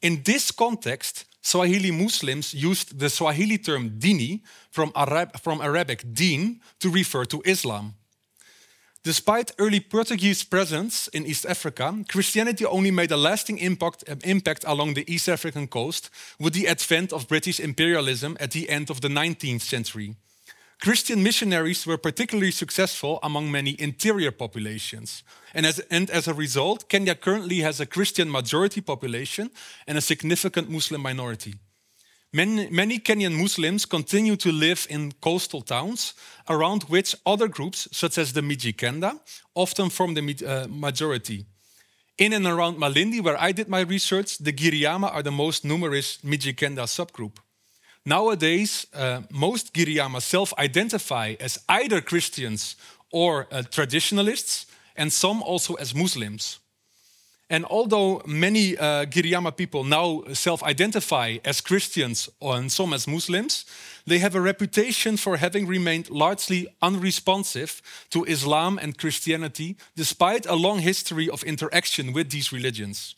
In 0.00 0.22
this 0.22 0.50
context, 0.50 1.26
Swahili 1.42 1.90
Muslims 1.90 2.54
used 2.54 2.98
the 2.98 3.10
Swahili 3.10 3.58
term 3.58 3.90
dini 3.98 4.40
from, 4.70 4.90
Arab, 4.94 5.38
from 5.38 5.60
Arabic 5.60 6.00
din 6.14 6.60
to 6.80 6.88
refer 6.88 7.26
to 7.26 7.42
Islam. 7.44 7.94
Despite 9.04 9.52
early 9.58 9.80
Portuguese 9.80 10.42
presence 10.42 11.06
in 11.08 11.26
East 11.26 11.46
Africa, 11.46 11.94
Christianity 12.08 12.64
only 12.64 12.90
made 12.90 13.12
a 13.12 13.16
lasting 13.16 13.58
impact, 13.58 14.04
impact, 14.24 14.64
along 14.66 14.94
the 14.94 15.04
East 15.06 15.28
African 15.28 15.68
coast 15.68 16.10
with 16.40 16.54
the 16.54 16.66
advent 16.66 17.12
of 17.12 17.28
British 17.28 17.60
imperialism 17.60 18.36
at 18.40 18.50
the 18.52 18.68
end 18.68 18.90
of 18.90 19.00
the 19.02 19.08
19th 19.08 19.60
century. 19.60 20.16
Christian 20.80 21.22
missionaries 21.22 21.86
were 21.86 21.96
particularly 21.96 22.50
successful 22.50 23.18
among 23.22 23.50
many 23.50 23.80
interior 23.80 24.30
populations. 24.30 25.22
And 25.54 25.64
as, 25.64 25.78
and 25.90 26.10
as, 26.10 26.28
a 26.28 26.34
result, 26.34 26.88
Kenya 26.88 27.14
currently 27.14 27.60
has 27.60 27.80
a 27.80 27.86
Christian 27.86 28.30
majority 28.30 28.80
population 28.80 29.50
and 29.86 29.96
a 29.96 30.02
significant 30.02 30.68
Muslim 30.68 31.00
minority. 31.00 31.54
Many, 32.32 32.68
many, 32.68 32.98
Kenyan 32.98 33.40
Muslims 33.40 33.86
continue 33.86 34.36
to 34.36 34.52
live 34.52 34.86
in 34.90 35.12
coastal 35.22 35.62
towns 35.62 36.12
around 36.50 36.82
which 36.84 37.16
other 37.24 37.48
groups, 37.48 37.88
such 37.92 38.18
as 38.18 38.34
the 38.34 38.42
Mijikenda, 38.42 39.18
often 39.54 39.88
form 39.88 40.12
the 40.12 40.44
uh, 40.46 40.66
majority. 40.68 41.46
In 42.18 42.34
and 42.34 42.46
around 42.46 42.76
Malindi, 42.76 43.22
where 43.22 43.40
I 43.40 43.52
did 43.52 43.68
my 43.68 43.80
research, 43.80 44.38
the 44.38 44.52
Giriama 44.52 45.10
are 45.10 45.22
the 45.22 45.30
most 45.30 45.64
numerous 45.64 46.18
Mijikenda 46.18 46.86
subgroup. 46.86 47.38
Nowadays, 48.08 48.86
uh, 48.94 49.22
most 49.30 49.74
Giriama 49.74 50.22
self 50.22 50.54
identify 50.58 51.34
as 51.40 51.58
either 51.68 52.00
Christians 52.00 52.76
or 53.10 53.48
uh, 53.50 53.62
traditionalists, 53.68 54.66
and 54.96 55.12
some 55.12 55.42
also 55.42 55.74
as 55.74 55.92
Muslims. 55.92 56.60
And 57.50 57.64
although 57.64 58.22
many 58.24 58.76
uh, 58.76 59.06
Giriama 59.06 59.56
people 59.56 59.82
now 59.82 60.22
self 60.32 60.62
identify 60.62 61.38
as 61.44 61.60
Christians 61.60 62.30
and 62.40 62.70
some 62.70 62.92
as 62.92 63.08
Muslims, 63.08 63.64
they 64.06 64.18
have 64.20 64.36
a 64.36 64.40
reputation 64.40 65.16
for 65.16 65.36
having 65.36 65.66
remained 65.66 66.08
largely 66.08 66.68
unresponsive 66.82 67.82
to 68.10 68.24
Islam 68.24 68.78
and 68.78 68.96
Christianity, 68.96 69.76
despite 69.96 70.46
a 70.46 70.54
long 70.54 70.78
history 70.78 71.28
of 71.28 71.42
interaction 71.42 72.12
with 72.12 72.30
these 72.30 72.52
religions. 72.52 73.16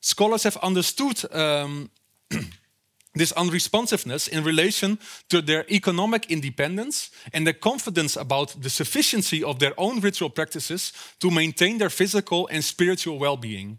Scholars 0.00 0.42
have 0.44 0.58
understood 0.62 1.24
um, 1.34 1.90
this 3.14 3.32
unresponsiveness 3.32 4.28
in 4.28 4.44
relation 4.44 4.98
to 5.28 5.42
their 5.42 5.64
economic 5.70 6.30
independence 6.30 7.10
and 7.32 7.46
their 7.46 7.54
confidence 7.54 8.16
about 8.16 8.62
the 8.62 8.70
sufficiency 8.70 9.42
of 9.42 9.58
their 9.58 9.74
own 9.76 10.00
ritual 10.00 10.30
practices 10.30 10.92
to 11.18 11.30
maintain 11.30 11.78
their 11.78 11.90
physical 11.90 12.48
and 12.48 12.64
spiritual 12.64 13.18
well 13.18 13.36
being. 13.36 13.78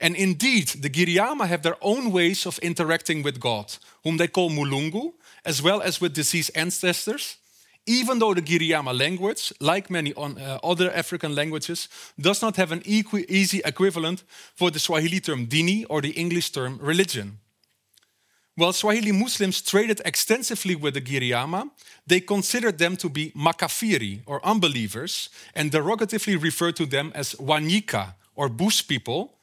And 0.00 0.16
indeed, 0.16 0.68
the 0.82 0.90
Giriama 0.90 1.46
have 1.46 1.62
their 1.62 1.76
own 1.80 2.10
ways 2.10 2.46
of 2.46 2.58
interacting 2.58 3.22
with 3.22 3.38
God, 3.38 3.76
whom 4.02 4.16
they 4.16 4.26
call 4.26 4.50
Mulungu, 4.50 5.12
as 5.44 5.62
well 5.62 5.80
as 5.80 6.00
with 6.00 6.14
deceased 6.14 6.50
ancestors, 6.56 7.36
even 7.86 8.18
though 8.18 8.34
the 8.34 8.42
Giriama 8.42 8.98
language, 8.98 9.52
like 9.60 9.90
many 9.90 10.12
on, 10.14 10.38
uh, 10.38 10.58
other 10.64 10.90
African 10.90 11.34
languages, 11.34 11.88
does 12.18 12.42
not 12.42 12.56
have 12.56 12.72
an 12.72 12.82
easy 12.84 13.60
equivalent 13.64 14.24
for 14.56 14.70
the 14.70 14.78
Swahili 14.78 15.20
term 15.20 15.46
dini 15.46 15.84
or 15.88 16.00
the 16.00 16.10
English 16.10 16.50
term 16.50 16.78
religion. 16.80 17.38
While 18.56 18.72
Swahili 18.72 19.10
Muslims 19.10 19.60
traded 19.60 20.00
extensively 20.04 20.76
with 20.76 20.94
the 20.94 21.00
Giriama, 21.00 21.70
they 22.06 22.20
considered 22.20 22.78
them 22.78 22.96
to 22.98 23.08
be 23.08 23.32
makafiri 23.32 24.22
or 24.26 24.44
unbelievers 24.46 25.28
and 25.56 25.72
derogatively 25.72 26.40
referred 26.40 26.76
to 26.76 26.86
them 26.86 27.10
as 27.16 27.34
wanyika 27.34 28.14
or 28.36 28.48
bush 28.48 28.86
people. 28.86 29.38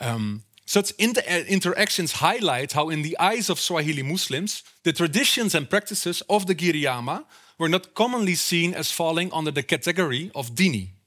Um, 0.00 0.42
such 0.66 0.90
inter 0.98 1.22
interactions 1.46 2.12
highlight 2.12 2.72
how, 2.72 2.88
in 2.88 3.02
the 3.02 3.16
eyes 3.18 3.48
of 3.48 3.60
Swahili 3.60 4.02
Muslims, 4.02 4.64
the 4.82 4.92
traditions 4.92 5.54
and 5.54 5.70
practices 5.70 6.20
of 6.28 6.46
the 6.46 6.54
Giriama 6.54 7.24
were 7.58 7.68
not 7.68 7.94
commonly 7.94 8.34
seen 8.34 8.74
as 8.74 8.90
falling 8.90 9.32
under 9.32 9.52
the 9.52 9.62
category 9.62 10.32
of 10.34 10.50
dini. 10.50 10.97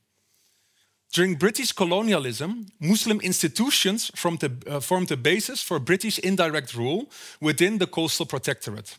During 1.12 1.36
British 1.36 1.74
colonialism, 1.74 2.68
Muslim 2.80 3.20
institutions 3.20 4.12
formed 4.16 4.39
the, 4.39 4.51
uh, 4.66 4.80
formed 4.80 5.09
the 5.09 5.18
basis 5.18 5.62
for 5.62 5.80
British 5.80 6.20
indirect 6.20 6.74
rule 6.74 7.09
within 7.41 7.80
the 7.80 7.88
coastal 7.88 8.26
protectorate. 8.26 8.97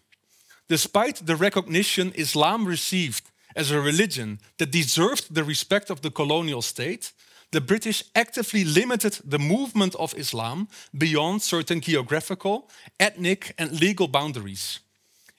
Despite 0.69 1.27
the 1.27 1.37
recognition 1.37 2.13
Islam 2.15 2.67
received 2.67 3.25
as 3.57 3.71
a 3.71 3.81
religion 3.81 4.41
that 4.59 4.71
deserved 4.71 5.35
the 5.35 5.45
respect 5.45 5.91
of 5.91 6.01
the 6.01 6.11
colonial 6.11 6.63
state, 6.63 7.13
the 7.51 7.61
British 7.61 8.05
actively 8.15 8.65
limited 8.65 9.19
the 9.25 9.39
movement 9.39 9.95
of 9.95 10.15
Islam 10.15 10.69
beyond 10.97 11.43
certain 11.43 11.81
geographical, 11.81 12.69
ethnic, 12.99 13.55
and 13.59 13.81
legal 13.81 14.09
boundaries. 14.09 14.81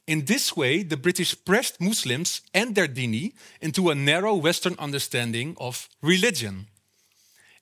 In 0.05 0.25
this 0.25 0.55
way, 0.55 0.83
the 0.83 0.97
British 0.97 1.33
pressed 1.45 1.79
Muslims 1.79 2.41
and 2.53 2.75
their 2.75 2.87
dini 2.87 3.33
into 3.61 3.89
a 3.89 3.95
narrow 3.95 4.35
Western 4.35 4.75
understanding 4.77 5.55
of 5.59 5.87
religion. 6.01 6.67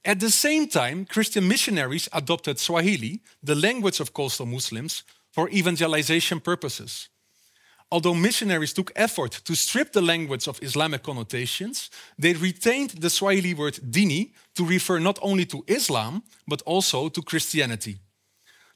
At 0.03 0.19
the 0.19 0.31
same 0.31 0.67
time, 0.67 1.05
Christian 1.05 1.47
missionaries 1.47 2.09
adopted 2.11 2.57
Swahili, 2.57 3.21
the 3.43 3.53
language 3.53 3.99
of 3.99 4.13
coastal 4.13 4.47
Muslims, 4.47 5.03
for 5.31 5.49
evangelization 5.49 6.39
purposes. 6.39 7.09
Although 7.91 8.15
missionaries 8.15 8.73
took 8.73 8.91
effort 8.95 9.31
to 9.43 9.53
strip 9.53 9.91
the 9.91 10.01
language 10.01 10.47
of 10.47 10.63
Islamic 10.63 11.03
connotations, 11.03 11.91
they 12.17 12.33
retained 12.33 12.91
the 12.91 13.09
Swahili 13.09 13.53
word 13.53 13.75
dini 13.75 14.31
to 14.55 14.65
refer 14.65 14.97
not 14.97 15.19
only 15.21 15.45
to 15.45 15.63
Islam, 15.67 16.23
but 16.47 16.61
also 16.63 17.09
to 17.09 17.21
Christianity. 17.21 17.99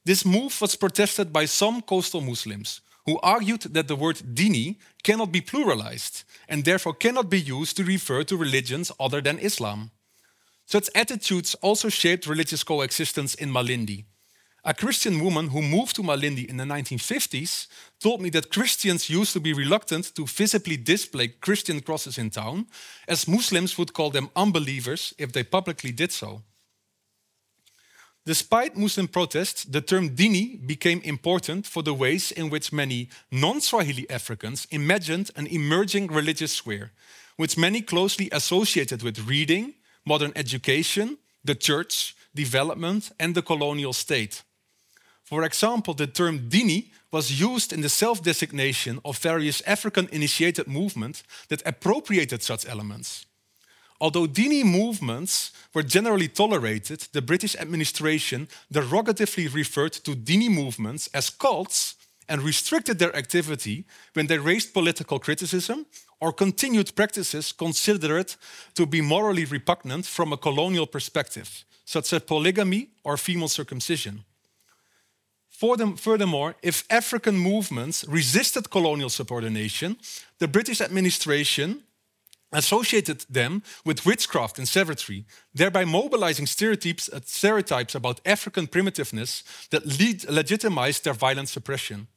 This 0.03 0.26
move 0.26 0.61
was 0.61 0.76
protested 0.76 1.34
by 1.34 1.45
some 1.45 1.82
coastal 1.82 2.22
Muslims, 2.22 2.82
who 3.06 3.20
argued 3.22 3.62
that 3.62 3.88
the 3.88 3.95
word 3.95 4.18
dini 4.34 4.78
cannot 5.03 5.32
be 5.32 5.41
pluralized 5.41 6.24
and 6.49 6.64
therefore 6.64 6.93
cannot 6.93 7.30
be 7.30 7.39
used 7.39 7.78
to 7.78 7.84
refer 7.84 8.24
to 8.24 8.38
religions 8.38 8.91
other 8.99 9.22
than 9.22 9.39
Islam. 9.39 9.91
Such 10.66 10.89
attitudes 10.95 11.56
also 11.62 11.89
shaped 11.89 12.26
religious 12.26 12.64
coexistence 12.64 13.36
in 13.36 13.51
Malindi. 13.51 14.06
A 14.68 14.74
Christian 14.74 15.24
woman 15.24 15.49
who 15.49 15.62
moved 15.62 15.95
to 15.95 16.01
Malindi 16.01 16.49
in 16.49 16.58
the 16.58 16.64
1950s 16.64 17.68
told 17.99 18.20
me 18.20 18.32
that 18.32 18.49
Christians 18.49 19.12
used 19.12 19.32
to 19.34 19.39
be 19.39 19.53
reluctant 19.53 20.16
to 20.16 20.26
visibly 20.26 20.76
display 20.76 21.28
Christian 21.28 21.82
crosses 21.82 22.18
in 22.18 22.32
town, 22.32 22.66
as 23.08 23.28
Muslims 23.28 23.78
would 23.78 23.93
call 23.93 24.10
them 24.10 24.32
unbelievers 24.36 25.14
if 25.20 25.32
they 25.32 25.43
publicly 25.43 25.91
did 25.91 26.12
so. 26.12 26.41
Despite 28.26 28.76
Muslim 28.76 29.08
protests, 29.08 29.66
the 29.66 29.82
term 29.82 30.10
dini 30.16 30.58
became 30.66 31.00
important 31.04 31.68
for 31.68 31.84
the 31.84 31.94
ways 31.94 32.32
in 32.32 32.50
which 32.50 32.74
many 32.74 33.10
non 33.32 33.62
Swahili 33.62 34.10
Africans 34.10 34.68
imagined 34.72 35.30
an 35.36 35.46
emerging 35.46 36.08
religious 36.08 36.54
sphere, 36.54 36.92
which 37.36 37.56
many 37.56 37.82
closely 37.82 38.30
associated 38.32 39.04
with 39.04 39.28
reading, 39.28 39.76
modern 40.06 40.32
education, 40.36 41.20
the 41.44 41.54
church, 41.54 42.16
development, 42.34 43.12
and 43.20 43.36
the 43.36 43.44
colonial 43.44 43.94
state. 43.94 44.42
For 45.24 45.44
example, 45.44 45.94
the 45.94 46.08
term 46.08 46.50
dini 46.50 46.92
was 47.12 47.40
used 47.40 47.72
in 47.72 47.82
the 47.82 47.90
self 47.90 48.24
designation 48.24 49.00
of 49.06 49.20
various 49.20 49.62
African 49.68 50.10
initiated 50.12 50.68
movements 50.68 51.24
that 51.50 51.62
appropriated 51.64 52.42
such 52.42 52.68
elements. 52.68 53.28
Although 54.02 54.28
Dini 54.28 54.64
movements 54.64 55.52
were 55.74 55.84
generally 55.84 56.28
tolerated, 56.28 57.08
the 57.14 57.22
British 57.22 57.56
administration 57.56 58.48
derogatively 58.74 59.54
referred 59.54 59.93
to 59.93 60.16
Dini 60.16 60.50
movements 60.50 61.08
as 61.14 61.30
cults 61.30 61.96
and 62.28 62.41
restricted 62.41 63.00
their 63.00 63.16
activity 63.16 63.86
when 64.14 64.28
they 64.28 64.38
raised 64.38 64.74
political 64.74 65.20
criticism 65.20 65.86
or 66.20 66.34
continued 66.34 66.96
practices 66.96 67.52
considered 67.52 68.36
to 68.74 68.86
be 68.86 69.02
morally 69.02 69.46
repugnant 69.46 70.06
from 70.06 70.34
a 70.34 70.38
colonial 70.38 70.88
perspective, 70.88 71.64
such 71.86 72.12
as 72.12 72.22
polygamy 72.22 72.89
or 73.04 73.18
female 73.18 73.48
circumcision. 73.48 74.24
Furthermore, 75.50 76.56
if 76.62 76.84
African 76.89 77.38
movements 77.38 78.04
resisted 78.10 78.70
colonial 78.70 79.10
subordination, 79.10 79.96
the 80.39 80.48
British 80.48 80.82
administration 80.82 81.85
associated 82.58 83.26
them 83.30 83.64
with 83.84 84.06
witchcraft 84.06 84.58
and 84.58 84.68
savagery, 84.68 85.26
thereby 85.53 85.86
mobilizing 85.86 86.47
stereotypes, 86.47 87.10
uh, 87.10 87.20
stereotypes 87.26 87.95
about 87.95 88.22
African 88.26 88.68
primitiveness 88.68 89.43
that 89.70 89.86
lead, 89.86 90.30
legitimized 90.30 91.03
their 91.03 91.14
violent 91.14 91.49
suppression. 91.49 92.08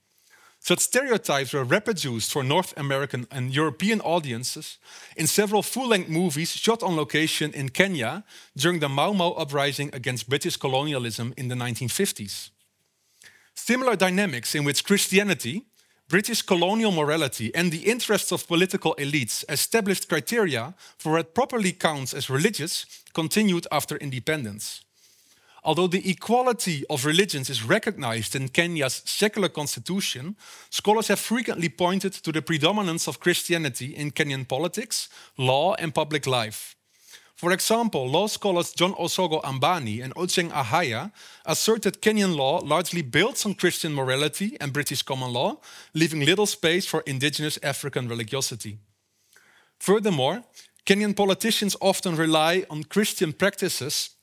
Such 0.61 0.81
stereotypes 0.81 1.53
were 1.53 1.65
reproduced 1.65 2.33
for 2.33 2.43
North 2.43 2.75
American 2.77 3.27
and 3.31 3.55
European 3.55 4.01
audiences 4.01 4.79
in 5.17 5.27
several 5.27 5.63
full 5.63 5.89
length 5.89 6.09
movies 6.09 6.51
shot 6.51 6.83
on 6.83 6.97
location 6.97 7.53
in 7.53 7.69
Kenya 7.69 8.25
during 8.57 8.81
the 8.81 8.89
Mau 8.89 9.13
Mau 9.13 9.33
uprising 9.33 9.91
against 9.93 10.29
British 10.29 10.57
colonialism 10.57 11.33
in 11.37 11.49
the 11.49 11.55
1950s. 11.55 12.51
Similar 13.55 13.97
dynamics 13.97 14.55
in 14.55 14.65
which 14.65 14.85
Christianity, 14.85 15.67
British 16.09 16.41
colonial 16.41 16.91
morality 16.91 17.55
and 17.55 17.71
the 17.71 17.91
interests 17.91 18.33
of 18.33 18.49
political 18.49 18.95
elites 18.99 19.45
established 19.51 20.09
criteria 20.09 20.75
for 20.97 21.13
what 21.13 21.35
properly 21.35 21.73
counts 21.73 22.15
as 22.15 22.31
religious 22.31 22.87
continued 23.13 23.67
after 23.71 23.99
independence. 23.99 24.83
Although 25.65 25.89
the 25.89 26.09
equality 26.09 26.83
of 26.89 27.05
religions 27.05 27.51
is 27.51 27.63
recognized 27.63 28.35
in 28.35 28.49
Kenya's 28.49 29.03
secular 29.05 29.51
constitution, 29.51 30.37
scholars 30.71 31.09
have 31.09 31.19
frequently 31.19 31.69
pointed 31.69 32.15
to 32.15 32.33
the 32.33 32.41
predominance 32.41 33.07
of 33.07 33.21
Christianity 33.21 33.95
in 33.95 34.11
Kenyan 34.13 34.49
politics, 34.49 35.11
law, 35.37 35.75
and 35.75 35.95
public 35.95 36.27
life. 36.27 36.78
For 37.39 37.53
example, 37.53 38.09
law 38.11 38.27
scholars 38.27 38.73
John 38.73 38.95
Osogo 38.95 39.41
Ambani 39.45 40.03
and 40.03 40.13
Ochieng 40.17 40.51
Ahaya 40.51 41.13
assert 41.47 41.83
that 41.83 42.03
Kenyan 42.03 42.35
law 42.35 42.59
largely 42.65 43.01
builds 43.01 43.47
on 43.47 43.55
Christian 43.55 43.95
morality 43.95 44.57
and 44.61 44.73
British 44.73 45.03
common 45.03 45.33
law, 45.33 45.61
leaving 45.95 46.25
little 46.25 46.47
space 46.47 46.85
for 46.85 47.03
indigenous 47.07 47.57
African 47.63 48.09
religiosity. 48.09 48.79
Furthermore, 49.79 50.43
Kenyan 50.85 51.15
politicians 51.15 51.77
often 51.81 52.17
rely 52.17 52.65
on 52.71 52.83
Christian 52.83 53.33
practices 53.33 54.17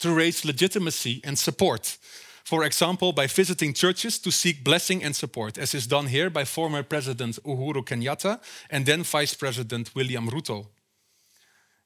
to 0.00 0.12
raise 0.12 0.44
legitimacy 0.44 1.22
and 1.24 1.38
support. 1.38 1.96
For 2.44 2.64
example, 2.64 3.14
by 3.14 3.28
visiting 3.28 3.72
churches 3.72 4.18
to 4.18 4.30
seek 4.30 4.62
blessing 4.62 5.02
and 5.02 5.16
support, 5.16 5.56
as 5.56 5.72
is 5.72 5.86
done 5.86 6.08
here 6.08 6.28
by 6.28 6.44
former 6.44 6.82
President 6.82 7.38
Uhuru 7.44 7.82
Kenyatta 7.82 8.40
and 8.68 8.84
then 8.84 9.04
Vice 9.04 9.32
President 9.32 9.94
William 9.94 10.28
Ruto. 10.28 10.66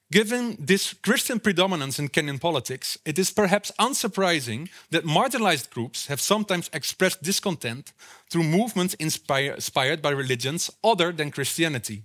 Given 0.09 0.55
this 0.57 0.93
Christian 0.93 1.41
predominance 1.41 1.99
in 1.99 2.07
Kenyan 2.07 2.39
politics, 2.39 2.97
it 3.03 3.19
is 3.19 3.29
perhaps 3.29 3.73
unsurprising 3.77 4.69
that 4.89 5.03
marginalized 5.03 5.69
groups 5.69 6.07
have 6.07 6.21
sometimes 6.21 6.69
expressed 6.71 7.21
discontent 7.21 7.91
through 8.29 8.43
movements 8.43 8.93
inspired 8.93 10.01
by 10.01 10.11
religions 10.11 10.71
other 10.81 11.11
than 11.11 11.31
Christianity. 11.31 12.03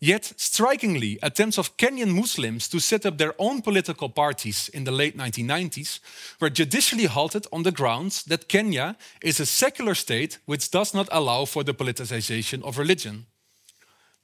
Yet, 0.00 0.32
strikingly, 0.36 1.18
attempts 1.22 1.58
of 1.58 1.76
Kenyan 1.76 2.14
Muslims 2.14 2.66
to 2.68 2.78
set 2.78 3.04
up 3.04 3.18
their 3.18 3.34
own 3.38 3.60
political 3.60 4.08
parties 4.08 4.70
in 4.70 4.84
the 4.84 4.92
late 4.92 5.16
1990s 5.16 5.98
were 6.40 6.48
judicially 6.48 7.06
halted 7.06 7.46
on 7.52 7.64
the 7.64 7.72
grounds 7.72 8.22
that 8.22 8.48
Kenya 8.48 8.96
is 9.22 9.38
a 9.38 9.44
secular 9.44 9.94
state 9.94 10.38
which 10.46 10.70
does 10.70 10.94
not 10.94 11.08
allow 11.12 11.44
for 11.44 11.62
the 11.62 11.74
politicization 11.74 12.62
of 12.62 12.78
religion. 12.78 13.26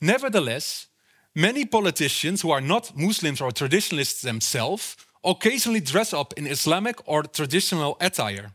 Nevertheless, 0.01 0.87
many 1.35 1.65
politicians 1.65 2.43
who 2.43 2.51
are 2.51 2.61
not 2.61 2.97
Muslims 2.97 3.41
or 3.41 3.51
traditionalists 3.51 4.23
themselves 4.23 4.97
occasionally 5.25 5.81
dress 5.81 6.13
up 6.13 6.35
in 6.37 6.47
Islamic 6.47 6.97
or 7.07 7.23
traditional 7.23 7.97
attire. 8.01 8.53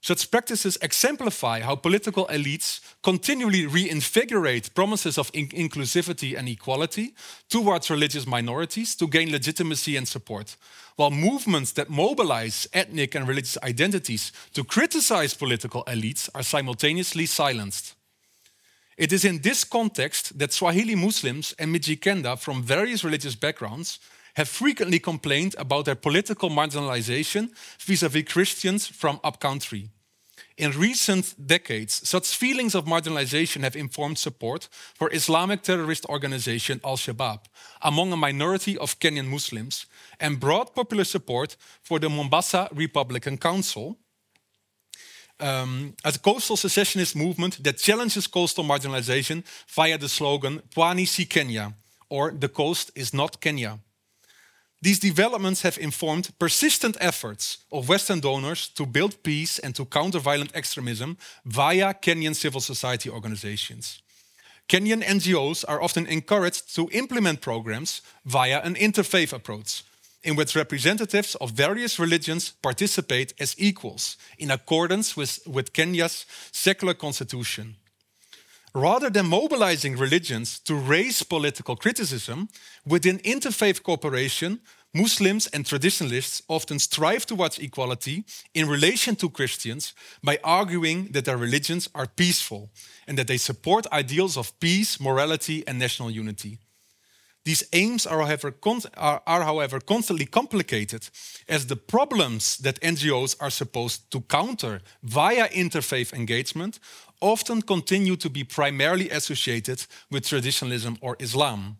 Such 0.00 0.30
practices 0.30 0.78
exemplify 0.80 1.60
how 1.60 1.74
political 1.74 2.26
elites 2.28 2.80
continually 3.02 3.66
reinvigorate 3.66 4.72
promises 4.74 5.18
of 5.18 5.30
in 5.34 5.48
inclusivity 5.48 6.38
and 6.38 6.48
equality 6.48 7.14
towards 7.48 7.90
religious 7.90 8.26
minorities 8.26 8.94
to 8.96 9.08
gain 9.08 9.32
legitimacy 9.32 9.96
and 9.96 10.06
support, 10.06 10.56
while 10.96 11.10
movements 11.10 11.72
that 11.72 11.90
mobilize 11.90 12.68
ethnic 12.72 13.16
and 13.16 13.26
religious 13.26 13.58
identities 13.64 14.32
to 14.54 14.62
criticize 14.62 15.34
political 15.34 15.82
elites 15.88 16.30
are 16.32 16.44
simultaneously 16.44 17.26
silenced. 17.26 17.97
It 18.98 19.12
is 19.12 19.24
in 19.24 19.38
this 19.42 19.62
context 19.62 20.36
that 20.40 20.52
Swahili 20.52 20.96
Muslims 20.96 21.54
and 21.56 21.72
Mijikenda 21.72 22.36
from 22.36 22.64
various 22.64 23.04
religious 23.04 23.36
backgrounds 23.36 24.00
have 24.34 24.48
frequently 24.48 24.98
complained 24.98 25.54
about 25.56 25.84
their 25.84 25.94
political 25.94 26.50
marginalization 26.50 27.50
vis 27.78 28.02
a 28.02 28.08
vis 28.08 28.24
Christians 28.24 28.88
from 28.88 29.20
upcountry. 29.22 29.90
In 30.56 30.72
recent 30.72 31.34
decades, 31.46 32.08
such 32.08 32.36
feelings 32.36 32.74
of 32.74 32.86
marginalization 32.86 33.62
have 33.62 33.76
informed 33.76 34.18
support 34.18 34.68
for 34.96 35.08
Islamic 35.12 35.62
terrorist 35.62 36.04
organization 36.06 36.80
Al 36.84 36.96
Shabaab 36.96 37.44
among 37.80 38.12
a 38.12 38.16
minority 38.16 38.76
of 38.78 38.98
Kenyan 38.98 39.28
Muslims 39.28 39.86
and 40.18 40.40
broad 40.40 40.74
popular 40.74 41.04
support 41.04 41.56
for 41.82 42.00
the 42.00 42.08
Mombasa 42.08 42.68
Republican 42.72 43.38
Council, 43.38 43.96
um, 45.40 45.94
a 46.04 46.12
coastal 46.18 46.56
secessionist 46.56 47.16
movement 47.16 47.62
that 47.62 47.78
challenges 47.78 48.26
coastal 48.26 48.64
marginalization 48.64 49.44
via 49.68 49.98
the 49.98 50.08
slogan 50.08 50.62
Pwani 50.74 51.06
si 51.06 51.24
Kenya, 51.24 51.74
or 52.08 52.30
the 52.30 52.48
coast 52.48 52.90
is 52.94 53.12
not 53.12 53.40
Kenya. 53.40 53.78
These 54.80 55.00
developments 55.00 55.62
have 55.62 55.76
informed 55.78 56.30
persistent 56.38 56.96
efforts 57.00 57.58
of 57.72 57.88
Western 57.88 58.20
donors 58.20 58.68
to 58.68 58.86
build 58.86 59.22
peace 59.24 59.58
and 59.58 59.74
to 59.74 59.84
counter 59.84 60.20
violent 60.20 60.54
extremism 60.54 61.16
via 61.44 61.94
Kenyan 61.94 62.34
civil 62.34 62.60
society 62.60 63.10
organizations. 63.10 64.00
Kenyan 64.68 65.02
NGOs 65.02 65.64
are 65.66 65.82
often 65.82 66.06
encouraged 66.06 66.74
to 66.76 66.88
implement 66.92 67.40
programs 67.40 68.02
via 68.24 68.60
an 68.62 68.74
interfaith 68.74 69.32
approach, 69.32 69.82
in 70.22 70.36
which 70.36 70.56
representatives 70.56 71.34
of 71.36 71.52
various 71.52 71.98
religions 71.98 72.52
participate 72.62 73.32
as 73.38 73.54
equals 73.58 74.16
in 74.38 74.50
accordance 74.50 75.16
with, 75.16 75.40
with 75.46 75.72
Kenya's 75.72 76.26
secular 76.52 76.94
constitution. 76.94 77.76
Rather 78.74 79.10
than 79.10 79.26
mobilizing 79.26 79.96
religions 79.96 80.58
to 80.60 80.74
raise 80.74 81.22
political 81.22 81.76
criticism, 81.76 82.48
within 82.86 83.18
interfaith 83.20 83.82
cooperation, 83.82 84.60
Muslims 84.94 85.46
and 85.48 85.66
traditionalists 85.66 86.42
often 86.48 86.78
strive 86.78 87.26
towards 87.26 87.58
equality 87.58 88.24
in 88.54 88.66
relation 88.68 89.14
to 89.16 89.28
Christians 89.28 89.94
by 90.22 90.38
arguing 90.42 91.08
that 91.12 91.26
their 91.26 91.36
religions 91.36 91.88
are 91.94 92.06
peaceful 92.06 92.70
and 93.06 93.18
that 93.18 93.26
they 93.26 93.36
support 93.36 93.86
ideals 93.92 94.36
of 94.36 94.58
peace, 94.60 94.98
morality, 94.98 95.62
and 95.66 95.78
national 95.78 96.10
unity. 96.10 96.58
These 97.48 97.64
aims 97.72 98.06
are 98.06 98.26
however, 98.26 98.54
are, 98.98 99.22
are, 99.26 99.42
however, 99.42 99.80
constantly 99.80 100.26
complicated 100.26 101.08
as 101.48 101.64
the 101.64 101.76
problems 101.76 102.58
that 102.58 102.78
NGOs 102.82 103.36
are 103.40 103.48
supposed 103.48 104.10
to 104.10 104.20
counter 104.20 104.82
via 105.02 105.48
interfaith 105.48 106.12
engagement 106.12 106.78
often 107.22 107.62
continue 107.62 108.16
to 108.16 108.28
be 108.28 108.44
primarily 108.44 109.08
associated 109.08 109.86
with 110.10 110.26
traditionalism 110.26 110.98
or 111.00 111.16
Islam. 111.20 111.78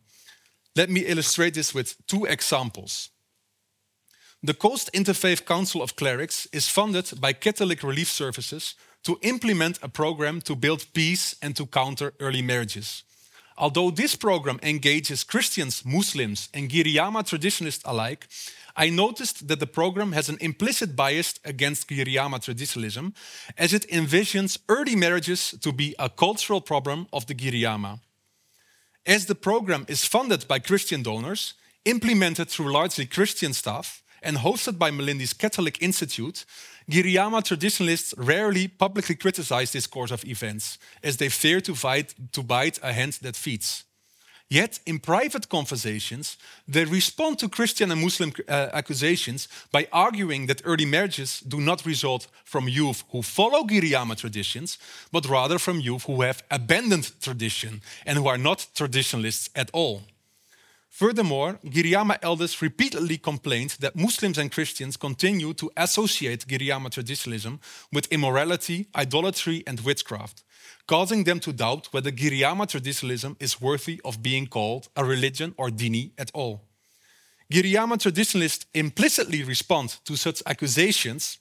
Let 0.74 0.88
me 0.88 1.00
illustrate 1.00 1.52
this 1.52 1.74
with 1.74 1.96
two 2.06 2.24
examples. 2.24 3.10
The 4.42 4.54
Coast 4.54 4.88
Interfaith 4.94 5.44
Council 5.44 5.82
of 5.82 5.96
Clerics 5.96 6.48
is 6.50 6.70
funded 6.70 7.20
by 7.20 7.34
Catholic 7.34 7.82
Relief 7.82 8.08
Services 8.08 8.74
to 9.02 9.18
implement 9.20 9.78
a 9.82 9.88
program 9.90 10.40
to 10.40 10.56
build 10.56 10.86
peace 10.94 11.36
and 11.42 11.54
to 11.56 11.66
counter 11.66 12.14
early 12.20 12.40
marriages. 12.40 13.04
Although 13.59 13.90
this 13.90 14.14
program 14.14 14.61
engages 14.62 15.24
Christians, 15.24 15.84
Muslims, 15.84 16.48
and 16.54 16.70
Giriama 16.70 17.26
traditionalists 17.26 17.82
alike, 17.84 18.28
I 18.76 18.88
noticed 18.88 19.48
that 19.48 19.59
the 19.59 19.66
program 19.66 20.12
has 20.12 20.28
an 20.28 20.38
implicit 20.40 20.94
bias 20.94 21.34
against 21.44 21.88
Giriama 21.88 22.40
traditionalism, 22.40 23.14
as 23.59 23.72
it 23.72 23.88
envisions 23.90 24.59
early 24.68 24.94
marriages 24.94 25.56
to 25.61 25.72
be 25.72 25.96
a 25.98 26.09
cultural 26.09 26.61
problem 26.61 27.09
of 27.12 27.26
the 27.26 27.34
Giriama. 27.34 27.98
As 29.04 29.26
the 29.26 29.34
program 29.34 29.84
is 29.88 30.04
funded 30.04 30.46
by 30.46 30.61
Christian 30.61 31.02
donors, 31.02 31.54
implemented 31.84 32.48
through 32.48 32.72
largely 32.72 33.06
Christian 33.06 33.52
staff, 33.52 34.04
and 34.22 34.36
hosted 34.36 34.78
by 34.78 34.92
Malindi's 34.92 35.32
Catholic 35.32 35.82
Institute, 35.82 36.44
Giriama 36.91 37.43
traditionalists 37.43 38.14
rarely 38.16 38.66
publicly 38.66 39.14
criticize 39.14 39.72
this 39.72 39.86
course 39.86 40.11
of 40.11 40.24
events, 40.24 40.78
as 41.03 41.18
they 41.18 41.28
fear 41.28 41.61
to, 41.61 41.74
fight, 41.74 42.14
to 42.32 42.43
bite 42.43 42.78
a 42.82 42.93
hand 42.93 43.18
that 43.22 43.36
feeds. 43.36 43.84
Yet, 44.51 44.80
in 44.86 44.99
private 44.99 45.51
conversations, 45.51 46.39
they 46.66 46.86
respond 46.86 47.39
to 47.41 47.51
Christian 47.51 47.93
and 47.93 48.01
Muslim 48.01 48.32
uh, 48.49 48.70
accusations 48.72 49.47
by 49.70 49.86
arguing 49.93 50.47
that 50.47 50.62
early 50.64 50.86
marriages 50.86 51.41
do 51.41 51.61
not 51.61 51.84
result 51.84 52.28
from 52.45 52.66
youth 52.66 53.05
who 53.11 53.20
follow 53.20 53.64
Giriama 53.64 54.16
traditions, 54.16 54.78
but 55.12 55.28
rather 55.28 55.59
from 55.59 55.80
youth 55.80 56.05
who 56.05 56.22
have 56.22 56.43
abandoned 56.51 57.12
tradition 57.20 57.82
and 58.07 58.16
who 58.16 58.26
are 58.26 58.39
not 58.39 58.66
traditionalists 58.74 59.51
at 59.55 59.68
all. 59.74 60.05
Furthermore, 60.99 61.61
Giriama 61.64 62.18
elders 62.22 62.61
repeatedly 62.61 63.18
complained 63.18 63.76
that 63.78 63.94
Muslims 63.94 64.36
and 64.36 64.51
Christians 64.51 64.96
continue 64.96 65.55
to 65.55 65.70
associate 65.76 66.49
Giriama 66.49 66.90
traditionalism 66.90 67.61
with 67.92 68.11
immorality, 68.11 68.88
idolatry, 68.96 69.62
and 69.64 69.78
witchcraft, 69.78 70.42
causing 70.88 71.22
them 71.22 71.38
to 71.38 71.53
doubt 71.53 71.86
whether 71.92 72.11
Giriama 72.11 72.66
traditionalism 72.66 73.36
is 73.38 73.61
worthy 73.61 74.01
of 74.05 74.24
being 74.24 74.49
called 74.49 74.88
a 74.96 75.05
religion 75.05 75.55
or 75.57 75.68
dini 75.68 76.11
at 76.18 76.32
all. 76.34 76.62
Giriama 77.49 77.96
traditionalists 77.96 78.66
implicitly 78.74 79.44
respond 79.44 79.99
to 80.05 80.16
such 80.16 80.42
accusations 80.46 81.38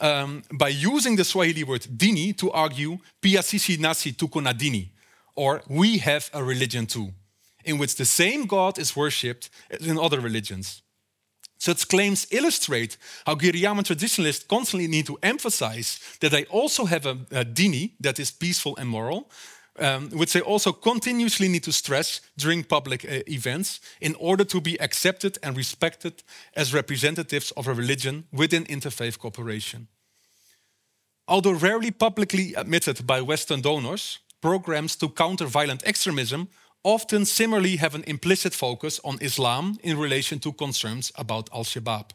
um, 0.00 0.42
by 0.52 0.66
using 0.66 1.14
the 1.14 1.22
Swahili 1.22 1.62
word 1.62 1.82
dini 1.96 2.36
to 2.38 2.50
argue 2.50 2.98
pia 3.22 3.38
sisi 3.42 3.78
nasi 3.78 4.10
tuko 4.10 4.42
na 4.42 4.52
dini, 4.52 4.88
or 5.36 5.62
we 5.68 5.98
have 5.98 6.28
a 6.34 6.42
religion 6.42 6.86
too 6.86 7.12
in 7.66 7.78
which 7.78 7.96
the 7.96 8.04
same 8.04 8.46
God 8.46 8.78
is 8.78 8.96
worshipped 8.96 9.50
as 9.70 9.86
in 9.86 9.98
other 9.98 10.20
religions. 10.20 10.82
Such 11.58 11.88
claims 11.88 12.26
illustrate 12.30 12.96
how 13.26 13.34
Giriama 13.34 13.82
traditionalists 13.82 14.46
constantly 14.46 14.88
need 14.88 15.06
to 15.06 15.18
emphasize 15.22 16.00
that 16.20 16.30
they 16.30 16.44
also 16.44 16.84
have 16.84 17.06
a, 17.06 17.18
a 17.30 17.44
dini 17.44 17.92
that 18.00 18.18
is 18.18 18.30
peaceful 18.30 18.76
and 18.76 18.88
moral, 18.88 19.30
um, 19.78 20.10
which 20.10 20.32
they 20.32 20.42
also 20.42 20.72
continuously 20.72 21.48
need 21.48 21.64
to 21.64 21.72
stress 21.72 22.20
during 22.36 22.64
public 22.64 23.04
uh, 23.04 23.22
events 23.26 23.80
in 24.00 24.14
order 24.18 24.44
to 24.44 24.60
be 24.60 24.80
accepted 24.80 25.38
and 25.42 25.56
respected 25.56 26.22
as 26.54 26.74
representatives 26.74 27.52
of 27.52 27.68
a 27.68 27.74
religion 27.74 28.24
within 28.32 28.64
interfaith 28.64 29.18
cooperation. 29.18 29.88
Although 31.26 31.52
rarely 31.52 31.90
publicly 31.90 32.54
admitted 32.54 33.06
by 33.06 33.20
Western 33.20 33.60
donors, 33.60 34.20
programs 34.40 34.96
to 34.96 35.08
counter 35.08 35.46
violent 35.46 35.82
extremism 35.84 36.48
often 36.86 37.24
similarly 37.24 37.76
have 37.76 37.96
an 37.96 38.04
implicit 38.06 38.54
focus 38.54 39.00
on 39.02 39.18
Islam 39.20 39.76
in 39.82 39.98
relation 39.98 40.38
to 40.38 40.52
concerns 40.52 41.10
about 41.16 41.50
Al 41.52 41.64
Shabaab. 41.64 42.10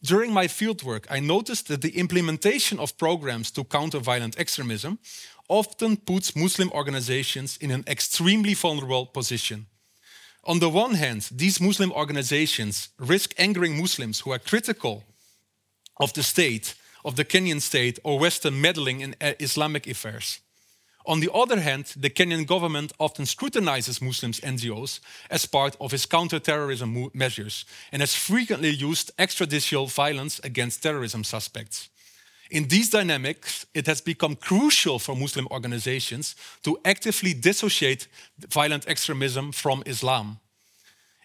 During 0.00 0.32
my 0.32 0.46
fieldwork, 0.46 1.06
I 1.10 1.18
noticed 1.18 1.66
that 1.66 1.82
the 1.82 1.98
implementation 1.98 2.78
of 2.78 2.96
programs 2.96 3.50
to 3.50 3.64
counter 3.64 3.98
violent 3.98 4.38
extremism 4.38 5.00
often 5.48 5.96
puts 5.96 6.36
Muslim 6.36 6.70
organizations 6.70 7.56
in 7.56 7.72
an 7.72 7.82
extremely 7.88 8.54
vulnerable 8.54 9.06
position. 9.06 9.66
On 10.44 10.60
the 10.60 10.70
one 10.70 10.94
hand, 10.94 11.28
these 11.32 11.60
Muslim 11.60 11.92
organizations 11.92 12.90
risk 12.96 13.34
angering 13.38 13.76
Muslims 13.76 14.20
who 14.20 14.30
are 14.30 14.38
critical 14.38 15.02
of 15.96 16.12
the 16.12 16.22
state, 16.22 16.74
of 17.04 17.16
the 17.16 17.24
Kenyan 17.24 17.60
state, 17.60 17.98
or 18.04 18.20
Western 18.20 18.60
meddling 18.60 19.00
in 19.00 19.16
uh, 19.20 19.32
Islamic 19.40 19.88
affairs. 19.88 20.40
On 21.10 21.18
the 21.18 21.32
other 21.34 21.58
hand, 21.58 21.86
the 21.96 22.08
Kenyan 22.08 22.46
government 22.46 22.92
often 23.00 23.26
scrutinizes 23.26 24.00
Muslims 24.00 24.38
NGOs 24.38 25.00
as 25.28 25.44
part 25.44 25.76
of 25.80 25.92
its 25.92 26.06
counterterrorism 26.06 27.10
measures 27.12 27.64
and 27.90 28.00
has 28.00 28.14
frequently 28.14 28.70
used 28.70 29.10
extrajudicial 29.16 29.92
violence 29.92 30.38
against 30.44 30.84
terrorism 30.84 31.24
suspects. 31.24 31.88
In 32.48 32.68
these 32.68 32.90
dynamics, 32.90 33.66
it 33.74 33.86
has 33.86 34.00
become 34.00 34.36
crucial 34.36 35.00
for 35.00 35.16
Muslim 35.16 35.48
organizations 35.50 36.36
to 36.62 36.78
actively 36.84 37.34
dissociate 37.34 38.06
violent 38.48 38.86
extremism 38.86 39.50
from 39.50 39.82
Islam. 39.86 40.38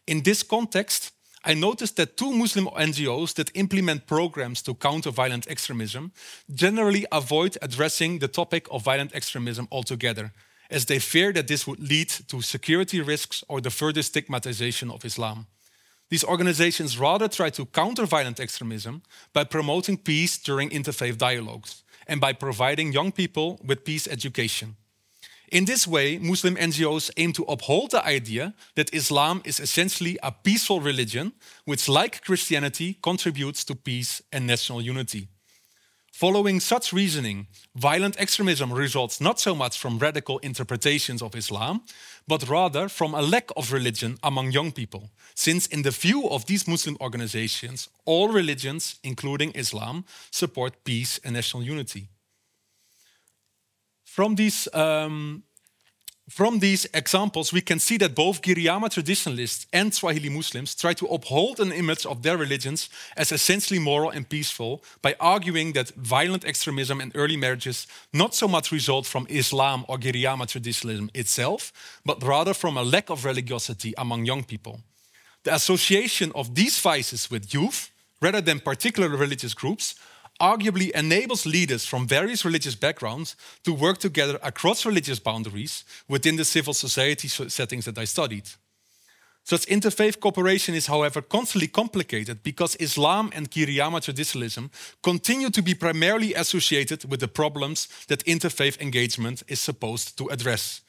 In 0.07 0.23
this 0.23 0.41
context, 0.41 1.11
I 1.48 1.54
noticed 1.54 1.96
that 1.98 2.18
two 2.18 2.32
Muslim 2.32 2.66
NGOs 2.66 3.36
that 3.36 3.52
implement 3.54 4.08
programs 4.08 4.64
to 4.64 4.74
counter 4.74 5.12
violent 5.12 5.48
extremism 5.48 6.12
generally 6.52 7.06
avoid 7.12 7.56
addressing 7.62 8.18
the 8.18 8.28
topic 8.28 8.66
of 8.72 8.84
violent 8.84 9.14
extremism 9.14 9.68
altogether, 9.72 10.34
as 10.72 10.86
they 10.86 10.98
fear 10.98 11.32
that 11.34 11.48
this 11.48 11.68
would 11.68 11.80
lead 11.80 12.10
to 12.10 12.41
security 12.41 13.00
risks 13.00 13.43
or 13.48 13.62
the 13.62 13.70
further 13.70 14.02
stigmatization 14.02 14.89
of 14.89 15.06
Islam. 15.06 15.46
These 16.10 16.24
organizations 16.24 16.98
rather 16.98 17.28
try 17.28 17.52
to 17.52 17.66
counter 17.68 18.08
violent 18.08 18.39
extremism 18.39 19.04
by 19.32 19.43
promoting 19.43 19.98
peace 19.98 20.39
during 20.39 20.72
interfaith 20.72 21.20
dialogues 21.20 21.84
and 22.08 22.20
by 22.20 22.34
providing 22.34 22.91
young 22.91 23.12
people 23.12 23.60
with 23.64 23.86
peace 23.86 24.08
education. 24.08 24.78
In 25.52 25.66
this 25.66 25.88
way, 25.88 26.18
Muslim 26.18 26.56
NGOs 26.56 27.12
aim 27.18 27.32
to 27.34 27.43
uphold 27.43 27.91
the 27.91 28.06
idea 28.06 28.54
that 28.76 28.93
Islam 28.93 29.41
is 29.46 29.60
essentially 29.60 30.18
a 30.24 30.32
peaceful 30.32 30.82
religion, 30.82 31.34
which, 31.66 31.88
like 31.88 32.24
Christianity, 32.24 32.98
contributes 33.02 33.64
to 33.66 33.76
peace 33.76 34.22
and 34.32 34.48
national 34.48 34.82
unity. 34.82 35.28
Following 36.12 36.62
such 36.62 36.93
reasoning, 36.93 37.48
violent 37.76 38.18
extremism 38.18 38.72
results 38.72 39.20
not 39.20 39.38
so 39.38 39.54
much 39.54 39.78
from 39.78 40.00
radical 40.00 40.38
interpretations 40.39 41.22
of 41.22 41.36
Islam, 41.36 41.82
but 42.26 42.48
rather 42.48 42.88
from 42.88 43.14
a 43.14 43.22
lack 43.22 43.50
of 43.58 43.74
religion 43.74 44.18
among 44.24 44.52
young 44.52 44.72
people, 44.72 45.10
since, 45.36 45.68
in 45.68 45.82
the 45.82 45.91
view 45.91 46.30
of 46.30 46.46
these 46.46 46.70
Muslim 46.70 46.96
organizations, 47.02 47.89
all 48.06 48.30
religions, 48.30 48.96
including 49.04 49.52
Islam, 49.52 50.06
support 50.32 50.86
peace 50.86 51.20
and 51.24 51.34
national 51.34 51.64
unity. 51.64 52.08
From 54.16 54.36
these 54.36 54.70
um, 54.74 55.43
from 56.30 56.59
these 56.59 56.88
examples, 56.93 57.51
we 57.51 57.59
can 57.59 57.80
see 57.80 57.97
that 57.97 58.16
both 58.16 58.41
Giriama 58.41 58.89
traditionalists 58.89 59.68
and 59.74 59.93
Swahili 59.93 60.30
Muslims 60.30 60.74
try 60.74 60.93
to 60.93 61.05
uphold 61.07 61.59
an 61.59 61.74
image 61.74 62.05
of 62.05 62.22
their 62.22 62.38
religions 62.38 62.89
as 63.18 63.34
essentially 63.34 63.78
moral 63.78 64.11
and 64.11 64.30
peaceful 64.30 64.82
by 65.01 65.18
arguing 65.20 65.74
that 65.74 65.89
violent 65.97 66.45
extremism 66.45 67.01
and 67.01 67.11
early 67.13 67.36
marriages 67.36 67.88
not 68.13 68.34
so 68.34 68.47
much 68.47 68.72
result 68.72 69.05
from 69.05 69.28
Islam 69.30 69.84
or 69.89 69.97
Giriama 69.97 70.47
traditionalism 70.47 71.09
itself, 71.13 71.74
but 72.05 72.24
rather 72.24 72.53
from 72.53 72.78
a 72.78 72.84
lack 72.84 73.09
of 73.09 73.26
religiosity 73.26 73.93
among 73.97 74.24
young 74.24 74.45
people. 74.45 74.80
The 75.43 75.53
association 75.53 76.32
of 76.36 76.55
these 76.55 76.80
vices 76.80 77.30
with 77.30 77.53
youth, 77.53 77.91
rather 78.22 78.39
than 78.39 78.61
particular 78.61 79.09
religious 79.09 79.53
groups, 79.53 79.95
arguably 80.39 80.91
enables 80.91 81.45
leaders 81.45 81.86
from 81.86 82.07
various 82.07 82.43
religious 82.43 82.75
backgrounds 82.75 83.36
to 83.63 83.73
work 83.73 83.97
together 83.97 84.38
across 84.43 84.86
religious 84.86 85.19
boundaries 85.19 85.83
within 86.07 86.36
the 86.36 86.45
civil 86.45 86.73
society 86.73 87.27
settings 87.27 87.86
that 87.86 87.97
I 87.97 88.05
studied. 88.05 88.49
Such 89.43 89.67
interfaith 89.67 90.19
cooperation 90.19 90.73
is, 90.73 90.88
however, 90.88 91.21
constantly 91.21 91.67
complicated 91.67 92.41
because 92.41 92.75
Islam 92.79 93.29
and 93.36 93.51
Giriama 93.51 94.01
traditionalism 94.01 94.71
continue 95.03 95.51
to 95.51 95.61
be 95.61 95.75
primarily 95.75 96.33
associated 96.33 97.05
with 97.09 97.19
the 97.19 97.27
problems 97.27 97.88
that 98.07 98.25
interfaith 98.25 98.81
engagement 98.81 99.43
is 99.47 99.59
supposed 99.59 100.17
to 100.17 100.27
address. 100.29 100.81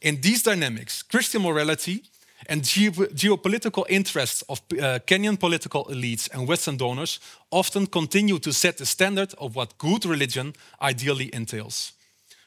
In 0.00 0.20
these 0.20 0.44
dynamics, 0.44 1.02
Christian 1.02 1.42
morality 1.42 2.04
and 2.46 2.62
geopolitical 2.62 3.84
interests 3.88 4.42
of 4.42 4.60
uh, 4.72 5.00
Kenyan 5.06 5.38
political 5.38 5.84
elites 5.86 6.28
and 6.32 6.46
Western 6.48 6.76
donors 6.76 7.20
often 7.50 7.86
continue 7.86 8.38
to 8.38 8.52
set 8.52 8.76
the 8.76 8.86
standard 8.86 9.34
of 9.38 9.56
what 9.56 9.78
good 9.78 10.04
religion 10.04 10.54
ideally 10.80 11.30
entails. 11.34 11.92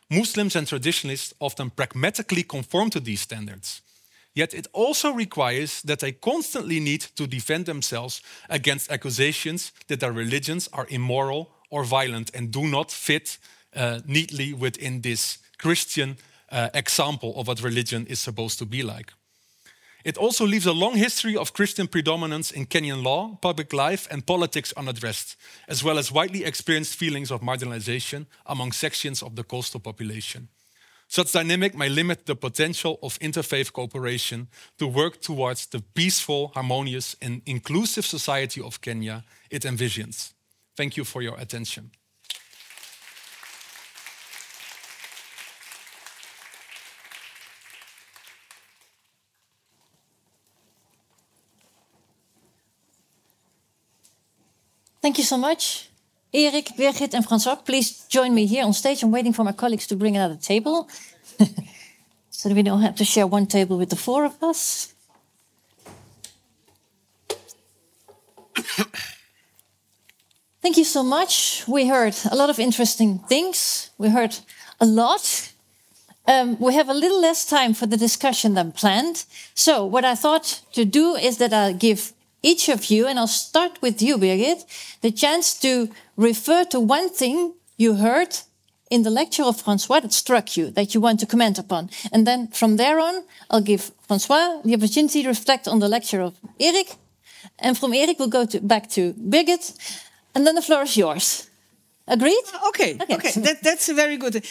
Muslims 0.09 0.55
and 0.55 0.67
traditionalists 0.67 1.33
often 1.39 1.69
pragmatically 1.69 2.43
conform 2.43 2.89
to 2.89 2.99
these 2.99 3.21
standards. 3.21 3.81
Yet 4.33 4.53
it 4.53 4.67
also 4.71 5.11
requires 5.11 5.81
that 5.81 5.99
they 5.99 6.13
constantly 6.13 6.79
need 6.79 7.01
to 7.15 7.27
defend 7.27 7.65
themselves 7.65 8.21
against 8.49 8.91
accusations 8.91 9.71
that 9.87 9.99
their 9.99 10.13
religions 10.13 10.69
are 10.71 10.87
immoral 10.89 11.49
or 11.69 11.83
violent 11.83 12.31
and 12.33 12.51
do 12.51 12.65
not 12.65 12.91
fit 12.91 13.37
uh, 13.75 13.99
neatly 14.05 14.53
within 14.53 15.01
this 15.01 15.37
Christian 15.57 16.17
uh, 16.51 16.69
example 16.73 17.33
of 17.35 17.47
what 17.47 17.61
religion 17.61 18.05
is 18.07 18.19
supposed 18.19 18.57
to 18.59 18.65
be 18.65 18.83
like. 18.83 19.13
It 20.03 20.17
also 20.17 20.45
leaves 20.45 20.65
a 20.65 20.73
long 20.73 20.95
history 20.95 21.37
of 21.37 21.53
Christian 21.53 21.87
predominance 21.87 22.51
in 22.51 22.65
Kenyan 22.65 23.03
law, 23.03 23.37
public 23.41 23.73
life, 23.73 24.07
and 24.09 24.25
politics 24.25 24.73
unaddressed, 24.75 25.35
as 25.67 25.83
well 25.83 25.97
as 25.97 26.11
widely 26.11 26.43
experienced 26.43 26.95
feelings 26.95 27.31
of 27.31 27.41
marginalization 27.41 28.25
among 28.45 28.71
sections 28.71 29.21
of 29.21 29.35
the 29.35 29.43
coastal 29.43 29.79
population. 29.79 30.47
Such 31.07 31.33
dynamic 31.33 31.75
may 31.75 31.89
limit 31.89 32.25
the 32.25 32.35
potential 32.35 32.97
of 33.03 33.19
interfaith 33.19 33.73
cooperation 33.73 34.47
to 34.77 34.87
work 34.87 35.19
towards 35.19 35.65
the 35.67 35.81
peaceful, 35.81 36.51
harmonious, 36.53 37.17
and 37.21 37.41
inclusive 37.45 38.05
society 38.05 38.61
of 38.61 38.79
Kenya 38.79 39.25
it 39.49 39.63
envisions. 39.63 40.31
Thank 40.77 40.95
you 40.95 41.03
for 41.03 41.21
your 41.21 41.37
attention. 41.37 41.91
Thank 55.01 55.17
you 55.17 55.23
so 55.23 55.37
much. 55.37 55.89
Erik, 56.33 56.77
Birgit, 56.77 57.13
and 57.13 57.25
François, 57.25 57.65
please 57.65 58.05
join 58.07 58.33
me 58.33 58.45
here 58.45 58.63
on 58.63 58.73
stage. 58.73 59.03
I'm 59.03 59.11
waiting 59.11 59.33
for 59.33 59.43
my 59.43 59.51
colleagues 59.51 59.87
to 59.87 59.95
bring 59.95 60.15
another 60.15 60.37
table. 60.37 60.87
so 62.29 62.49
that 62.49 62.55
we 62.55 62.63
don't 62.63 62.81
have 62.81 62.95
to 62.95 63.03
share 63.03 63.25
one 63.25 63.47
table 63.47 63.77
with 63.77 63.89
the 63.89 63.95
four 63.95 64.25
of 64.25 64.41
us. 64.43 64.93
Thank 70.61 70.77
you 70.77 70.83
so 70.83 71.01
much. 71.01 71.63
We 71.67 71.87
heard 71.87 72.15
a 72.31 72.35
lot 72.35 72.49
of 72.51 72.59
interesting 72.59 73.19
things. 73.27 73.89
We 73.97 74.09
heard 74.09 74.37
a 74.79 74.85
lot. 74.85 75.51
Um, 76.27 76.59
we 76.59 76.75
have 76.75 76.89
a 76.89 76.93
little 76.93 77.19
less 77.19 77.45
time 77.45 77.73
for 77.73 77.87
the 77.87 77.97
discussion 77.97 78.53
than 78.53 78.71
planned. 78.71 79.25
So, 79.55 79.83
what 79.83 80.05
I 80.05 80.13
thought 80.13 80.61
to 80.73 80.85
do 80.85 81.15
is 81.15 81.37
that 81.37 81.51
I'll 81.51 81.73
give 81.73 82.13
each 82.43 82.69
of 82.69 82.85
you, 82.85 83.07
and 83.07 83.19
I'll 83.19 83.27
start 83.27 83.81
with 83.81 84.01
you, 84.01 84.17
Birgit, 84.17 84.65
the 85.01 85.11
chance 85.11 85.59
to 85.59 85.89
refer 86.17 86.63
to 86.65 86.79
one 86.79 87.09
thing 87.09 87.53
you 87.77 87.95
heard 87.95 88.37
in 88.89 89.03
the 89.03 89.09
lecture 89.09 89.43
of 89.43 89.63
François 89.63 90.01
that 90.01 90.11
struck 90.11 90.57
you, 90.57 90.69
that 90.71 90.93
you 90.93 91.01
want 91.01 91.19
to 91.21 91.25
comment 91.25 91.57
upon. 91.57 91.89
And 92.11 92.27
then 92.27 92.47
from 92.47 92.77
there 92.77 92.99
on, 92.99 93.23
I'll 93.49 93.61
give 93.61 93.91
François 94.07 94.61
the 94.63 94.75
opportunity 94.75 95.23
to 95.23 95.29
reflect 95.29 95.67
on 95.67 95.79
the 95.79 95.87
lecture 95.87 96.21
of 96.21 96.35
Erik. 96.59 96.95
And 97.59 97.77
from 97.77 97.93
Erik, 97.93 98.19
we'll 98.19 98.27
go 98.27 98.45
to, 98.45 98.59
back 98.59 98.89
to 98.91 99.13
Birgit. 99.13 99.73
And 100.35 100.45
then 100.45 100.55
the 100.55 100.61
floor 100.61 100.83
is 100.83 100.97
yours. 100.97 101.49
Agreed? 102.07 102.43
Okay, 102.69 102.97
okay. 103.01 103.15
okay. 103.15 103.31
That, 103.41 103.63
that's 103.63 103.87
a 103.87 103.93
very 103.93 104.17
good. 104.17 104.45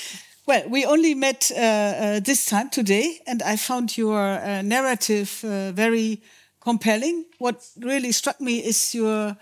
Well, 0.47 0.68
we 0.68 0.86
only 0.86 1.14
met 1.14 1.51
uh, 1.55 1.61
uh, 1.61 2.20
this 2.20 2.47
time 2.47 2.70
today, 2.70 3.20
and 3.26 3.43
I 3.43 3.57
found 3.57 3.99
your 3.99 4.18
uh, 4.18 4.62
narrative 4.62 5.45
uh, 5.45 5.72
very 5.72 6.22
compelling. 6.61 7.25
What 7.39 7.67
really 7.79 8.13
struck 8.13 8.41
me 8.41 8.59
is 8.59 8.95
your 8.95 9.37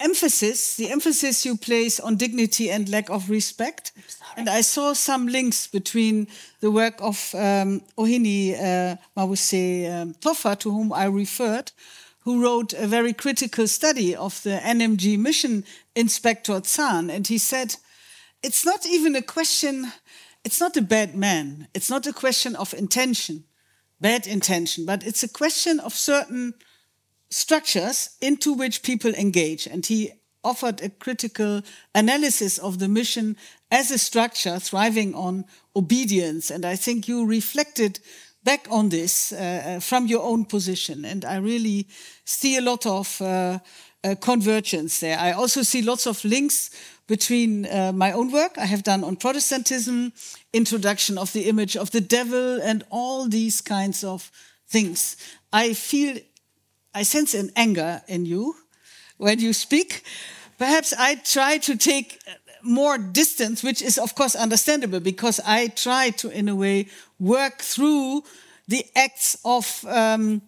emphasis, 0.00 0.76
the 0.76 0.90
emphasis 0.90 1.44
you 1.44 1.56
place 1.56 2.00
on 2.00 2.16
dignity 2.16 2.70
and 2.70 2.88
lack 2.88 3.10
of 3.10 3.30
respect. 3.30 3.92
And 4.36 4.48
I 4.48 4.60
saw 4.62 4.92
some 4.92 5.26
links 5.26 5.66
between 5.66 6.26
the 6.60 6.70
work 6.70 6.94
of 7.00 7.34
um, 7.34 7.80
Ohini 7.96 8.54
uh, 8.54 8.96
Mabuse 9.16 9.90
um, 9.90 10.14
Tofa, 10.14 10.58
to 10.58 10.70
whom 10.70 10.92
I 10.92 11.06
referred, 11.06 11.72
who 12.20 12.42
wrote 12.42 12.72
a 12.72 12.86
very 12.86 13.12
critical 13.12 13.66
study 13.66 14.14
of 14.14 14.42
the 14.42 14.60
NMG 14.62 15.18
mission 15.18 15.64
inspector 15.94 16.60
Zahn. 16.64 17.10
And 17.10 17.26
he 17.26 17.38
said, 17.38 17.76
it's 18.42 18.66
not 18.66 18.86
even 18.86 19.16
a 19.16 19.22
question, 19.22 19.92
it's 20.44 20.60
not 20.60 20.76
a 20.76 20.82
bad 20.82 21.14
man, 21.14 21.68
it's 21.72 21.88
not 21.88 22.06
a 22.06 22.12
question 22.12 22.56
of 22.56 22.74
intention 22.74 23.44
bad 24.04 24.26
intention, 24.26 24.84
but 24.84 25.02
it's 25.02 25.22
a 25.22 25.28
question 25.28 25.80
of 25.80 25.94
certain 25.94 26.52
structures 27.30 28.10
into 28.20 28.52
which 28.52 28.82
people 28.82 29.14
engage. 29.14 29.66
And 29.66 29.86
he 29.86 30.12
offered 30.42 30.82
a 30.82 30.90
critical 30.90 31.62
analysis 31.94 32.58
of 32.58 32.80
the 32.80 32.88
mission 32.88 33.34
as 33.70 33.90
a 33.90 33.96
structure 33.96 34.58
thriving 34.58 35.14
on 35.14 35.46
obedience. 35.74 36.50
And 36.50 36.66
I 36.66 36.76
think 36.76 37.08
you 37.08 37.24
reflected 37.24 37.98
back 38.42 38.66
on 38.70 38.90
this 38.90 39.32
uh, 39.32 39.36
uh 39.36 39.80
from 39.80 40.06
your 40.06 40.22
own 40.22 40.44
position. 40.44 41.06
And 41.06 41.24
I 41.24 41.36
really 41.38 41.86
see 42.26 42.58
a 42.58 42.60
lot 42.70 42.84
of 42.84 43.22
uh, 43.22 43.58
uh, 44.04 44.14
convergence 44.20 45.00
there. 45.00 45.18
I 45.18 45.32
also 45.32 45.62
see 45.62 45.82
lots 45.82 46.06
of 46.06 46.24
links 46.24 46.70
between 47.06 47.66
uh, 47.66 47.92
my 47.92 48.12
own 48.12 48.30
work 48.30 48.56
I 48.58 48.66
have 48.66 48.82
done 48.82 49.02
on 49.02 49.16
Protestantism, 49.16 50.12
introduction 50.52 51.18
of 51.18 51.32
the 51.32 51.48
image 51.48 51.76
of 51.76 51.90
the 51.90 52.00
devil, 52.00 52.60
and 52.62 52.84
all 52.90 53.28
these 53.28 53.60
kinds 53.60 54.04
of 54.04 54.30
things. 54.68 55.16
I 55.52 55.74
feel, 55.74 56.18
I 56.94 57.02
sense 57.02 57.34
an 57.34 57.50
anger 57.56 58.02
in 58.08 58.26
you 58.26 58.54
when 59.16 59.40
you 59.40 59.52
speak. 59.52 60.02
Perhaps 60.58 60.92
I 60.98 61.16
try 61.16 61.58
to 61.58 61.76
take 61.76 62.18
more 62.62 62.96
distance, 62.96 63.62
which 63.62 63.82
is 63.82 63.98
of 63.98 64.14
course 64.14 64.34
understandable 64.34 65.00
because 65.00 65.40
I 65.46 65.68
try 65.68 66.10
to, 66.10 66.30
in 66.30 66.48
a 66.48 66.54
way, 66.54 66.88
work 67.18 67.60
through 67.60 68.24
the 68.68 68.86
acts 68.96 69.36
of 69.44 69.84
um, 69.88 70.40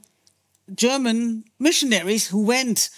German 0.74 1.44
missionaries 1.58 2.28
who 2.28 2.44
went 2.44 2.90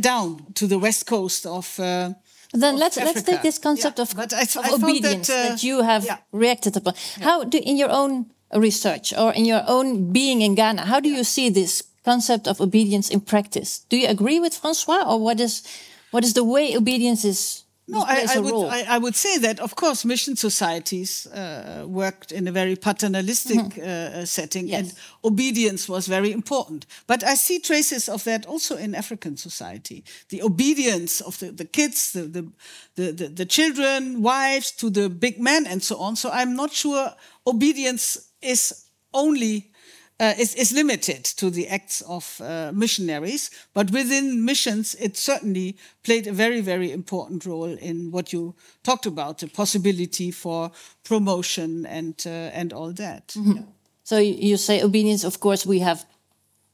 down 0.00 0.46
to 0.54 0.66
the 0.66 0.78
west 0.78 1.06
coast 1.06 1.46
of. 1.46 1.78
Uh, 1.78 2.12
then 2.54 2.74
of 2.74 2.80
let's 2.80 2.96
let's 2.96 3.22
take 3.22 3.42
this 3.42 3.58
concept 3.58 3.98
Yeah, 3.98 4.02
of, 4.02 4.18
I- 4.18 4.42
of 4.42 4.56
I 4.56 4.70
obedience 4.74 5.26
that, 5.28 5.48
that, 5.48 5.64
uh, 5.64 5.66
you 5.68 5.82
have 5.82 6.04
yeah. 6.04 6.18
reacted 6.32 6.76
upon. 6.76 6.94
How 7.20 7.44
do 7.44 7.58
in 7.58 7.76
your 7.76 7.90
own 7.90 8.26
research 8.54 9.12
or 9.16 9.32
in 9.32 9.44
your 9.46 9.62
own 9.66 10.12
being 10.12 10.42
in 10.42 10.54
Ghana, 10.54 10.82
how 10.82 11.00
do 11.00 11.08
you 11.08 11.24
see 11.24 11.48
this 11.50 11.82
concept 12.04 12.46
of 12.46 12.60
obedience 12.60 13.08
in 13.10 13.20
practice? 13.20 13.80
Do 13.88 13.96
you 13.96 14.08
agree 14.08 14.40
with 14.40 14.52
François, 14.60 15.06
or 15.06 15.18
what 15.20 15.40
is 15.40 15.62
what 16.10 16.24
is 16.24 16.34
the 16.34 16.44
way 16.44 16.76
obedience 16.76 17.24
is? 17.24 17.61
No, 17.92 18.00
I, 18.06 18.26
I 18.36 18.40
would. 18.40 18.54
I, 18.68 18.94
I 18.94 18.98
would 18.98 19.14
say 19.16 19.38
that, 19.38 19.60
of 19.60 19.74
course, 19.74 20.04
mission 20.08 20.36
societies 20.36 21.26
uh, 21.26 21.84
worked 21.86 22.32
in 22.32 22.48
a 22.48 22.52
very 22.52 22.76
paternalistic 22.76 23.78
uh, 23.78 24.24
setting, 24.24 24.68
Yes. 24.68 24.78
and 24.80 24.92
obedience 25.22 25.88
was 25.92 26.06
very 26.08 26.30
important. 26.32 26.86
But 27.06 27.22
I 27.22 27.36
see 27.36 27.60
traces 27.60 28.08
of 28.08 28.22
that 28.24 28.46
also 28.46 28.76
in 28.76 28.94
African 28.94 29.36
society. 29.36 30.04
The 30.28 30.42
obedience 30.42 31.20
of 31.24 31.38
the, 31.38 31.52
the 31.52 31.64
kids, 31.66 32.12
the, 32.12 32.22
the, 32.96 33.12
the, 33.12 33.28
the 33.28 33.46
children, 33.46 34.22
wives, 34.22 34.72
to 34.72 34.90
the 34.90 35.08
big 35.08 35.38
men, 35.40 35.66
and 35.66 35.82
so 35.82 35.96
on. 35.98 36.16
So 36.16 36.30
I'm 36.30 36.54
not 36.56 36.72
sure 36.72 37.14
obedience 37.44 38.28
is 38.40 38.84
only 39.12 39.71
uh, 40.22 40.34
is, 40.38 40.54
is 40.54 40.72
limited 40.72 41.24
to 41.24 41.50
the 41.50 41.66
acts 41.66 42.00
of 42.02 42.40
uh, 42.40 42.70
missionaries, 42.72 43.50
but 43.74 43.90
within 43.90 44.44
missions, 44.44 44.94
it 45.00 45.16
certainly 45.16 45.76
played 46.04 46.28
a 46.28 46.32
very, 46.32 46.60
very 46.60 46.92
important 46.92 47.44
role 47.44 47.76
in 47.80 48.12
what 48.12 48.32
you 48.32 48.54
talked 48.84 49.04
about 49.04 49.38
the 49.38 49.48
possibility 49.48 50.30
for 50.30 50.70
promotion 51.02 51.84
and, 51.86 52.22
uh, 52.24 52.30
and 52.54 52.72
all 52.72 52.92
that. 52.92 53.34
Yeah. 53.36 53.62
So 54.04 54.18
you 54.18 54.56
say 54.56 54.82
obedience. 54.82 55.24
Of 55.24 55.40
course, 55.40 55.66
we 55.66 55.80
have. 55.80 56.04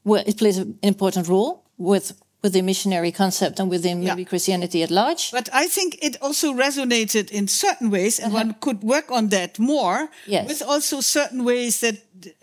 Well, 0.03 0.23
it 0.25 0.37
plays 0.37 0.57
an 0.57 0.77
important 0.81 1.27
role 1.27 1.63
with 1.77 2.13
with 2.41 2.53
the 2.53 2.61
missionary 2.61 3.11
concept 3.11 3.59
and 3.59 3.69
within 3.69 4.01
Yeah. 4.01 4.09
maybe 4.15 4.25
Christianity 4.25 4.81
at 4.83 4.89
large. 4.91 5.31
But 5.31 5.49
I 5.53 5.67
think 5.67 5.97
it 6.01 6.15
also 6.21 6.53
resonated 6.53 7.29
in 7.31 7.47
certain 7.47 7.89
ways, 7.89 8.19
and 8.19 8.33
one 8.33 8.55
could 8.59 8.81
work 8.83 9.11
on 9.11 9.29
that 9.29 9.59
more 9.59 10.09
Yes. 10.27 10.47
with 10.47 10.61
also 10.61 11.01
certain 11.01 11.43
ways 11.43 11.79
that 11.79 11.95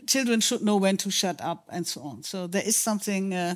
children 0.06 0.40
should 0.40 0.60
know 0.62 0.76
when 0.80 0.96
to 0.98 1.10
shut 1.10 1.40
up 1.40 1.64
and 1.68 1.86
so 1.86 2.00
on. 2.02 2.22
So 2.22 2.46
there 2.46 2.66
is 2.66 2.76
something. 2.76 3.32
Uh, 3.34 3.54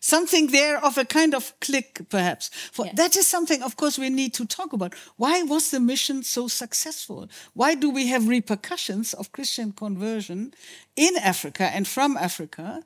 Something 0.00 0.46
there 0.52 0.78
of 0.84 0.96
a 0.96 1.04
kind 1.04 1.34
of 1.34 1.52
click, 1.60 2.08
perhaps. 2.08 2.50
For 2.70 2.86
Yes. 2.86 2.94
that 2.96 3.16
is 3.16 3.26
something, 3.26 3.64
of 3.64 3.74
course, 3.74 3.98
we 4.00 4.08
need 4.10 4.32
to 4.34 4.44
talk 4.46 4.72
about. 4.72 4.94
Why 5.16 5.42
was 5.42 5.70
the 5.70 5.80
mission 5.80 6.22
so 6.22 6.46
successful? 6.46 7.26
Why 7.52 7.74
do 7.74 7.90
we 7.90 8.06
have 8.06 8.28
repercussions 8.28 9.12
of 9.12 9.32
Christian 9.32 9.72
conversion 9.72 10.54
in 10.94 11.16
Africa 11.16 11.64
and 11.74 11.84
from 11.88 12.16
Africa? 12.16 12.84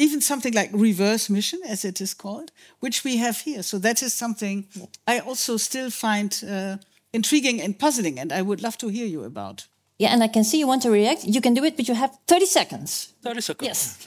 Even 0.00 0.20
something 0.20 0.54
like 0.54 0.70
reverse 0.72 1.28
mission, 1.28 1.60
as 1.68 1.84
it 1.84 2.00
is 2.00 2.14
called, 2.14 2.50
which 2.80 3.04
we 3.04 3.18
have 3.18 3.40
here. 3.40 3.62
So 3.62 3.78
that 3.78 4.02
is 4.02 4.14
something 4.14 4.66
I 5.06 5.20
also 5.20 5.56
still 5.58 5.90
find 5.90 6.42
uh, 6.48 6.76
intriguing 7.12 7.60
and 7.60 7.78
puzzling, 7.78 8.18
and 8.18 8.32
I 8.32 8.42
would 8.42 8.62
love 8.62 8.78
to 8.78 8.88
hear 8.88 9.06
you 9.06 9.24
about. 9.24 9.68
Yeah, 9.98 10.12
and 10.12 10.22
I 10.22 10.28
can 10.28 10.44
see 10.44 10.58
you 10.58 10.66
want 10.66 10.82
to 10.82 10.90
react. 10.90 11.24
You 11.24 11.40
can 11.40 11.54
do 11.54 11.64
it, 11.64 11.76
but 11.76 11.86
you 11.86 11.94
have 11.94 12.16
thirty 12.26 12.46
seconds. 12.46 13.09
30 13.22 13.40
seconds. 13.40 13.68
Yes. 13.68 13.98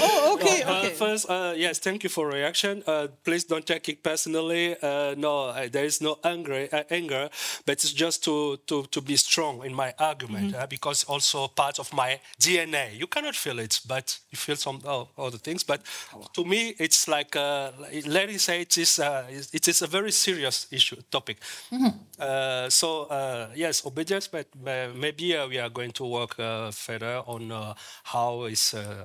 Oh, 0.00 0.34
okay, 0.34 0.62
Uh, 0.62 0.72
okay. 0.78 0.90
first, 0.90 1.28
uh, 1.30 1.52
yes, 1.56 1.78
thank 1.78 2.02
you 2.02 2.08
for 2.10 2.28
reaction. 2.28 2.82
Uh, 2.86 3.08
please 3.24 3.44
don't 3.44 3.66
take 3.66 3.88
it 3.88 4.02
personally. 4.02 4.76
Uh, 4.82 5.14
no, 5.16 5.52
there 5.68 5.84
is 5.84 6.00
no 6.00 6.18
anger, 6.24 6.68
uh, 6.72 6.82
anger, 6.90 7.28
but 7.66 7.72
it's 7.74 7.92
just 7.92 8.24
to, 8.24 8.56
to, 8.66 8.84
to 8.90 9.00
be 9.00 9.16
strong 9.16 9.64
in 9.64 9.74
my 9.74 9.92
argument 9.98 10.54
uh, 10.54 10.66
because 10.66 11.04
also 11.04 11.48
part 11.48 11.78
of 11.78 11.92
my 11.92 12.20
DNA. 12.40 12.96
You 12.98 13.06
cannot 13.06 13.34
feel 13.36 13.58
it, 13.58 13.80
but 13.86 14.18
you 14.30 14.36
feel 14.38 14.56
some 14.56 14.80
oh, 14.84 15.08
other 15.18 15.38
things. 15.38 15.62
But 15.64 15.82
to 16.34 16.44
me, 16.44 16.74
it's 16.78 17.08
like 17.08 17.36
uh, 17.36 17.70
Larry 18.06 18.38
said, 18.38 18.60
it 18.62 18.78
is 18.78 18.98
uh, 18.98 19.24
it 19.52 19.68
is 19.68 19.82
a 19.82 19.86
very 19.86 20.10
serious 20.12 20.66
issue 20.70 20.96
topic. 21.10 21.38
Uh, 22.18 22.68
so 22.68 23.04
uh, 23.04 23.48
yes, 23.54 23.84
obedience, 23.86 24.26
but 24.28 24.46
maybe 24.94 25.36
uh, 25.36 25.46
we 25.48 25.58
are 25.58 25.68
going 25.70 25.92
to 25.92 26.04
work 26.04 26.38
uh, 26.38 26.70
further 26.70 27.22
on 27.26 27.50
uh, 27.52 27.74
how 28.04 28.47
is. 28.48 28.74
Uh, 28.74 29.04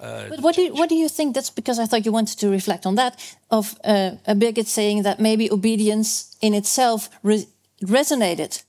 uh, 0.00 0.28
But 0.28 0.40
what 0.40 0.54
do 0.56 0.62
you, 0.62 0.74
what 0.74 0.88
do 0.88 0.94
you 0.94 1.08
think? 1.08 1.34
That's 1.34 1.50
because 1.50 1.78
I 1.78 1.86
thought 1.86 2.04
you 2.04 2.12
wanted 2.12 2.38
to 2.38 2.50
reflect 2.50 2.86
on 2.86 2.94
that. 2.96 3.36
Of 3.48 3.74
uh, 3.84 4.12
a 4.26 4.34
Birgit 4.34 4.66
saying 4.66 5.02
that 5.02 5.18
maybe 5.18 5.50
obedience 5.50 6.36
in 6.40 6.54
itself 6.54 7.08
re- 7.22 7.46
resonated. 7.82 8.62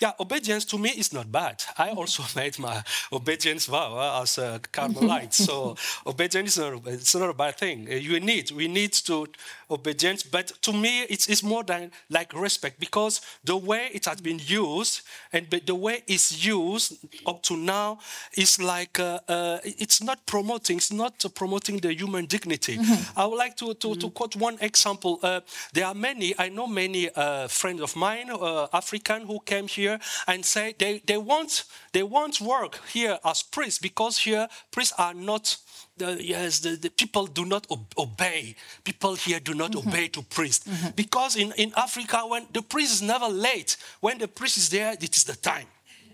Yeah, 0.00 0.12
obedience 0.18 0.64
to 0.66 0.78
me 0.78 0.90
is 0.90 1.12
not 1.12 1.30
bad. 1.32 1.62
I 1.78 1.90
also 1.90 2.22
made 2.36 2.58
my 2.58 2.82
obedience 3.12 3.66
vow 3.66 3.98
uh, 3.98 4.22
as 4.22 4.38
a 4.38 4.60
Carmelite. 4.72 5.32
so 5.46 5.76
obedience 6.06 6.56
is 6.56 6.58
not, 6.58 6.86
it's 6.86 7.14
not 7.14 7.30
a 7.30 7.34
bad 7.34 7.56
thing. 7.56 7.88
You 7.90 8.20
need, 8.20 8.50
we 8.52 8.68
need 8.68 8.92
to 9.06 9.26
obedience, 9.70 10.22
but 10.22 10.48
to 10.62 10.72
me 10.72 11.02
it's, 11.02 11.28
it's 11.28 11.42
more 11.42 11.62
than 11.64 11.90
like 12.10 12.32
respect 12.34 12.78
because 12.80 13.20
the 13.44 13.56
way 13.56 13.88
it 13.92 14.04
has 14.06 14.20
been 14.20 14.40
used 14.44 15.02
and 15.32 15.48
the- 15.50 15.74
way 15.74 16.02
it's 16.06 16.44
used 16.44 16.94
up 17.26 17.42
to 17.42 17.56
now 17.56 17.98
is 18.36 18.60
like 18.60 18.98
uh, 19.00 19.18
uh, 19.28 19.58
it's 19.64 20.02
not 20.02 20.24
promoting, 20.26 20.76
it's 20.76 20.92
not 20.92 21.24
promoting 21.34 21.78
the 21.78 21.92
human 21.92 22.26
dignity. 22.26 22.78
I 23.16 23.26
would 23.26 23.36
like 23.36 23.56
to, 23.56 23.74
to, 23.74 23.94
to 23.96 24.10
quote 24.10 24.36
one 24.36 24.56
example. 24.60 25.18
Uh, 25.22 25.40
there 25.72 25.86
are 25.86 25.94
many, 25.94 26.34
I 26.38 26.48
know 26.48 26.66
many 26.66 27.10
uh, 27.14 27.48
friends 27.48 27.80
of 27.80 27.96
mine, 27.96 28.30
uh, 28.30 28.66
African, 28.72 29.26
who 29.26 29.40
came 29.40 29.66
here 29.68 29.98
and 30.26 30.44
say 30.44 30.74
they, 30.78 31.00
they 31.06 31.16
want 31.16 31.64
they 31.92 32.02
want 32.02 32.40
work 32.40 32.80
here 32.92 33.18
as 33.24 33.42
priests 33.42 33.78
because 33.78 34.18
here 34.18 34.48
priests 34.70 34.94
are 34.98 35.14
not 35.14 35.56
the, 35.96 36.22
yes, 36.22 36.60
the, 36.60 36.70
the 36.70 36.90
people 36.90 37.26
do 37.26 37.44
not 37.44 37.66
ob- 37.70 37.94
obey. 37.96 38.56
People 38.82 39.14
here 39.14 39.40
do 39.40 39.54
not 39.54 39.72
mm-hmm. 39.72 39.88
obey 39.88 40.08
to 40.08 40.22
priests. 40.22 40.66
Mm-hmm. 40.66 40.90
Because 40.96 41.36
in, 41.36 41.52
in 41.56 41.72
Africa, 41.76 42.22
when 42.26 42.46
the 42.52 42.62
priest 42.62 42.94
is 42.94 43.02
never 43.02 43.28
late, 43.28 43.76
when 44.00 44.18
the 44.18 44.28
priest 44.28 44.56
is 44.56 44.68
there, 44.70 44.92
it 44.92 45.16
is 45.16 45.24
the 45.24 45.36
time. 45.36 45.66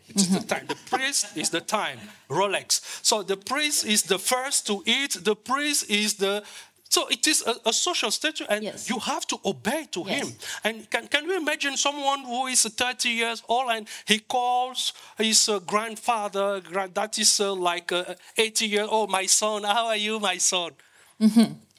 It 0.08 0.16
is 0.16 0.28
the 0.28 0.40
mm-hmm. 0.40 0.48
time. 0.48 0.66
The 0.66 0.76
priest 0.90 1.36
is 1.36 1.50
the 1.50 1.60
time. 1.60 1.98
Rolex. 2.28 2.80
So 3.02 3.22
the 3.22 3.36
priest 3.36 3.86
is 3.86 4.02
the 4.02 4.18
first 4.18 4.66
to 4.66 4.82
eat. 4.84 5.18
The 5.22 5.36
priest 5.36 5.88
is 5.88 6.14
the. 6.14 6.42
So 6.90 7.06
it 7.08 7.26
is 7.28 7.42
a, 7.46 7.54
a 7.68 7.72
social 7.72 8.10
status, 8.10 8.46
and 8.50 8.64
Yes. 8.64 8.88
you 8.90 8.98
have 8.98 9.24
to 9.28 9.38
obey 9.44 9.86
to 9.92 10.02
Yes. 10.06 10.18
him. 10.28 10.34
And 10.64 10.90
can, 10.90 11.06
can 11.08 11.24
you 11.24 11.36
imagine 11.36 11.76
someone 11.76 12.24
who 12.24 12.48
is 12.48 12.62
30 12.62 13.08
years 13.08 13.42
old 13.48 13.70
and 13.70 13.86
he 14.06 14.18
calls 14.18 14.92
his 15.16 15.48
uh, 15.48 15.60
grandfather, 15.60 16.60
grand, 16.60 16.94
that 16.96 17.16
is 17.18 17.38
uh, 17.40 17.54
like 17.54 17.92
uh, 17.92 18.14
80 18.36 18.66
years 18.66 18.88
old, 18.90 19.08
my 19.08 19.26
son, 19.26 19.62
how 19.62 19.86
are 19.86 19.96
you, 19.96 20.18
my 20.18 20.36
son? 20.38 20.72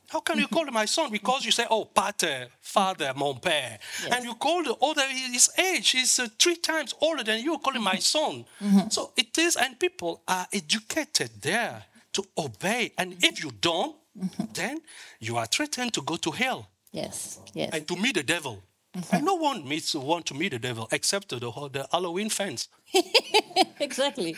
How 0.07 0.19
can 0.21 0.39
you 0.39 0.47
call 0.47 0.65
him 0.67 0.73
my 0.73 0.85
son? 0.85 1.09
Because 1.11 1.45
you 1.45 1.51
say, 1.51 1.65
oh, 1.69 1.85
pater, 1.85 2.47
father, 2.61 3.13
mon 3.15 3.39
père. 3.39 3.79
And 4.11 4.23
you 4.25 4.35
call 4.35 4.63
the 4.63 4.75
older, 4.79 5.01
his 5.07 5.49
age 5.57 5.95
is 5.95 6.19
uh, 6.19 6.27
three 6.39 6.55
times 6.57 6.93
older 7.01 7.23
than 7.23 7.41
you, 7.41 7.57
call 7.59 7.73
him 7.73 7.83
my 7.83 7.99
son. 7.99 8.45
So 8.89 9.11
it 9.17 9.37
is, 9.37 9.55
and 9.57 9.77
people 9.79 10.21
are 10.27 10.47
educated 10.53 11.31
there 11.41 11.83
to 12.13 12.23
obey. 12.37 12.91
And 12.97 13.15
if 13.23 13.43
you 13.43 13.51
don't, 13.61 13.95
then 14.53 14.79
you 15.19 15.37
are 15.37 15.45
threatened 15.45 15.93
to 15.93 16.01
go 16.01 16.15
to 16.17 16.31
hell 16.31 16.69
Yes. 16.91 17.39
Yes. 17.53 17.69
and 17.73 17.87
to 17.87 17.95
meet 17.95 18.15
the 18.15 18.23
devil. 18.23 18.61
And 19.13 19.23
no 19.25 19.35
one 19.35 19.65
meets 19.67 19.95
want 19.95 20.25
to 20.25 20.33
meet 20.33 20.51
the 20.51 20.59
devil 20.59 20.87
except 20.91 21.29
the, 21.29 21.49
whole- 21.49 21.69
the 21.69 21.87
Halloween 21.91 22.29
fans. 22.29 22.67
exactly. 23.79 24.35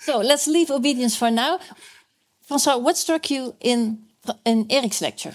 So 0.00 0.18
let's 0.18 0.46
leave 0.48 0.70
obedience 0.72 1.16
for 1.16 1.30
now. 1.30 1.60
François, 2.50 2.80
what 2.82 2.96
struck 2.96 3.30
you 3.30 3.54
in 3.60 3.98
in 4.44 4.66
Erik's 4.70 5.00
lecture? 5.00 5.32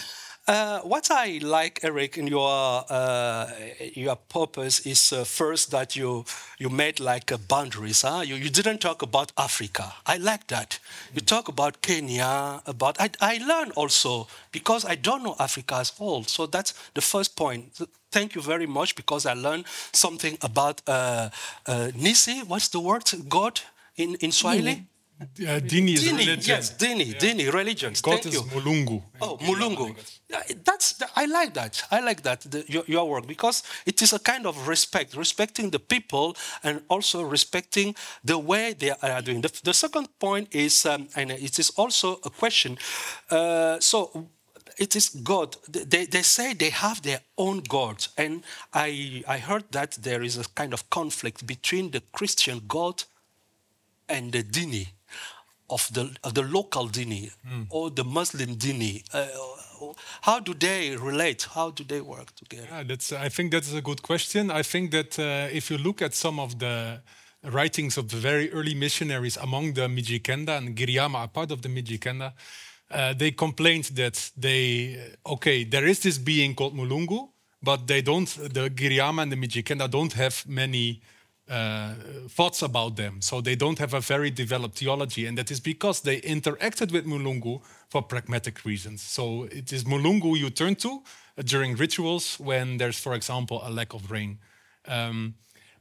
Uh, 0.47 0.79
what 0.79 1.11
I 1.11 1.39
like, 1.43 1.83
Erik, 1.83 2.17
in 2.17 2.25
your 2.25 2.85
uh, 2.89 3.49
your 3.93 4.15
purpose 4.15 4.79
is 4.85 5.11
uh, 5.11 5.25
first 5.25 5.71
that 5.71 5.93
you 5.93 6.23
you 6.57 6.69
made 6.69 7.01
like 7.01 7.33
uh, 7.33 7.37
boundaries. 7.49 8.03
Huh? 8.03 8.21
You, 8.25 8.35
you 8.35 8.49
didn't 8.49 8.79
talk 8.79 9.01
about 9.01 9.33
Africa. 9.37 9.93
I 10.05 10.15
like 10.15 10.47
that. 10.47 10.79
You 11.13 11.19
talk 11.19 11.49
about 11.49 11.81
Kenya. 11.81 12.61
About 12.65 12.95
I, 12.97 13.09
I 13.19 13.39
learn 13.39 13.71
also 13.71 14.27
because 14.53 14.85
I 14.85 14.95
don't 14.95 15.21
know 15.21 15.35
Africa 15.37 15.75
as 15.75 15.89
whole. 15.89 16.23
So 16.23 16.45
that's 16.45 16.73
the 16.93 17.01
first 17.01 17.35
point. 17.35 17.81
Thank 18.09 18.33
you 18.33 18.41
very 18.41 18.67
much 18.67 18.95
because 18.95 19.25
I 19.25 19.33
learned 19.33 19.65
something 19.91 20.37
about 20.41 20.81
uh, 20.87 21.29
Nisi. 21.93 22.39
What's 22.47 22.69
the 22.69 22.79
word? 22.79 23.03
God 23.27 23.59
in 23.97 24.15
in 24.21 24.31
Swahili. 24.31 24.85
Uh, 25.19 25.25
Dini 25.59 25.93
is 25.93 26.03
Dini, 26.03 26.19
religion. 26.19 26.55
yes, 26.55 26.77
Dini, 26.77 27.13
Dini, 27.17 27.51
religions. 27.51 28.01
God 28.01 28.21
Thank 28.21 28.27
is 28.27 28.33
you. 28.35 28.41
Mulungu. 28.41 29.01
Oh, 29.19 29.37
Mulungu. 29.37 29.95
Yeah, 30.29 30.43
That's 30.63 31.01
I 31.15 31.25
like 31.25 31.55
that. 31.55 31.83
I 31.89 32.01
like 32.01 32.21
that 32.21 32.41
the, 32.41 32.63
your, 32.67 32.83
your 32.85 33.09
work 33.09 33.25
because 33.25 33.63
it 33.87 34.01
is 34.03 34.13
a 34.13 34.19
kind 34.19 34.45
of 34.45 34.67
respect, 34.67 35.15
respecting 35.15 35.71
the 35.71 35.79
people 35.79 36.37
and 36.63 36.81
also 36.87 37.23
respecting 37.23 37.95
the 38.23 38.37
way 38.37 38.73
they 38.73 38.91
are 38.91 39.21
doing. 39.23 39.41
The, 39.41 39.59
the 39.63 39.73
second 39.73 40.07
point 40.19 40.53
is, 40.53 40.85
um, 40.85 41.07
and 41.15 41.31
it 41.31 41.57
is 41.57 41.71
also 41.71 42.19
a 42.23 42.29
question. 42.29 42.77
Uh, 43.31 43.79
so 43.79 44.27
it 44.77 44.95
is 44.95 45.09
God. 45.09 45.55
They, 45.67 46.05
they 46.05 46.21
say 46.21 46.53
they 46.53 46.69
have 46.69 47.01
their 47.01 47.21
own 47.39 47.61
God. 47.67 48.05
And 48.17 48.43
I, 48.71 49.23
I 49.27 49.39
heard 49.39 49.63
that 49.71 49.93
there 49.93 50.21
is 50.21 50.37
a 50.37 50.43
kind 50.49 50.73
of 50.73 50.87
conflict 50.91 51.47
between 51.47 51.89
the 51.89 52.01
Christian 52.11 52.61
God 52.67 53.03
and 54.07 54.31
the 54.31 54.43
Dini 54.43 54.89
of 55.69 55.89
the, 55.93 56.15
of 56.23 56.33
the 56.33 56.41
local 56.43 56.87
Dini 56.89 57.31
or 57.69 57.89
the 57.89 58.03
Muslim 58.03 58.55
Dini. 58.55 59.03
Uh, 59.13 59.27
how 60.21 60.39
do 60.39 60.53
they 60.53 60.95
relate? 60.95 61.47
How 61.53 61.71
do 61.71 61.83
they 61.83 62.01
work 62.01 62.33
together? 62.35 62.67
Yeah, 62.71 62.83
that's. 62.83 63.11
I 63.11 63.29
think 63.29 63.51
that's 63.51 63.73
a 63.73 63.81
good 63.81 64.01
question. 64.01 64.49
I 64.49 64.63
think 64.63 64.91
that 64.91 65.19
uh, 65.19 65.49
if 65.51 65.69
you 65.69 65.77
look 65.77 66.01
at 66.01 66.13
some 66.15 66.39
of 66.39 66.57
the 66.59 67.01
writings 67.43 67.97
of 67.97 68.09
the 68.09 68.17
very 68.17 68.51
early 68.51 68.73
missionaries 68.73 69.37
among 69.37 69.73
the 69.73 69.87
Mijikenda 69.87 70.57
and 70.57 70.75
Giriama 70.75 71.15
are 71.19 71.27
part 71.27 71.51
of 71.51 71.61
the 71.61 71.69
Mijikenda, 71.69 72.33
uh, 72.89 73.13
they 73.13 73.31
complained 73.31 73.85
that 73.95 74.31
they 74.37 74.97
okay 75.25 75.63
there 75.63 75.85
is 75.85 75.99
this 75.99 76.17
being 76.17 76.55
called 76.55 76.75
Mulungu, 76.75 77.29
but 77.61 77.85
they 77.87 78.01
don't. 78.01 78.27
The 78.53 78.69
Giriama 78.69 79.23
and 79.23 79.31
the 79.31 79.35
Mijikenda 79.37 79.89
don't 79.89 80.13
have 80.13 80.43
many. 80.47 81.01
Uh, 81.49 81.93
thoughts 82.27 82.61
about 82.61 82.97
them. 82.97 83.21
So 83.21 83.39
they 83.39 83.55
don't 83.55 83.79
have 83.79 83.93
a 83.93 84.01
very 84.01 84.29
developed 84.29 84.77
theology, 84.79 85.25
and 85.25 85.37
that 85.37 85.49
is 85.49 85.61
because 85.61 86.01
they 86.01 86.19
interacted 86.19 86.91
with 86.91 87.05
Mulungu 87.05 87.61
for 87.89 88.01
pragmatic 88.01 88.65
reasons. 88.65 89.01
So 89.01 89.43
it 89.43 89.71
is 89.71 89.85
Mulungu 89.85 90.37
you 90.37 90.49
turn 90.49 90.75
to 90.75 90.89
uh, 91.37 91.43
during 91.43 91.77
rituals 91.77 92.37
when 92.37 92.77
there's, 92.79 92.99
for 92.99 93.13
example, 93.13 93.61
a 93.63 93.69
lack 93.69 93.93
of 93.93 94.11
rain. 94.11 94.39
Um, 94.89 95.35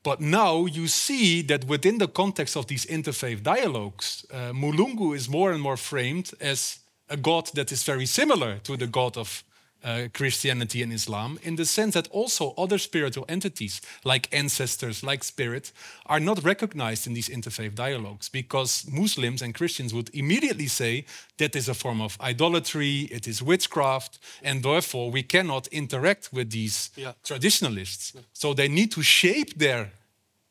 but 0.04 0.20
now 0.20 0.66
you 0.66 0.86
see 0.86 1.42
that 1.42 1.64
within 1.64 1.98
the 1.98 2.06
context 2.06 2.56
of 2.56 2.68
these 2.68 2.86
interfaith 2.86 3.42
dialogues, 3.42 4.24
uh, 4.32 4.52
Mulungu 4.52 5.16
is 5.16 5.28
more 5.28 5.50
and 5.50 5.60
more 5.60 5.76
framed 5.76 6.30
as 6.40 6.78
a 7.08 7.16
god 7.16 7.50
that 7.54 7.72
is 7.72 7.82
very 7.82 8.06
similar 8.06 8.58
to 8.58 8.76
the 8.76 8.86
god 8.86 9.16
of 9.16 9.42
uh, 9.86 10.08
Christianity 10.12 10.82
and 10.82 10.92
Islam, 10.92 11.38
in 11.42 11.56
the 11.56 11.64
sense 11.64 11.94
that 11.94 12.08
also 12.10 12.54
other 12.58 12.78
spiritual 12.78 13.24
entities, 13.28 13.80
like 14.04 14.28
ancestors, 14.32 15.02
like 15.02 15.22
spirit, 15.24 15.72
are 16.06 16.20
not 16.20 16.42
recognized 16.44 17.06
in 17.06 17.14
these 17.14 17.28
interfaith 17.28 17.74
dialogues 17.76 18.28
because 18.28 18.84
Muslims 18.90 19.42
and 19.42 19.54
Christians 19.54 19.92
would 19.94 20.10
immediately 20.12 20.66
say 20.66 21.04
that 21.38 21.54
is 21.54 21.68
a 21.68 21.74
form 21.74 22.00
of 22.00 22.18
idolatry, 22.20 23.08
it 23.12 23.26
is 23.28 23.42
witchcraft, 23.42 24.18
and 24.42 24.62
therefore 24.62 25.10
we 25.12 25.22
cannot 25.22 25.68
interact 25.68 26.30
with 26.32 26.50
these 26.50 26.90
Yeah. 26.96 27.12
traditionalists. 27.22 28.12
So 28.32 28.54
they 28.54 28.68
need 28.68 28.90
to 28.92 29.02
shape 29.02 29.54
their 29.58 29.92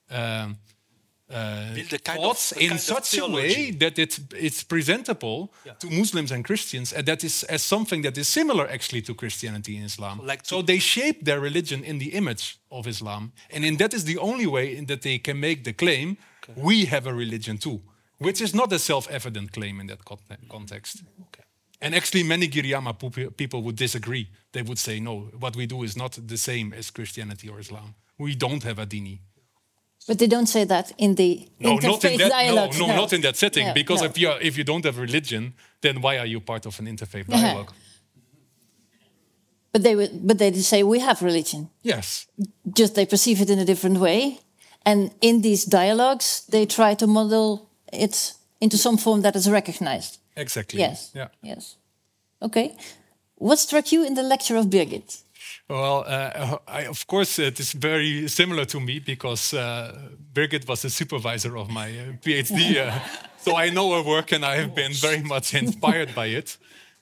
um, 0.10 0.57
uh, 1.30 1.73
Build 1.73 1.93
a 1.93 1.97
kind 1.99 2.19
of- 2.19 2.23
thoughts 2.26 2.52
a 2.53 2.60
in 2.60 2.72
of 2.73 2.80
such 2.80 3.18
a 3.18 3.26
way 3.27 3.72
that 3.72 3.97
it, 3.97 4.19
it's 4.35 4.64
presentable 4.64 5.52
to 5.80 5.89
Muslims 5.89 6.31
and 6.31 6.43
Christians, 6.45 6.93
and 6.93 7.06
that 7.07 7.23
is 7.23 7.43
as 7.43 7.64
something 7.64 8.03
that 8.03 8.18
is 8.18 8.27
similar 8.27 8.68
actually 8.69 9.02
to 9.03 9.14
Christianity 9.15 9.76
and 9.77 9.85
Islam. 9.85 10.19
Like 10.23 10.41
so 10.45 10.61
they 10.61 10.80
shape 10.80 11.26
their 11.26 11.39
religion 11.39 11.84
in 11.84 11.97
the 11.99 12.10
image 12.14 12.57
of 12.69 12.85
Islam, 12.88 13.31
and 13.53 13.64
in 13.65 13.77
that 13.77 13.93
is 13.93 14.03
the 14.06 14.18
only 14.19 14.45
way 14.47 14.76
in 14.77 14.85
that 14.85 15.02
they 15.02 15.18
can 15.19 15.39
make 15.39 15.64
the 15.64 15.73
claim 15.73 16.18
we 16.56 16.85
have 16.85 17.07
a 17.07 17.14
religion 17.14 17.57
too, 17.57 17.81
which 18.19 18.39
is 18.41 18.53
not 18.53 18.72
a 18.72 18.77
self-evident 18.80 19.52
claim 19.52 19.80
in 19.80 19.88
that 19.88 20.06
conte- 20.06 20.47
context. 20.47 21.03
And 21.81 21.93
actually, 21.95 22.23
many 22.23 22.47
Giriama 22.47 22.93
pu- 22.97 23.31
people 23.31 23.61
would 23.64 23.76
disagree. 23.76 24.30
They 24.52 24.61
would 24.61 24.77
say, 24.80 24.99
no, 24.99 25.30
what 25.39 25.56
we 25.56 25.65
do 25.65 25.84
is 25.84 25.95
not 25.97 26.18
the 26.27 26.38
same 26.38 26.72
as 26.77 26.89
Christianity 26.91 27.49
or 27.49 27.60
Islam. 27.60 27.95
We 28.18 28.34
don't 28.35 28.64
have 28.64 28.80
a 28.80 28.85
dini. 28.85 29.19
But 30.07 30.18
they 30.19 30.27
don't 30.27 30.48
say 30.48 30.65
that 30.65 30.91
in 30.98 31.15
the 31.15 31.48
No, 31.60 31.76
not 31.76 31.84
in 31.84 31.91
interfaith 31.91 32.18
that. 32.19 32.30
dialogue. 32.32 32.73
No, 32.80 32.88
no, 32.88 32.95
not 32.95 33.14
in 33.14 33.22
that 33.22 33.36
setting. 33.36 33.68
No, 33.68 33.73
because 33.73 34.02
no. 34.02 34.07
if 34.10 34.18
you 34.18 34.30
if 34.41 34.57
you 34.57 34.64
don't 34.64 34.86
have 34.86 34.98
religion, 34.99 35.53
then 35.82 35.99
why 36.02 36.18
are 36.19 36.27
you 36.27 36.40
part 36.41 36.65
of 36.65 36.80
an 36.80 36.86
interfaith 36.86 37.26
Yeah. 37.27 37.41
dialogue? 37.41 37.72
But 39.72 39.84
they 39.84 39.95
would, 39.95 40.26
but 40.27 40.38
they 40.38 40.53
say 40.53 40.84
we 40.84 40.99
have 40.99 41.22
religion. 41.22 41.69
Yes, 41.82 42.27
Just 42.77 42.94
they 42.95 43.06
perceive 43.06 43.41
it 43.41 43.49
in 43.49 43.60
a 43.60 43.65
different 43.65 43.98
way, 43.99 44.40
and 44.86 45.11
in 45.22 45.41
these 45.41 45.65
dialogues 45.65 46.45
they 46.49 46.65
try 46.65 46.95
to 46.95 47.07
model 47.07 47.69
it 47.91 48.34
into 48.61 48.77
some 48.77 48.98
form 48.98 49.22
that 49.22 49.36
is 49.36 49.49
recognized. 49.49 50.19
exactly. 50.38 50.80
Yes. 50.80 51.11
Yeah. 51.15 51.27
Yes. 51.41 51.76
Okay. 52.41 52.76
What 53.38 53.60
struck 53.60 53.91
you 53.91 54.06
in 54.06 54.14
the 54.15 54.23
lecture 54.23 54.56
of 54.57 54.65
Birgit? 54.69 55.22
Well, 55.67 56.03
uh, 56.07 56.57
I, 56.67 56.81
of 56.81 57.05
course, 57.07 57.39
it 57.39 57.59
is 57.59 57.73
very 57.73 58.27
similar 58.27 58.65
to 58.65 58.80
me 58.80 58.99
because 58.99 59.53
uh, 59.53 59.97
Birgit 60.34 60.67
was 60.67 60.81
the 60.81 60.89
supervisor 60.89 61.57
of 61.57 61.69
my 61.69 61.89
uh, 61.89 62.13
PhD. 62.23 62.77
Uh, 62.77 62.99
so 63.38 63.55
I 63.55 63.69
know 63.69 63.93
her 63.95 64.03
work 64.03 64.31
and 64.31 64.45
I 64.45 64.55
have 64.57 64.76
been 64.76 64.93
very 64.93 65.23
much 65.23 65.53
inspired 65.53 66.13
by 66.13 66.27
it. 66.27 66.57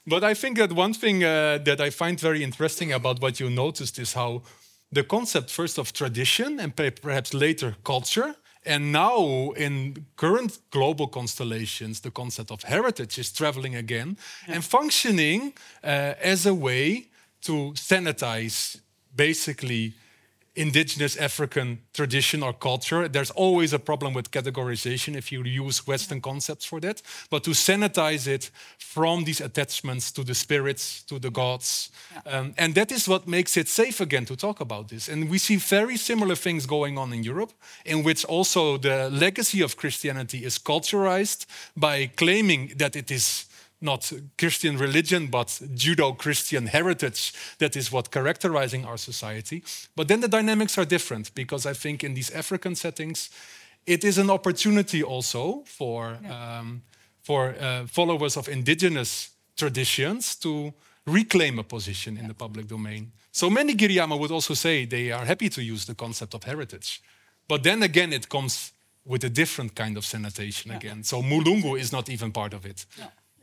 But 0.05 0.23
I 0.23 0.33
think 0.33 0.57
that 0.57 0.71
one 0.73 0.93
thing 0.93 1.23
uh, 1.23 1.59
that 1.63 1.79
I 1.79 1.89
find 1.89 2.19
very 2.19 2.43
interesting 2.43 2.91
about 2.91 3.21
what 3.21 3.39
you 3.39 3.49
noticed 3.49 3.99
is 3.99 4.13
how 4.13 4.41
the 4.91 5.03
concept 5.03 5.49
first 5.49 5.77
of 5.77 5.93
tradition 5.93 6.59
and 6.59 6.75
perhaps 6.75 7.33
later 7.33 7.75
culture, 7.83 8.35
and 8.65 8.91
now 8.91 9.51
in 9.55 10.05
current 10.15 10.59
global 10.71 11.07
constellations, 11.07 12.01
the 12.01 12.11
concept 12.11 12.51
of 12.51 12.63
heritage 12.63 13.17
is 13.17 13.31
traveling 13.31 13.75
again 13.75 14.17
and 14.47 14.63
functioning 14.63 15.53
uh, 15.83 16.13
as 16.21 16.45
a 16.45 16.53
way 16.53 17.09
to 17.43 17.73
sanitize 17.75 18.79
basically 19.15 19.93
indigenous 20.55 21.17
African 21.17 21.79
tradition 21.93 22.43
or 22.43 22.53
culture. 22.53 23.07
There's 23.07 23.31
always 23.31 23.73
a 23.73 23.79
problem 23.79 24.13
with 24.13 24.29
categorization 24.29 25.15
if 25.15 25.31
you 25.31 25.43
use 25.43 25.87
Western 25.87 26.21
concepts 26.21 26.65
for 26.65 26.79
that, 26.81 27.01
but 27.29 27.43
to 27.43 27.51
sanitize 27.51 28.27
it 28.27 28.51
from 28.77 29.23
these 29.23 29.41
attachments 29.41 30.11
to 30.11 30.23
the 30.23 30.35
spirits, 30.35 31.03
to 31.03 31.17
the 31.17 31.31
gods. 31.31 31.89
Um, 32.25 32.53
and 32.57 32.75
that 32.75 32.91
is 32.91 33.07
what 33.07 33.27
makes 33.27 33.57
it 33.57 33.67
safe 33.67 33.99
again 33.99 34.25
to 34.25 34.35
talk 34.35 34.59
about 34.59 34.89
this. 34.89 35.09
And 35.09 35.29
we 35.29 35.39
see 35.39 35.55
very 35.55 35.97
similar 35.97 36.35
things 36.35 36.67
going 36.67 36.97
on 36.97 37.13
in 37.13 37.23
Europe, 37.23 37.53
in 37.83 38.03
which 38.03 38.23
also 38.25 38.77
the 38.77 39.09
legacy 39.09 39.61
of 39.61 39.75
Christianity 39.75 40.45
is 40.45 40.59
culturized 40.59 41.47
by 41.75 42.07
claiming 42.15 42.73
that 42.77 42.95
it 42.95 43.09
is 43.09 43.45
not 43.83 44.11
Christian 44.37 44.77
religion, 44.77 45.27
but 45.27 45.47
Judeo-Christian 45.47 46.67
heritage. 46.67 47.33
That 47.57 47.75
is 47.75 47.91
what 47.91 48.11
characterizing 48.11 48.85
our 48.85 48.97
society. 48.97 49.63
But 49.95 50.07
then 50.07 50.21
the 50.21 50.27
dynamics 50.27 50.77
are 50.77 50.85
different 50.85 51.33
because 51.35 51.65
I 51.65 51.73
think 51.73 52.03
in 52.03 52.13
these 52.13 52.31
African 52.31 52.75
settings, 52.75 53.29
it 53.85 54.03
is 54.03 54.17
an 54.17 54.29
opportunity 54.29 55.03
also 55.03 55.63
for 55.65 56.17
um, 56.29 56.81
for 57.21 57.55
uh, 57.59 57.85
followers 57.87 58.37
of 58.37 58.47
indigenous 58.47 59.29
traditions 59.55 60.35
to 60.35 60.73
reclaim 61.05 61.59
a 61.59 61.63
position 61.63 62.17
in 62.17 62.27
the 62.27 62.33
public 62.33 62.67
domain. 62.67 63.11
So 63.31 63.49
many 63.49 63.73
Giriama 63.75 64.17
would 64.17 64.31
also 64.31 64.53
say 64.53 64.85
they 64.85 65.11
are 65.11 65.25
happy 65.25 65.49
to 65.49 65.61
use 65.61 65.85
the 65.85 65.95
concept 65.95 66.33
of 66.33 66.43
heritage. 66.43 67.01
But 67.47 67.63
then 67.63 67.83
again, 67.83 68.13
it 68.13 68.27
comes 68.29 68.73
with 69.05 69.23
a 69.23 69.29
different 69.29 69.75
kind 69.75 69.97
of 69.97 70.05
sanitation 70.05 70.71
again. 70.71 71.03
So 71.03 71.21
Mulungu 71.21 71.77
is 71.79 71.91
not 71.91 72.09
even 72.09 72.31
part 72.31 72.53
of 72.53 72.65
it. 72.65 72.85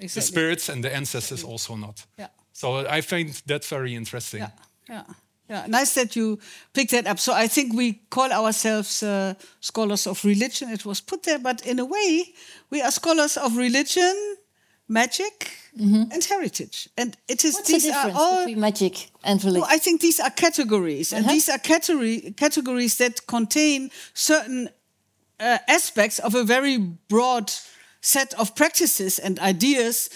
The 0.01 0.21
spirits 0.21 0.69
and 0.69 0.83
the 0.85 0.95
ancestors 0.97 1.45
also 1.45 1.77
not. 1.77 2.07
Yeah. 2.17 2.29
So 2.53 2.87
I 2.99 3.01
find 3.03 3.43
that 3.47 3.65
very 3.65 3.95
interesting. 3.95 4.41
Yeah, 4.41 4.51
yeah, 4.89 5.05
yeah. 5.49 5.67
Nice 5.69 5.95
that 5.95 6.15
you 6.17 6.39
picked 6.73 6.91
that 6.91 7.07
up. 7.07 7.19
So 7.19 7.33
I 7.33 7.49
think 7.49 7.75
we 7.75 8.01
call 8.09 8.33
ourselves 8.33 9.03
uh, 9.03 9.35
scholars 9.61 10.07
of 10.07 10.25
religion. 10.25 10.71
It 10.71 10.85
was 10.85 11.01
put 11.01 11.23
there, 11.23 11.39
but 11.39 11.63
in 11.67 11.79
a 11.79 11.85
way, 11.85 12.35
we 12.71 12.83
are 12.83 12.91
scholars 12.93 13.37
of 13.37 13.57
religion, 13.57 14.15
magic, 14.89 15.51
and 15.79 16.25
heritage. 16.25 16.89
And 16.97 17.17
it 17.29 17.45
is 17.45 17.55
What's 17.55 17.67
the 17.69 17.73
these 17.79 17.91
are 17.95 18.11
all. 18.15 18.39
between 18.39 18.61
magic 18.61 19.11
and 19.23 19.39
religion? 19.45 19.61
No, 19.61 19.75
I 19.75 19.79
think 19.79 20.01
these 20.01 20.21
are 20.21 20.31
categories, 20.31 21.13
and 21.13 21.25
Uh-huh. 21.25 21.33
these 21.35 21.49
are 21.53 21.59
category, 21.59 22.35
categories 22.37 22.97
that 22.97 23.27
contain 23.27 23.91
certain 24.15 24.69
uh, 25.39 25.59
aspects 25.69 26.19
of 26.21 26.35
a 26.35 26.45
very 26.45 26.79
broad 27.09 27.51
set 28.01 28.35
of 28.35 28.55
practices 28.55 29.19
and 29.19 29.39
ideas 29.39 30.11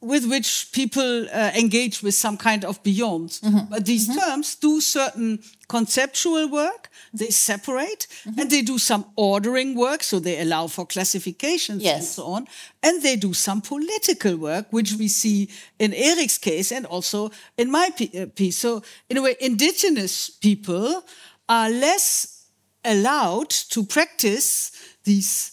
with 0.00 0.26
which 0.28 0.68
people 0.72 1.26
uh, 1.32 1.50
engage 1.56 2.02
with 2.02 2.14
some 2.14 2.36
kind 2.36 2.64
of 2.64 2.82
beyond. 2.82 3.30
Mm-hmm. 3.30 3.70
But 3.70 3.86
these 3.86 4.14
terms 4.14 4.54
do 4.54 4.80
certain 4.80 5.40
conceptual 5.68 6.48
work, 6.48 6.90
they 7.14 7.30
separate, 7.30 8.06
Mm-hmm. 8.24 8.40
and 8.40 8.50
they 8.50 8.62
do 8.62 8.78
some 8.78 9.04
ordering 9.16 9.74
work, 9.74 10.02
so 10.02 10.18
they 10.20 10.40
allow 10.40 10.66
for 10.68 10.86
classifications 10.86 11.82
and 11.96 12.04
so 12.04 12.24
on. 12.26 12.46
And 12.82 13.02
they 13.02 13.16
do 13.16 13.32
some 13.32 13.60
political 13.62 14.36
work, 14.36 14.66
which 14.70 14.92
we 14.98 15.08
see 15.08 15.48
in 15.78 15.94
Erik's 15.94 16.38
case 16.38 16.72
and 16.72 16.86
also 16.86 17.30
in 17.56 17.70
my 17.70 17.88
uh, 17.90 18.26
piece. 18.34 18.58
So, 18.58 18.82
in 19.08 19.16
a 19.16 19.22
way, 19.22 19.36
indigenous 19.40 20.30
people 20.30 21.02
are 21.48 21.70
less 21.70 22.44
allowed 22.84 23.50
to 23.70 23.82
practice 23.84 24.70
these 25.04 25.52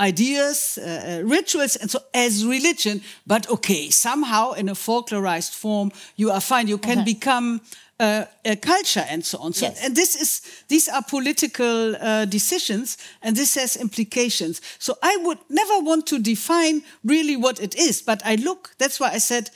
ideas, 0.00 0.78
uh, 0.78 0.82
uh, 1.22 1.28
rituals, 1.28 1.76
and 1.76 1.90
so 1.90 1.98
as 2.14 2.44
religion. 2.44 3.00
But 3.26 3.48
okay, 3.50 3.90
somehow 3.90 4.52
in 4.52 4.68
a 4.68 4.74
folklorized 4.74 5.54
form, 5.54 5.90
you 6.16 6.30
are 6.32 6.40
fine. 6.40 6.68
You 6.68 6.78
can 6.78 7.04
become 7.04 7.60
uh, 8.00 8.24
a 8.44 8.56
culture 8.56 9.04
and 9.10 9.24
so 9.24 9.38
on. 9.38 9.52
So, 9.52 9.66
Yes. 9.66 9.84
and 9.84 9.94
this 9.94 10.14
is 10.16 10.40
these 10.68 10.88
are 10.92 11.02
political 11.02 11.94
uh, 11.96 12.24
decisions, 12.24 12.96
and 13.22 13.36
this 13.36 13.54
has 13.56 13.76
implications. 13.76 14.60
So 14.78 14.94
I 15.02 15.16
would 15.24 15.38
never 15.48 15.80
want 15.84 16.06
to 16.06 16.18
define 16.18 16.82
really 17.04 17.36
what 17.36 17.60
it 17.60 17.74
is, 17.74 18.02
but 18.02 18.22
I 18.24 18.36
look. 18.36 18.70
That's 18.78 18.98
why 19.00 19.14
I 19.16 19.18
said 19.20 19.50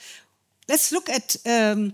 let's 0.67 0.91
look 0.91 1.09
at 1.09 1.35
um, 1.45 1.93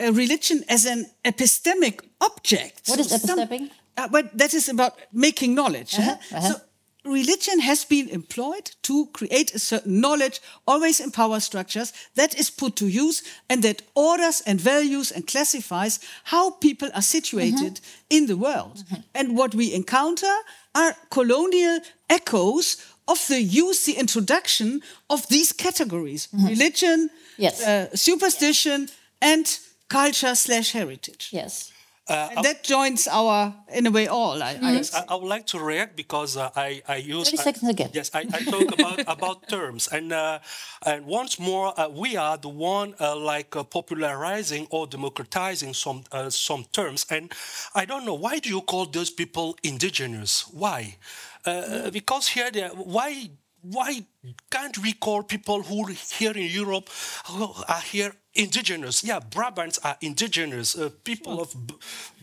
a 0.00 0.10
religion 0.12 0.64
as 0.68 0.86
an 0.86 1.06
epistemic 1.24 2.00
object. 2.20 2.82
What 2.88 2.98
is 3.00 3.08
So 3.10 3.18
some- 3.18 3.38
epistemic? 3.38 3.70
uh, 3.98 4.08
but 4.08 4.24
that 4.38 4.52
is 4.54 4.68
about 4.68 4.92
making 5.12 5.54
knowledge. 5.54 5.98
eh? 5.98 6.02
Uh-huh, 6.02 6.36
uh-huh. 6.36 6.48
So 6.48 6.60
religion 7.06 7.60
has 7.60 7.84
been 7.84 8.08
employed 8.08 8.70
to 8.82 9.06
create 9.12 9.54
a 9.54 9.58
certain 9.58 10.00
knowledge, 10.00 10.40
always 10.66 11.00
in 11.00 11.10
power 11.10 11.40
structures, 11.40 11.92
that 12.14 12.38
is 12.38 12.50
put 12.50 12.76
to 12.76 12.88
use 12.88 13.22
and 13.48 13.62
that 13.62 13.82
orders 13.94 14.42
and 14.46 14.60
values 14.60 15.10
and 15.10 15.26
classifies 15.26 16.00
how 16.24 16.50
people 16.50 16.88
are 16.94 17.02
situated 17.02 17.74
mm-hmm. 17.74 18.16
in 18.16 18.26
the 18.26 18.36
world. 18.36 18.76
Mm-hmm. 18.76 19.00
And 19.14 19.36
what 19.36 19.54
we 19.54 19.74
encounter 19.74 20.34
are 20.74 20.96
colonial 21.10 21.80
echoes 22.10 22.76
of 23.08 23.26
the 23.28 23.40
use, 23.40 23.84
the 23.84 23.94
introduction 23.94 24.82
of 25.08 25.26
these 25.28 25.52
categories 25.52 26.28
mm-hmm. 26.28 26.46
religion, 26.48 27.10
Yes. 27.38 27.62
uh, 27.66 27.94
superstition, 27.94 28.88
and 29.20 29.58
culture 29.88 30.34
slash 30.34 30.72
heritage. 30.72 31.28
Yes. 31.32 31.72
And 32.08 32.44
that 32.44 32.62
joins 32.62 33.08
our, 33.08 33.52
in 33.72 33.86
a 33.86 33.90
way, 33.90 34.06
all. 34.06 34.42
I, 34.42 34.58
I 34.62 34.72
Yes, 34.74 34.94
I, 34.94 35.04
I 35.08 35.14
would 35.16 35.28
like 35.28 35.46
to 35.46 35.58
react 35.58 35.96
because 35.96 36.36
uh, 36.36 36.50
I, 36.54 36.82
I 36.86 36.96
use 36.96 37.28
30 37.30 37.38
I- 37.38 37.42
seconds 37.42 37.68
again. 37.68 37.90
Yes, 37.92 38.10
I, 38.14 38.20
I 38.32 38.40
talk 38.42 38.72
about 38.72 39.00
about 39.06 39.48
terms, 39.48 39.88
and 39.88 40.12
uh, 40.12 40.38
and 40.84 41.04
once 41.06 41.38
more, 41.38 41.72
uh, 41.78 41.88
we 41.88 42.16
are 42.16 42.36
the 42.38 42.48
one 42.48 42.94
uh, 43.00 43.16
like 43.16 43.56
uh, 43.56 43.64
popularizing 43.64 44.66
or 44.70 44.86
democratizing 44.86 45.74
some 45.74 46.04
uh, 46.12 46.30
some 46.30 46.64
terms, 46.72 47.06
and 47.10 47.32
I 47.74 47.84
don't 47.86 48.04
know 48.04 48.14
why 48.14 48.38
do 48.38 48.48
you 48.50 48.60
call 48.60 48.86
those 48.86 49.10
people 49.10 49.56
indigenous? 49.62 50.46
Why? 50.52 50.96
Uh, 51.44 51.90
because 51.90 52.28
here, 52.28 52.50
they 52.50 52.62
are, 52.64 52.70
why 52.70 53.30
why 53.70 54.04
can't 54.50 54.78
we 54.78 54.92
call 54.92 55.22
people 55.22 55.62
who 55.62 55.86
here 56.18 56.32
in 56.32 56.50
Europe 56.50 56.88
who 57.26 57.48
are 57.68 57.80
here 57.80 58.12
indigenous? 58.34 59.02
Yeah, 59.02 59.20
Brabants 59.20 59.78
are 59.84 59.96
indigenous. 60.00 60.76
Uh, 60.76 60.90
people 61.04 61.40
of 61.40 61.54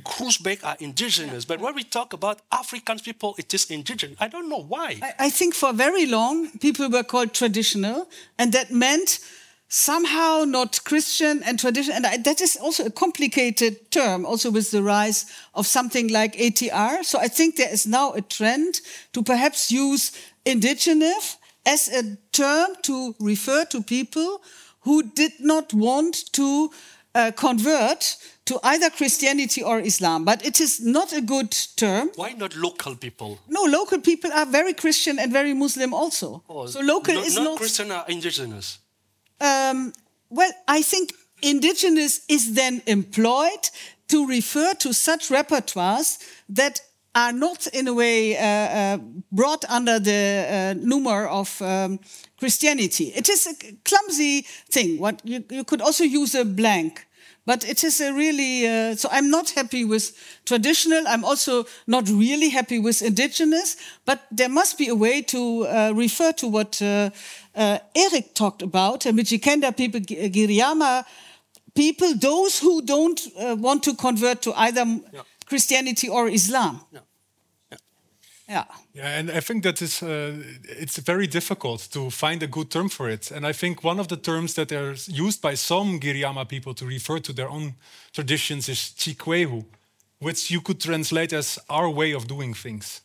Groesbeek 0.03 0.63
are 0.63 0.77
indigenous. 0.79 1.45
But 1.45 1.59
when 1.59 1.75
we 1.75 1.83
talk 1.83 2.13
about 2.13 2.41
African 2.51 2.99
people, 2.99 3.35
it 3.37 3.53
is 3.53 3.65
indigenous. 3.71 4.17
I 4.19 4.27
don't 4.27 4.49
know 4.49 4.61
why. 4.63 4.99
I- 5.01 5.13
I 5.25 5.29
think 5.29 5.55
for 5.55 5.73
very 5.73 6.05
long, 6.05 6.49
people 6.59 6.89
were 6.89 7.03
called 7.03 7.33
traditional, 7.33 8.07
and 8.37 8.51
that 8.53 8.71
meant 8.71 9.19
somehow 9.69 10.43
not 10.45 10.83
Christian 10.83 11.41
and 11.43 11.59
tradition. 11.59 11.93
And 11.95 12.05
I, 12.05 12.17
that 12.17 12.41
is 12.41 12.55
also 12.57 12.85
a 12.85 12.91
complicated 12.91 13.89
term, 13.91 14.23
also 14.25 14.51
with 14.51 14.69
the 14.69 14.83
rise 14.83 15.25
of 15.55 15.65
something 15.65 16.09
like 16.09 16.35
ATR. 16.37 17.03
So 17.03 17.17
I 17.19 17.27
think 17.27 17.55
there 17.55 17.73
is 17.73 17.87
now 17.87 18.13
a 18.13 18.21
trend 18.21 18.81
to 19.13 19.23
perhaps 19.23 19.71
use 19.71 20.11
indigenous 20.45 21.37
as 21.65 21.87
a 21.87 22.17
term 22.31 22.75
to 22.83 23.15
refer 23.19 23.65
to 23.65 23.81
people 23.81 24.41
who 24.81 25.03
did 25.03 25.31
not 25.39 25.73
want 25.73 26.31
to 26.33 26.69
uh, 27.15 27.31
convert 27.35 28.17
to 28.45 28.59
either 28.63 28.89
Christianity 28.89 29.63
or 29.63 29.79
Islam. 29.79 30.25
But 30.25 30.45
it 30.45 30.59
is 30.59 30.81
not 30.83 31.13
a 31.13 31.21
good 31.21 31.51
term. 31.75 32.11
Why 32.15 32.33
not 32.33 32.55
local 32.55 32.95
people? 32.95 33.39
No, 33.47 33.63
local 33.63 33.99
people 34.01 34.31
are 34.33 34.45
very 34.45 34.73
Christian 34.73 35.19
and 35.19 35.31
very 35.31 35.53
Muslim 35.53 35.93
also. 35.93 36.43
so 36.67 36.81
local 36.81 37.13
not, 37.15 37.25
is 37.25 37.35
not 37.35 37.43
not. 37.43 37.57
Christian 37.57 37.91
are 37.91 38.05
indigenous. 38.07 38.79
Um, 39.39 39.93
well, 40.29 40.51
I 40.67 40.81
think 40.81 41.13
indigenous 41.41 42.21
is 42.27 42.53
then 42.53 42.81
employed 42.87 43.69
to 44.09 44.27
refer 44.27 44.73
to 44.75 44.93
such 44.93 45.29
repertoires 45.29 46.17
that 46.49 46.81
are 47.15 47.31
not 47.31 47.67
in 47.67 47.87
a 47.87 47.93
way 47.93 48.37
uh, 48.37 48.43
uh, 48.43 48.97
brought 49.31 49.65
under 49.69 49.99
the 49.99 50.75
uh, 50.75 51.29
of 51.29 51.61
um, 51.61 51.99
Christianity. 52.39 53.13
It 53.15 53.29
is 53.29 53.47
a 53.47 53.53
clumsy 53.85 54.41
thing. 54.69 54.99
What 54.99 55.21
you, 55.23 55.43
you 55.49 55.63
could 55.63 55.81
also 55.81 56.03
use 56.03 56.33
a 56.35 56.43
blank. 56.45 57.05
But 57.45 57.67
it 57.67 57.83
is 57.83 57.99
a 57.99 58.13
really, 58.13 58.65
uh, 58.65 58.95
so 58.95 59.09
I'm 59.11 59.29
not 59.29 59.49
happy 59.49 59.83
with 59.83 60.15
traditional. 60.45 61.03
I'm 61.07 61.25
also 61.25 61.65
not 61.87 62.07
really 62.07 62.49
happy 62.49 62.79
with 62.79 63.01
indigenous. 63.01 63.75
But 64.05 64.21
there 64.31 64.47
must 64.47 64.77
be 64.77 64.87
a 64.87 64.95
way 64.95 65.21
to 65.23 65.67
uh, 65.67 65.91
refer 65.93 66.31
to 66.33 66.47
what 66.47 66.81
uh, 66.81 67.09
Erik 67.53 68.33
talked 68.33 68.61
about, 68.61 69.01
Mijikenda 69.01 69.75
people, 69.75 69.99
Gi- 69.99 70.29
Giriama 70.29 71.03
people, 71.75 72.13
those 72.15 72.59
who 72.59 72.81
don't 72.83 73.19
want 73.35 73.83
to 73.83 73.95
convert 73.95 74.41
to 74.43 74.53
either 74.53 74.85
Christianity 75.53 76.09
or 76.09 76.27
Islam. 76.29 76.79
Yeah. 76.91 77.01
Yeah. 78.49 78.63
Yeah, 78.93 79.19
and 79.19 79.31
I 79.31 79.39
think 79.39 79.63
that 79.63 79.81
is 79.81 80.03
uh, 80.03 80.33
it's 80.63 80.97
very 80.97 81.27
difficult 81.27 81.89
to 81.91 82.09
find 82.09 82.43
a 82.43 82.47
good 82.47 82.69
term 82.69 82.89
for 82.89 83.09
it. 83.09 83.31
And 83.31 83.45
I 83.45 83.53
think 83.53 83.83
one 83.83 83.99
of 84.01 84.07
the 84.07 84.17
terms 84.17 84.53
that 84.53 84.71
are 84.71 84.95
used 85.07 85.41
by 85.41 85.55
some 85.55 85.99
Giriama 85.99 86.45
people 86.45 86.73
to 86.73 86.85
refer 86.85 87.19
to 87.19 87.33
their 87.33 87.49
own 87.49 87.73
traditions 88.11 88.67
is 88.67 88.93
chikwehu, 88.97 89.63
which 90.19 90.51
you 90.51 90.61
could 90.61 90.79
translate 90.79 91.35
as 91.35 91.59
our 91.69 91.89
way 91.89 92.15
of 92.15 92.25
doing 92.27 92.55
things. 92.55 93.01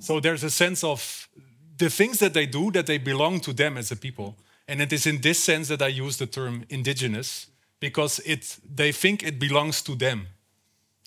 So 0.00 0.20
there's 0.20 0.44
a 0.44 0.50
sense 0.50 0.86
of 0.86 1.28
the 1.76 1.90
things 1.90 2.18
that 2.18 2.32
they 2.32 2.46
do 2.46 2.70
that 2.70 2.86
they 2.86 2.98
belong 2.98 3.40
to 3.40 3.52
them 3.52 3.76
as 3.76 3.92
a 3.92 3.96
people. 3.96 4.34
And 4.66 4.80
it 4.80 4.92
is 4.92 5.06
in 5.06 5.20
this 5.20 5.38
sense 5.44 5.68
that 5.68 5.82
I 5.82 5.88
use 5.88 6.16
the 6.16 6.26
term 6.26 6.64
indigenous 6.68 7.50
because 7.80 8.22
it 8.24 8.58
they 8.76 8.92
think 8.92 9.22
it 9.22 9.38
belongs 9.38 9.82
to 9.82 9.94
them. 9.94 10.28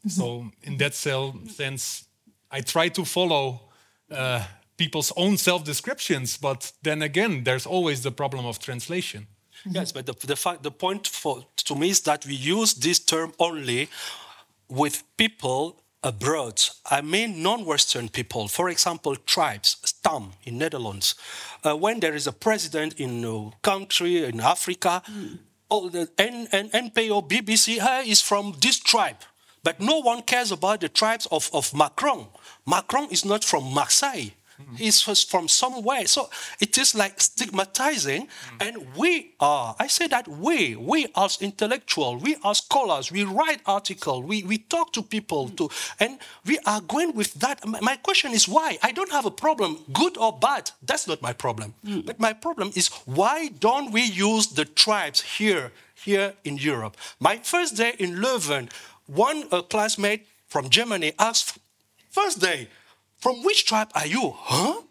So 0.07 0.51
in 0.63 0.77
that 0.77 0.93
sense, 0.93 2.05
I 2.51 2.61
try 2.61 2.89
to 2.89 3.05
follow 3.05 3.61
uh, 4.11 4.43
people's 4.77 5.11
own 5.17 5.37
self-descriptions, 5.37 6.37
but 6.37 6.71
then 6.81 7.01
again, 7.01 7.43
there's 7.43 7.65
always 7.65 8.03
the 8.03 8.11
problem 8.11 8.45
of 8.45 8.59
translation. 8.59 9.27
Yes, 9.65 9.91
but 9.91 10.05
the, 10.05 10.13
the, 10.13 10.35
fact, 10.35 10.63
the 10.63 10.71
point 10.71 11.07
for, 11.07 11.45
to 11.55 11.75
me 11.75 11.89
is 11.89 12.01
that 12.01 12.25
we 12.25 12.35
use 12.35 12.75
this 12.75 12.99
term 12.99 13.33
only 13.39 13.89
with 14.69 15.03
people 15.17 15.81
abroad. 16.03 16.61
I 16.89 17.01
mean 17.01 17.41
non-Western 17.41 18.09
people. 18.09 18.47
For 18.47 18.69
example, 18.69 19.15
tribes, 19.15 19.77
stam 19.83 20.33
in 20.43 20.57
Netherlands. 20.57 21.15
Uh, 21.63 21.75
when 21.75 21.99
there 21.99 22.13
is 22.13 22.27
a 22.27 22.31
president 22.31 22.93
in 22.99 23.25
a 23.25 23.51
country 23.61 24.23
in 24.23 24.39
Africa, 24.39 25.01
all 25.69 25.89
the 25.89 26.09
N, 26.17 26.47
N, 26.51 26.69
NPO, 26.69 27.27
BBC 27.27 27.79
hey, 27.79 28.09
is 28.09 28.21
from 28.21 28.55
this 28.61 28.79
tribe. 28.79 29.17
But 29.67 29.81
no 29.81 29.97
one 29.99 30.21
cares 30.21 30.53
about 30.53 30.79
the 30.79 30.87
tribes 30.87 31.27
of, 31.29 31.49
of 31.51 31.73
Macron. 31.73 32.27
Macron 32.65 33.09
is 33.11 33.25
not 33.25 33.43
from 33.43 33.63
Marseille. 33.73 34.29
He's 34.75 35.01
from 35.01 35.47
somewhere. 35.49 36.07
So 36.07 36.29
it 36.61 36.77
is 36.77 36.95
like 36.95 37.19
stigmatizing. 37.19 38.21
Hmm. 38.21 38.57
And 38.61 38.73
we 38.95 39.33
are, 39.41 39.75
I 39.77 39.87
say 39.87 40.07
that 40.07 40.25
we, 40.27 40.77
we 40.77 41.07
as 41.15 41.41
intellectual, 41.41 42.15
we 42.15 42.37
as 42.45 42.59
scholars, 42.59 43.11
we 43.11 43.23
write 43.25 43.59
articles, 43.65 44.23
we, 44.23 44.43
we 44.43 44.57
talk 44.57 44.93
to 44.93 45.03
people, 45.03 45.47
hmm. 45.49 45.55
too, 45.55 45.69
and 45.99 46.17
we 46.45 46.59
are 46.65 46.79
going 46.81 47.13
with 47.13 47.33
that. 47.43 47.57
My- 47.67 47.81
My 47.81 47.97
question 47.97 48.31
is 48.33 48.47
why? 48.47 48.77
I 48.81 48.93
don't 48.93 49.11
have 49.11 49.25
a 49.25 49.35
problem, 49.45 49.79
good 49.91 50.17
or 50.17 50.31
bad. 50.47 50.71
That's 50.81 51.07
not 51.07 51.21
my 51.21 51.33
problem. 51.33 51.73
Hmm. 51.85 52.01
But 52.05 52.19
my 52.19 52.31
problem 52.31 52.71
is 52.73 52.87
why 53.05 53.49
don't 53.59 53.91
we 53.91 54.03
use 54.03 54.47
the 54.47 54.65
tribes 54.65 55.19
here, 55.37 55.71
here 56.05 56.33
in 56.43 56.55
Europe? 56.57 56.95
My 57.19 57.35
first 57.43 57.75
day 57.75 57.93
in 57.99 58.15
Leuven, 58.23 58.69
one 59.07 59.45
uh, 59.51 59.61
classmate 59.63 60.27
from 60.47 60.69
Germany 60.69 61.13
asked, 61.19 61.57
first 62.09 62.39
day, 62.39 62.67
from 63.17 63.43
which 63.43 63.65
tribe 63.65 63.89
are 63.95 64.05
you? 64.07 64.33
Huh? 64.35 64.81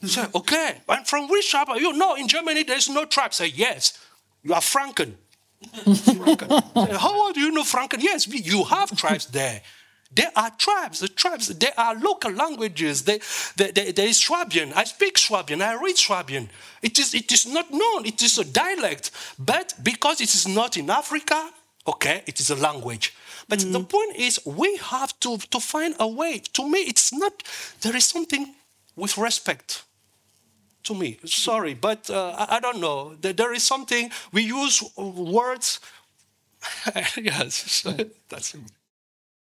He 0.00 0.08
said, 0.08 0.28
okay. 0.34 0.80
And 0.88 1.06
from 1.06 1.28
which 1.28 1.50
tribe 1.50 1.68
are 1.68 1.78
you? 1.80 1.92
No, 1.92 2.14
in 2.14 2.28
Germany 2.28 2.62
there's 2.62 2.88
no 2.88 3.04
tribe. 3.04 3.34
Say, 3.34 3.48
yes, 3.48 3.98
you 4.42 4.54
are 4.54 4.60
Franken. 4.60 5.14
Franken. 5.62 6.48
Say, 6.88 6.96
How 6.96 7.32
do 7.32 7.40
you 7.40 7.50
know 7.50 7.62
Franken? 7.62 8.02
Yes, 8.02 8.26
you 8.26 8.64
have 8.64 8.96
tribes 8.96 9.26
there. 9.26 9.60
There 10.12 10.30
are 10.34 10.50
tribes, 10.58 10.98
the 10.98 11.06
tribes, 11.08 11.46
there 11.48 11.72
are 11.78 11.94
local 11.94 12.32
languages. 12.32 13.02
There, 13.04 13.20
there, 13.56 13.70
there- 13.70 13.92
there 13.92 14.08
is 14.08 14.16
Swabian. 14.18 14.72
I 14.74 14.82
speak 14.84 15.16
Swabian, 15.16 15.62
I 15.62 15.74
read 15.74 15.96
Swabian. 15.96 16.48
It 16.82 16.98
is, 16.98 17.14
it 17.14 17.30
is 17.30 17.46
not 17.46 17.70
known, 17.70 18.06
it 18.06 18.20
is 18.20 18.36
a 18.38 18.44
dialect. 18.44 19.12
But 19.38 19.74
because 19.84 20.20
it 20.20 20.34
is 20.34 20.48
not 20.48 20.76
in 20.76 20.90
Africa, 20.90 21.50
okay, 21.86 22.22
it 22.26 22.40
is 22.40 22.50
a 22.50 22.56
language. 22.56 23.14
But 23.50 23.58
the 23.72 23.80
point 23.80 24.14
is, 24.16 24.40
we 24.46 24.76
have 24.76 25.18
to, 25.20 25.36
to 25.36 25.58
find 25.58 25.96
a 25.98 26.06
way. 26.06 26.38
To 26.52 26.68
me, 26.68 26.78
it's 26.78 27.12
not, 27.12 27.42
there 27.80 27.96
is 27.96 28.06
something 28.06 28.54
with 28.94 29.18
respect 29.18 29.82
to 30.84 30.94
me. 30.94 31.18
Sorry, 31.24 31.74
but 31.74 32.08
uh, 32.08 32.36
I, 32.38 32.56
I 32.56 32.60
don't 32.60 32.80
know. 32.80 33.16
There, 33.20 33.32
there 33.32 33.52
is 33.52 33.64
something, 33.64 34.12
we 34.32 34.42
use 34.42 34.82
words. 34.96 35.80
yes, 37.16 37.84
that's 38.28 38.54